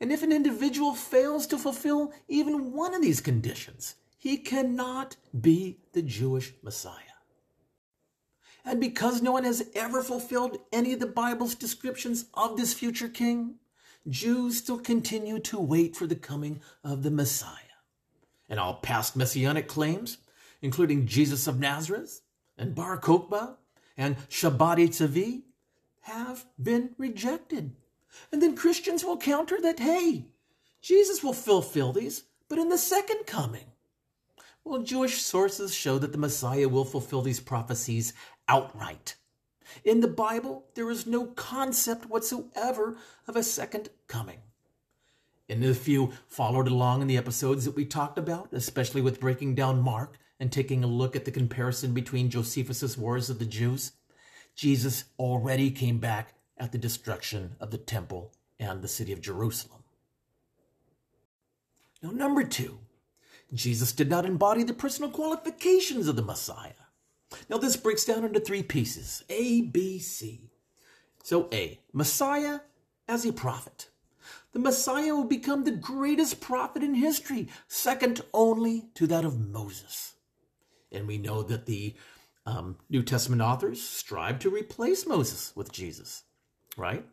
[0.00, 5.78] And if an individual fails to fulfill even one of these conditions, he cannot be
[5.92, 7.20] the Jewish Messiah.
[8.64, 13.08] And because no one has ever fulfilled any of the Bible's descriptions of this future
[13.08, 13.54] king,
[14.08, 17.54] Jews still continue to wait for the coming of the Messiah.
[18.48, 20.18] And all past messianic claims,
[20.62, 22.22] including Jesus of Nazareth
[22.56, 23.56] and Bar Kokhba
[23.96, 25.42] and Shabbat Tzvi
[26.02, 27.72] have been rejected.
[28.32, 30.26] And then Christians will counter that, hey,
[30.80, 33.66] Jesus will fulfill these, but in the second coming.
[34.64, 38.12] Well, Jewish sources show that the Messiah will fulfill these prophecies
[38.48, 39.16] outright.
[39.84, 42.96] In the Bible, there is no concept whatsoever
[43.26, 44.40] of a second coming.
[45.48, 49.54] And if you followed along in the episodes that we talked about, especially with breaking
[49.54, 53.92] down Mark and taking a look at the comparison between Josephus's wars of the Jews,
[54.56, 59.84] Jesus already came back at the destruction of the temple and the city of Jerusalem.
[62.02, 62.78] Now, number two,
[63.52, 66.72] Jesus did not embody the personal qualifications of the Messiah.
[67.48, 70.50] Now, this breaks down into three pieces A, B, C.
[71.22, 72.60] So, A, Messiah
[73.06, 73.88] as a prophet.
[74.52, 80.14] The Messiah will become the greatest prophet in history, second only to that of Moses.
[80.92, 81.94] And we know that the
[82.46, 86.24] um, New Testament authors strive to replace Moses with Jesus,
[86.76, 87.04] right?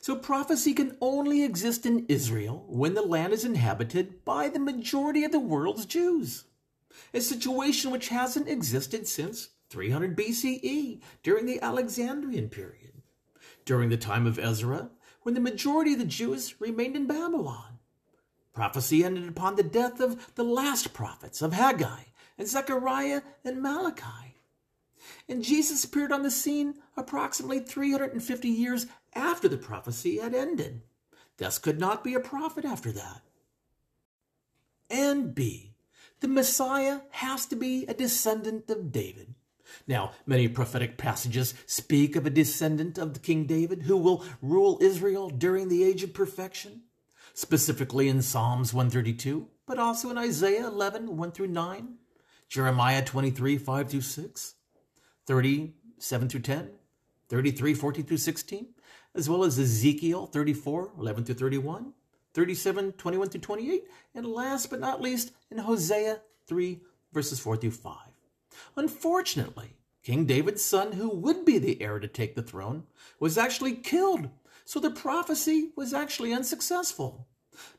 [0.00, 5.24] So prophecy can only exist in Israel when the land is inhabited by the majority
[5.24, 6.44] of the world's Jews.
[7.12, 13.02] A situation which hasn't existed since 300 BCE during the Alexandrian period.
[13.64, 14.90] During the time of Ezra,
[15.22, 17.78] when the majority of the Jews remained in Babylon.
[18.52, 22.02] Prophecy ended upon the death of the last prophets of Haggai
[22.38, 24.36] and Zechariah and Malachi.
[25.28, 30.82] And Jesus appeared on the scene approximately 350 years after the prophecy had ended.
[31.36, 33.22] Thus could not be a prophet after that.
[34.90, 35.74] And B,
[36.20, 39.34] the Messiah has to be a descendant of David.
[39.86, 45.30] Now, many prophetic passages speak of a descendant of King David who will rule Israel
[45.30, 46.82] during the age of perfection,
[47.32, 51.94] specifically in Psalms 132, but also in Isaiah 11, 1 through 9,
[52.54, 54.54] Jeremiah 23, 5 through 6,
[55.26, 56.70] 37 through 10,
[57.28, 58.66] 33, 14 through 16,
[59.16, 61.94] as well as Ezekiel 34, 11 through 31,
[62.32, 66.80] 37, 21 through 28, and last but not least, in Hosea 3,
[67.12, 67.96] verses 4 through 5.
[68.76, 69.74] Unfortunately,
[70.04, 72.84] King David's son, who would be the heir to take the throne,
[73.18, 74.28] was actually killed,
[74.64, 77.26] so the prophecy was actually unsuccessful.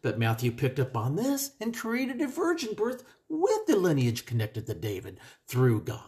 [0.02, 4.68] But Matthew picked up on this and created a virgin birth with the lineage connected
[4.68, 6.02] to David through God.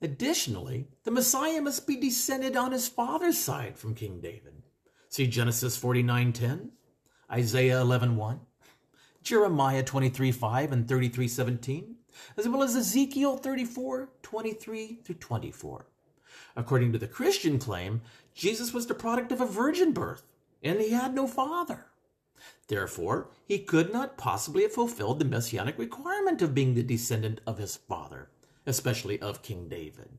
[0.00, 4.62] Additionally, the Messiah must be descended on his father's side from King David.
[5.08, 6.72] See Genesis 49:10,
[7.30, 8.40] Isaiah 11:1,
[9.22, 11.96] Jeremiah 23:5 and 33:17,
[12.36, 15.86] as well as Ezekiel 34:23 through 24.
[16.56, 18.02] According to the Christian claim,
[18.34, 20.24] Jesus was the product of a virgin birth,
[20.62, 21.86] and he had no father.
[22.68, 27.58] Therefore, he could not possibly have fulfilled the messianic requirement of being the descendant of
[27.58, 28.30] his father
[28.66, 30.18] especially of King David.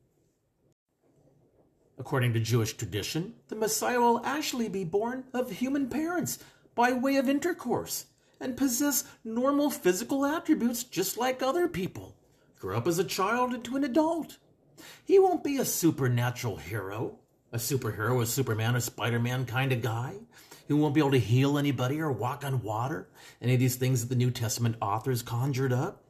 [1.98, 6.40] According to Jewish tradition, the Messiah will actually be born of human parents
[6.76, 8.06] by way of intercourse
[8.40, 12.18] and possess normal physical attributes just like other people.
[12.60, 14.38] Grow up as a child into an adult.
[15.06, 17.20] He won't be a supernatural hero,
[17.54, 20.16] a superhero, a Superman, or Spider Man kind of guy.
[20.68, 23.10] He won't be able to heal anybody or walk on water,
[23.42, 26.04] any of these things that the New Testament authors conjured up.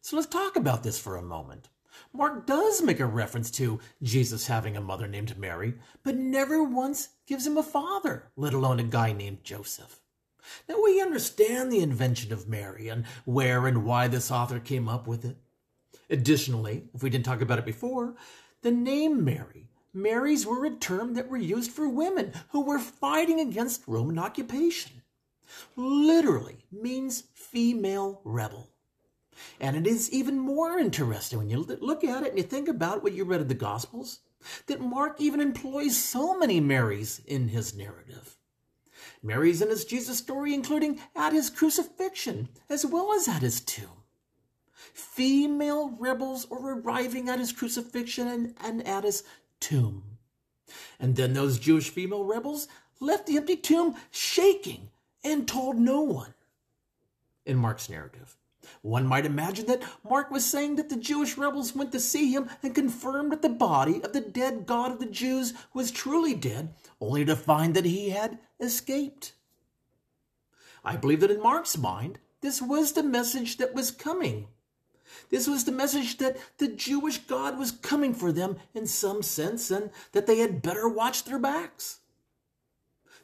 [0.00, 1.68] So let's talk about this for a moment.
[2.12, 7.10] Mark does make a reference to Jesus having a mother named Mary, but never once
[7.26, 10.00] gives him a father, let alone a guy named Joseph.
[10.68, 15.06] Now we understand the invention of Mary and where and why this author came up
[15.06, 15.36] with it.
[16.08, 18.14] Additionally, if we didn't talk about it before,
[18.62, 19.65] the name Mary,
[19.96, 25.00] Marys were a term that were used for women who were fighting against Roman occupation.
[25.74, 28.68] Literally means female rebel.
[29.58, 33.02] And it is even more interesting when you look at it and you think about
[33.02, 34.20] what you read in the Gospels,
[34.66, 38.36] that Mark even employs so many Marys in his narrative.
[39.22, 44.04] Mary's in his Jesus story, including at his crucifixion, as well as at his tomb.
[44.92, 49.24] Female rebels are arriving at his crucifixion and, and at his
[49.60, 50.18] tomb.
[50.98, 52.68] And then those Jewish female rebels
[53.00, 54.90] left the empty tomb shaking
[55.22, 56.34] and told no one.
[57.44, 58.36] In Mark's narrative,
[58.82, 62.48] one might imagine that Mark was saying that the Jewish rebels went to see him
[62.62, 66.74] and confirmed that the body of the dead God of the Jews was truly dead,
[67.00, 69.34] only to find that he had escaped.
[70.84, 74.48] I believe that in Mark's mind, this was the message that was coming.
[75.30, 79.70] This was the message that the Jewish God was coming for them in some sense
[79.70, 82.00] and that they had better watch their backs.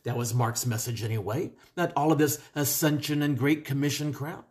[0.05, 4.49] That was Mark's message anyway, not all of this ascension and Great Commission crap.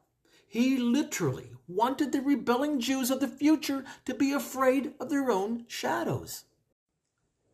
[0.48, 5.66] He literally wanted the rebelling Jews of the future to be afraid of their own
[5.68, 6.46] shadows.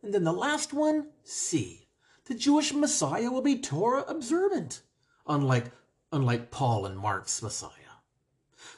[0.01, 1.87] And then the last one, C.
[2.25, 4.81] The Jewish Messiah will be Torah observant,
[5.27, 5.71] unlike,
[6.11, 7.71] unlike Paul and Mark's Messiah.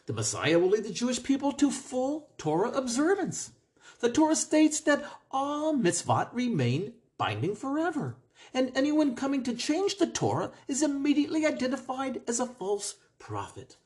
[0.10, 3.52] The Messiah will lead the Jewish people to full Torah observance.
[4.00, 8.18] The Torah states that all mitzvot remain binding forever,
[8.52, 13.78] and anyone coming to change the Torah is immediately identified as a false prophet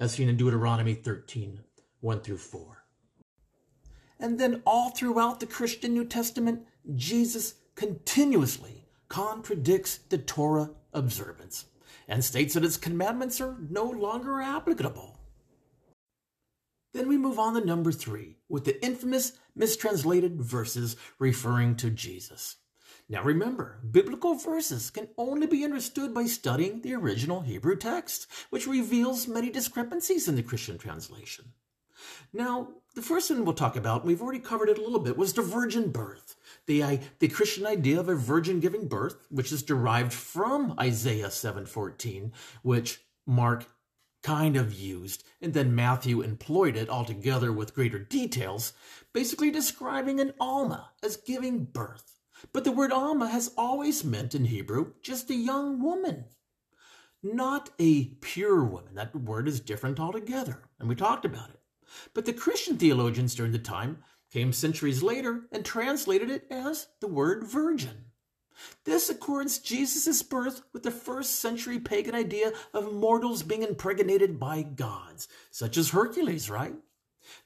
[0.00, 1.60] as seen in Deuteronomy 13
[2.00, 2.84] 1 through 4.
[4.18, 6.66] And then, all throughout the Christian New Testament,
[6.96, 11.66] Jesus continuously contradicts the Torah observance
[12.08, 15.19] and states that its commandments are no longer applicable.
[16.92, 22.56] Then we move on to number three with the infamous mistranslated verses referring to Jesus.
[23.08, 28.66] Now remember, biblical verses can only be understood by studying the original Hebrew text, which
[28.66, 31.52] reveals many discrepancies in the Christian translation.
[32.32, 35.32] Now, the first one we'll talk about, we've already covered it a little bit, was
[35.32, 36.36] the virgin birth.
[36.66, 42.30] The, the Christian idea of a virgin giving birth, which is derived from Isaiah 7.14,
[42.62, 43.66] which Mark
[44.22, 48.72] kind of used, and then Matthew employed it altogether with greater details,
[49.12, 52.18] basically describing an Alma as giving birth.
[52.52, 56.26] But the word Alma has always meant in Hebrew just a young woman,
[57.22, 58.94] not a pure woman.
[58.94, 61.60] That word is different altogether, and we talked about it.
[62.14, 63.98] But the Christian theologians during the time
[64.32, 68.09] came centuries later and translated it as the word virgin.
[68.84, 74.62] This accords Jesus' birth with the first century pagan idea of mortals being impregnated by
[74.62, 76.74] gods, such as Hercules, right?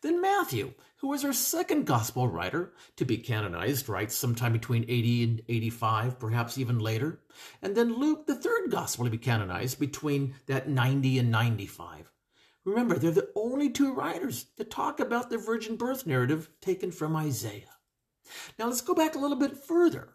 [0.03, 5.25] Then Matthew, who was our second gospel writer to be canonized, writes sometime between 80
[5.25, 7.21] and 85, perhaps even later.
[7.61, 12.11] And then Luke, the third gospel to be canonized between that 90 and 95.
[12.65, 17.15] Remember, they're the only two writers to talk about the virgin birth narrative taken from
[17.15, 17.77] Isaiah.
[18.59, 20.15] Now let's go back a little bit further.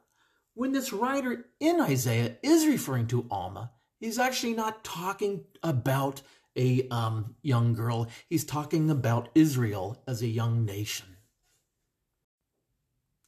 [0.60, 3.72] When this writer in Isaiah is referring to Alma,
[4.02, 6.22] he's actually not talking about
[6.53, 8.10] a um, young girl.
[8.27, 11.15] He's talking about Israel as a young nation.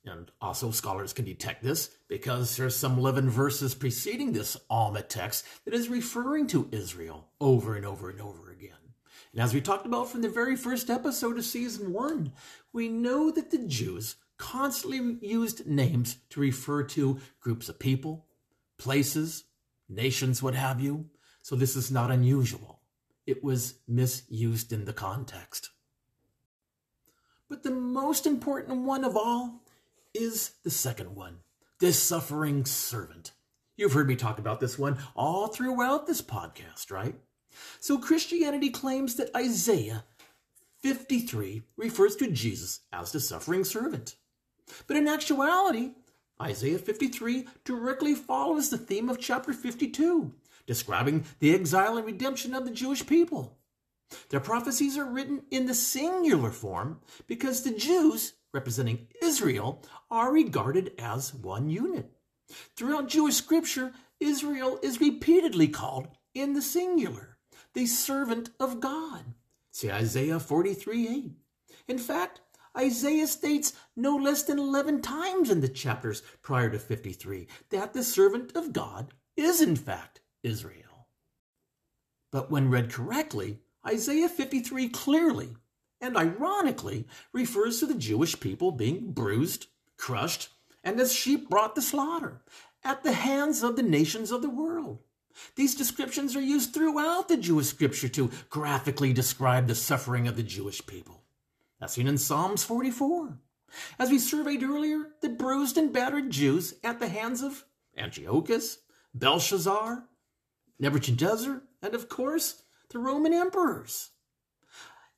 [0.03, 5.45] And also, scholars can detect this because there's some 11 verses preceding this Alma text
[5.64, 8.76] that is referring to Israel over and over and over again.
[9.32, 12.34] And as we talked about from the very first episode of season one,
[12.74, 18.26] we know that the Jews constantly used names to refer to groups of people,
[18.77, 19.45] places,
[19.88, 21.05] nations, what have you.
[21.43, 22.81] So this is not unusual
[23.26, 25.69] it was misused in the context.
[27.49, 29.61] But the most important one of all
[30.13, 31.39] is the second one
[31.80, 33.31] the suffering servant.
[33.76, 37.15] You've heard me talk about this one all throughout this podcast, right?
[37.80, 40.05] So Christianity claims that Isaiah
[40.84, 44.15] 53 refers to Jesus as the suffering servant.
[44.88, 45.91] But in actuality,
[46.41, 50.34] Isaiah 53 directly follows the theme of chapter 52,
[50.65, 53.57] describing the exile and redemption of the Jewish people.
[54.30, 60.93] Their prophecies are written in the singular form because the Jews, representing Israel, are regarded
[60.98, 62.11] as one unit.
[62.76, 67.38] Throughout Jewish scripture, Israel is repeatedly called in the singular,
[67.73, 69.34] the servant of God.
[69.72, 71.31] See Isaiah 43 8.
[71.88, 72.41] In fact,
[72.77, 78.03] Isaiah states no less than 11 times in the chapters prior to 53 that the
[78.03, 81.07] servant of God is in fact Israel.
[82.31, 85.56] But when read correctly, Isaiah 53 clearly
[85.99, 89.68] and ironically refers to the Jewish people being bruised,
[89.98, 90.49] crushed,
[90.84, 92.41] and as sheep brought to slaughter
[92.84, 94.99] at the hands of the nations of the world.
[95.56, 100.43] These descriptions are used throughout the Jewish scripture to graphically describe the suffering of the
[100.43, 101.23] Jewish people.
[101.82, 103.40] That's seen in Psalms 44.
[103.98, 107.66] As we surveyed earlier, the bruised and battered Jews at the hands of
[107.98, 108.78] Antiochus,
[109.16, 110.06] Belshazzar,
[110.80, 114.12] Nebuchadnezzar, and of course, the Roman emperors.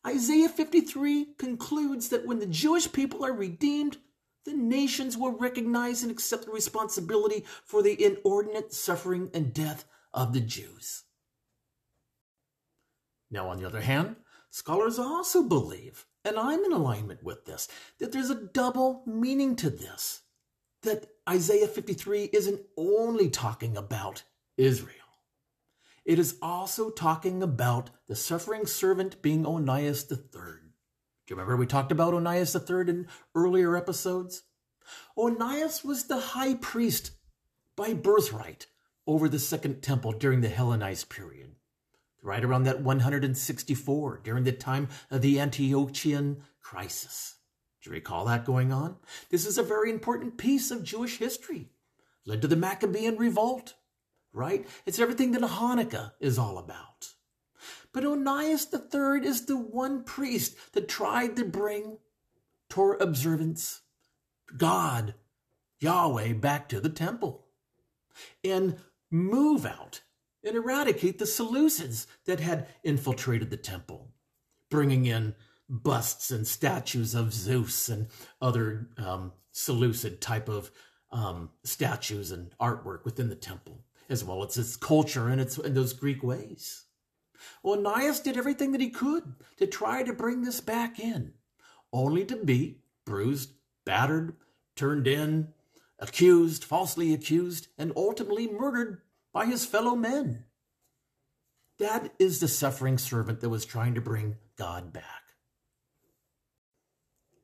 [0.07, 3.98] Isaiah 53 concludes that when the Jewish people are redeemed,
[4.45, 10.34] the nations will recognize and accept the responsibility for the inordinate suffering and death of
[10.34, 11.03] the Jews.
[13.30, 14.18] Now, on the other hand,
[14.49, 17.67] scholars also believe, and I'm in alignment with this,
[17.99, 20.21] that there's a double meaning to this.
[20.83, 24.23] That Isaiah 53 isn't only talking about
[24.57, 24.97] Israel.
[26.05, 30.17] It is also talking about the suffering servant being Onias III.
[30.33, 34.43] Do you remember we talked about Onias III in earlier episodes?
[35.17, 37.11] Onias was the high priest
[37.77, 38.67] by birthright
[39.07, 41.55] over the Second Temple during the Hellenized period,
[42.23, 47.35] right around that 164, during the time of the Antiochian crisis.
[47.81, 48.95] Do you recall that going on?
[49.29, 51.69] This is a very important piece of Jewish history.
[52.25, 53.73] Led to the Maccabean revolt,
[54.31, 54.65] right?
[54.85, 57.09] It's everything that Hanukkah is all about.
[57.91, 61.97] But Onias III is the one priest that tried to bring
[62.69, 63.81] Torah observance,
[64.57, 65.13] God,
[65.79, 67.45] Yahweh, back to the temple
[68.43, 68.77] and
[69.11, 70.01] move out
[70.44, 74.11] and eradicate the Seleucids that had infiltrated the temple,
[74.70, 75.36] bringing in
[75.70, 78.07] busts and statues of Zeus and
[78.41, 80.72] other um, Seleucid type of
[81.11, 85.76] um, statues and artwork within the temple as well as its culture and its and
[85.76, 86.86] those Greek ways.
[87.61, 91.34] Well, Onias did everything that he could to try to bring this back in,
[91.91, 93.53] only to be bruised,
[93.86, 94.36] battered,
[94.76, 95.49] turned in,
[95.99, 99.02] accused, falsely accused, and ultimately murdered
[99.34, 100.45] by his fellow men.
[101.80, 105.03] That is the suffering servant that was trying to bring God back.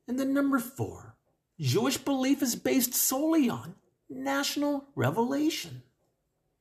[0.07, 1.15] And then number four,
[1.59, 3.75] Jewish belief is based solely on
[4.09, 5.83] national revelation.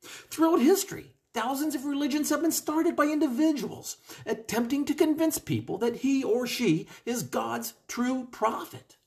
[0.02, 3.96] Throughout history, thousands of religions have been started by individuals
[4.26, 8.97] attempting to convince people that he or she is God's true prophet.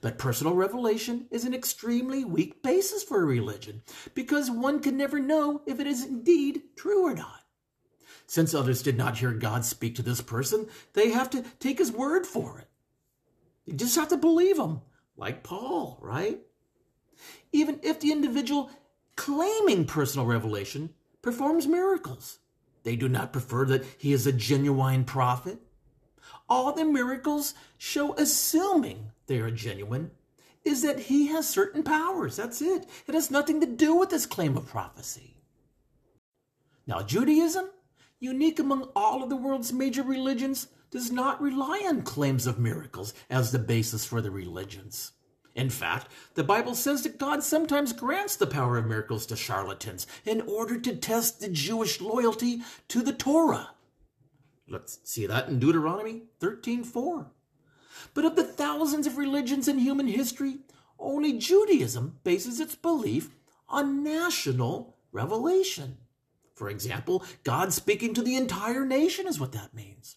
[0.00, 3.82] But personal revelation is an extremely weak basis for a religion
[4.14, 7.42] because one can never know if it is indeed true or not.
[8.26, 11.90] Since others did not hear God speak to this person, they have to take his
[11.90, 12.68] word for it.
[13.64, 14.82] You just have to believe him,
[15.16, 16.38] like Paul, right?
[17.52, 18.70] Even if the individual
[19.16, 20.90] claiming personal revelation
[21.22, 22.38] performs miracles.
[22.84, 25.58] They do not prefer that he is a genuine prophet.
[26.48, 30.10] All the miracles show, assuming they are genuine,
[30.64, 32.36] is that he has certain powers.
[32.36, 32.86] That's it.
[33.06, 35.36] It has nothing to do with this claim of prophecy.
[36.86, 37.70] Now, Judaism,
[38.18, 43.14] unique among all of the world's major religions, does not rely on claims of miracles
[43.30, 45.12] as the basis for the religions.
[45.54, 50.06] In fact, the Bible says that God sometimes grants the power of miracles to charlatans
[50.24, 53.70] in order to test the Jewish loyalty to the Torah.
[54.68, 57.32] Let's see that in Deuteronomy 13:4.
[58.14, 60.58] But of the thousands of religions in human history,
[60.98, 63.36] only Judaism bases its belief
[63.68, 65.98] on national revelation.
[66.54, 70.16] For example, God speaking to the entire nation is what that means.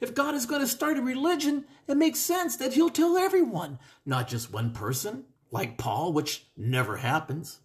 [0.00, 3.78] If God is going to start a religion, it makes sense that he'll tell everyone,
[4.06, 7.60] not just one person, like Paul, which never happens.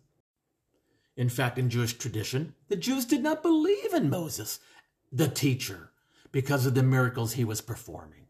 [1.15, 4.60] In fact, in Jewish tradition, the Jews did not believe in Moses,
[5.11, 5.91] the teacher,
[6.31, 8.27] because of the miracles he was performing.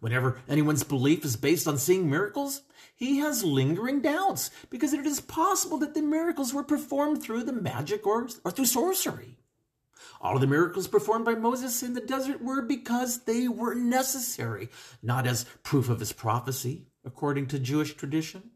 [0.00, 2.62] Whenever anyone's belief is based on seeing miracles,
[2.94, 7.52] he has lingering doubts because it is possible that the miracles were performed through the
[7.52, 9.36] magic or, or through sorcery.
[10.20, 14.70] All of the miracles performed by Moses in the desert were because they were necessary,
[15.02, 18.50] not as proof of his prophecy according to Jewish tradition.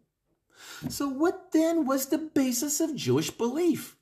[0.88, 3.96] So, what then was the basis of Jewish belief?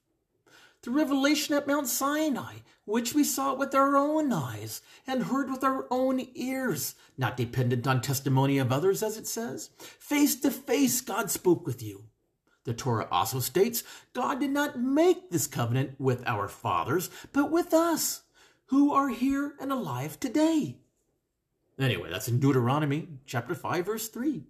[0.82, 2.59] The revelation at Mount Sinai,
[2.89, 7.86] which we saw with our own eyes and heard with our own ears, not dependent
[7.86, 9.70] on testimony of others, as it says.
[9.78, 12.05] Face to face, God spoke with you.
[12.65, 13.85] The Torah also states
[14.15, 18.23] God did not make this covenant with our fathers, but with us,
[18.66, 20.78] who are here and alive today.
[21.78, 24.44] Anyway, that's in Deuteronomy chapter 5, verse 3.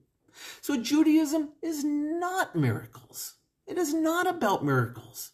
[0.61, 3.35] So Judaism is not miracles.
[3.67, 5.33] It is not about miracles.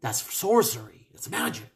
[0.00, 1.08] That's sorcery.
[1.12, 1.70] It's magic.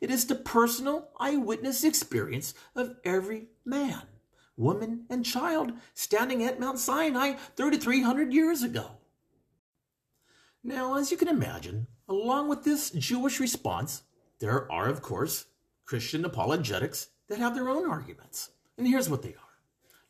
[0.00, 4.02] It is the personal eyewitness experience of every man,
[4.56, 8.92] woman, and child standing at Mount Sinai 3,300 years ago.
[10.64, 14.02] Now, as you can imagine, along with this Jewish response,
[14.40, 15.46] there are, of course,
[15.84, 18.50] Christian apologetics that have their own arguments.
[18.76, 19.56] And here's what they are.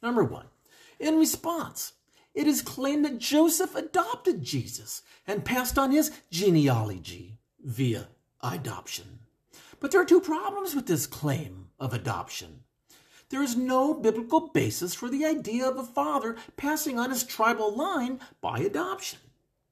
[0.02, 0.46] Number one,
[0.98, 1.92] in response,
[2.34, 8.08] it is claimed that Joseph adopted Jesus and passed on his genealogy via
[8.42, 9.20] adoption.
[9.80, 12.64] But there are two problems with this claim of adoption.
[13.30, 17.74] There is no biblical basis for the idea of a father passing on his tribal
[17.74, 19.18] line by adoption.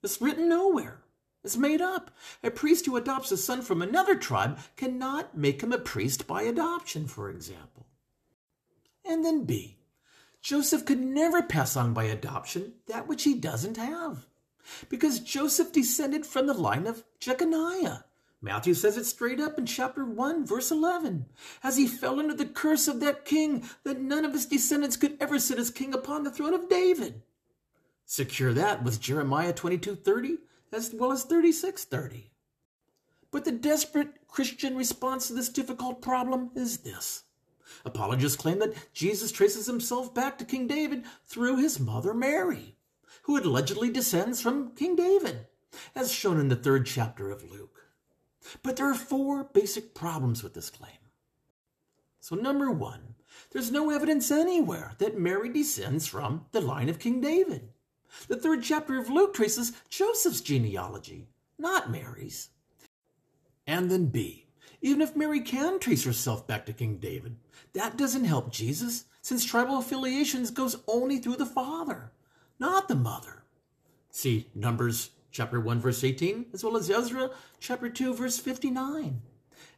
[0.03, 1.03] It's written nowhere.
[1.43, 2.11] It's made up.
[2.43, 6.43] A priest who adopts a son from another tribe cannot make him a priest by
[6.43, 7.87] adoption, for example.
[9.05, 9.79] And then B.
[10.43, 14.27] Joseph could never pass on by adoption that which he doesn't have.
[14.89, 18.05] Because Joseph descended from the line of Jeconiah.
[18.43, 21.27] Matthew says it straight up in chapter 1, verse 11.
[21.63, 25.17] As he fell under the curse of that king, that none of his descendants could
[25.21, 27.23] ever sit as king upon the throne of David.
[28.05, 30.39] Secure that with Jeremiah 22:30
[30.71, 32.31] as well as 36:30.
[33.31, 37.25] But the desperate Christian response to this difficult problem is this.
[37.85, 42.77] Apologists claim that Jesus traces himself back to King David through his mother Mary,
[43.23, 45.49] who allegedly descends from King David,
[45.95, 47.76] as shown in the third chapter of Luke.
[48.63, 50.93] But there are four basic problems with this claim.
[52.21, 53.15] So, number one,
[53.51, 57.69] there's no evidence anywhere that Mary descends from the line of King David.
[58.29, 61.29] The third chapter of Luke traces Joseph's genealogy,
[61.59, 62.49] not Mary's.
[63.67, 64.47] And then B.
[64.81, 67.37] Even if Mary can trace herself back to King David,
[67.73, 72.13] that doesn't help Jesus, since tribal affiliations goes only through the father,
[72.59, 73.43] not the mother.
[74.11, 77.31] See Numbers chapter 1 verse 18, as well as Ezra
[77.61, 79.21] chapter 2 verse 59.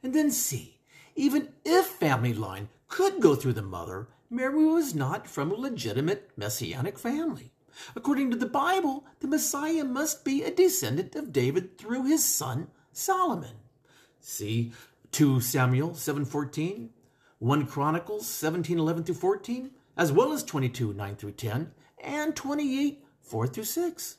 [0.04, 0.78] And then C.
[1.16, 6.30] Even if family line could go through the mother, Mary was not from a legitimate
[6.36, 7.50] messianic family.
[7.96, 12.68] According to the Bible, the Messiah must be a descendant of David through his son
[12.92, 13.56] Solomon.
[14.20, 14.72] See
[15.10, 16.90] 2 Samuel 7:14,
[17.40, 23.46] 1 Chronicles 17:11 through 14, as well as 22 9 through 10 and 28 4
[23.48, 24.18] through 6.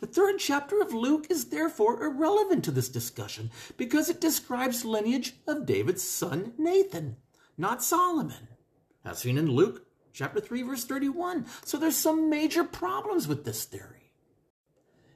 [0.00, 5.34] The third chapter of Luke is therefore irrelevant to this discussion because it describes lineage
[5.46, 7.16] of David's son Nathan,
[7.56, 8.48] not Solomon.
[9.04, 11.46] As seen in Luke chapter 3, verse 31.
[11.64, 14.12] So there's some major problems with this theory.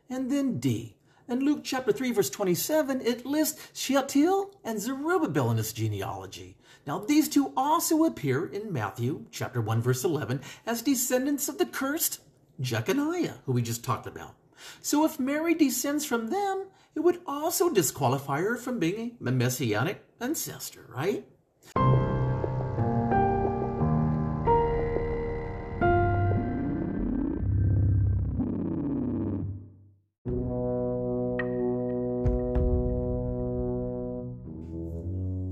[0.09, 0.97] And then D.
[1.29, 6.57] In Luke chapter 3, verse 27, it lists Shealtiel and Zerubbabel in its genealogy.
[6.87, 11.67] Now, these two also appear in Matthew chapter 1, verse 11, as descendants of the
[11.67, 12.21] cursed
[12.61, 14.35] Jeconiah, who we just talked about.
[14.81, 20.05] So if Mary descends from them, it would also disqualify her from being a messianic
[20.21, 21.25] ancestor, right?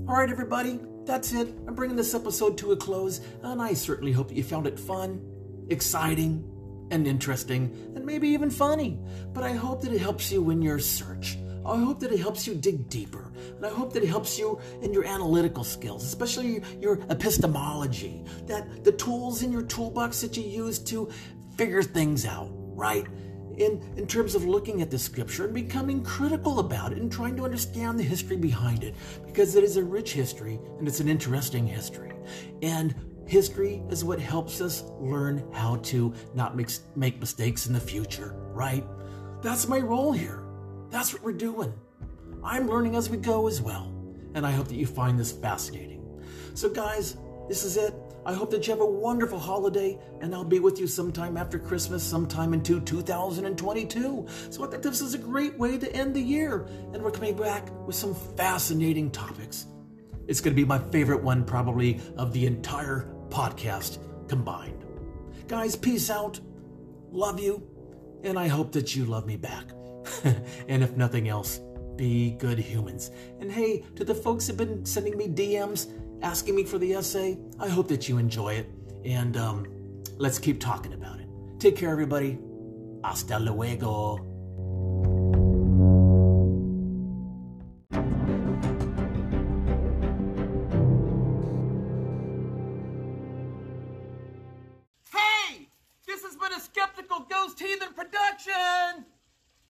[0.07, 1.47] All right, everybody, that's it.
[1.67, 5.25] I'm bringing this episode to a close, and I certainly hope you found it fun,
[5.69, 6.43] exciting,
[6.91, 8.99] and interesting, and maybe even funny.
[9.33, 11.37] But I hope that it helps you in your search.
[11.65, 14.59] I hope that it helps you dig deeper, and I hope that it helps you
[14.81, 20.43] in your analytical skills, especially your epistemology, that the tools in your toolbox that you
[20.43, 21.09] use to
[21.57, 23.07] figure things out, right?
[23.57, 27.35] in, in terms of looking at the scripture and becoming critical about it and trying
[27.37, 28.95] to understand the history behind it
[29.25, 32.11] because it is a rich history and it's an interesting history.
[32.61, 32.95] And
[33.25, 38.35] history is what helps us learn how to not make, make mistakes in the future,
[38.53, 38.85] right?
[39.41, 40.43] That's my role here.
[40.89, 41.73] That's what we're doing.
[42.43, 43.93] I'm learning as we go as well.
[44.33, 46.21] And I hope that you find this fascinating.
[46.53, 47.17] So, guys,
[47.47, 47.93] this is it.
[48.25, 51.57] I hope that you have a wonderful holiday, and I'll be with you sometime after
[51.57, 54.27] Christmas, sometime into 2022.
[54.51, 57.35] So I think this is a great way to end the year, and we're coming
[57.35, 59.65] back with some fascinating topics.
[60.31, 63.99] It's going to be my favorite one, probably, of the entire podcast
[64.29, 64.85] combined.
[65.49, 66.39] Guys, peace out.
[67.11, 67.67] Love you.
[68.23, 69.65] And I hope that you love me back.
[70.69, 71.59] and if nothing else,
[71.97, 73.11] be good humans.
[73.41, 75.91] And hey, to the folks who've been sending me DMs
[76.21, 78.71] asking me for the essay, I hope that you enjoy it.
[79.03, 79.67] And um,
[80.15, 81.27] let's keep talking about it.
[81.59, 82.39] Take care, everybody.
[83.03, 84.30] Hasta luego.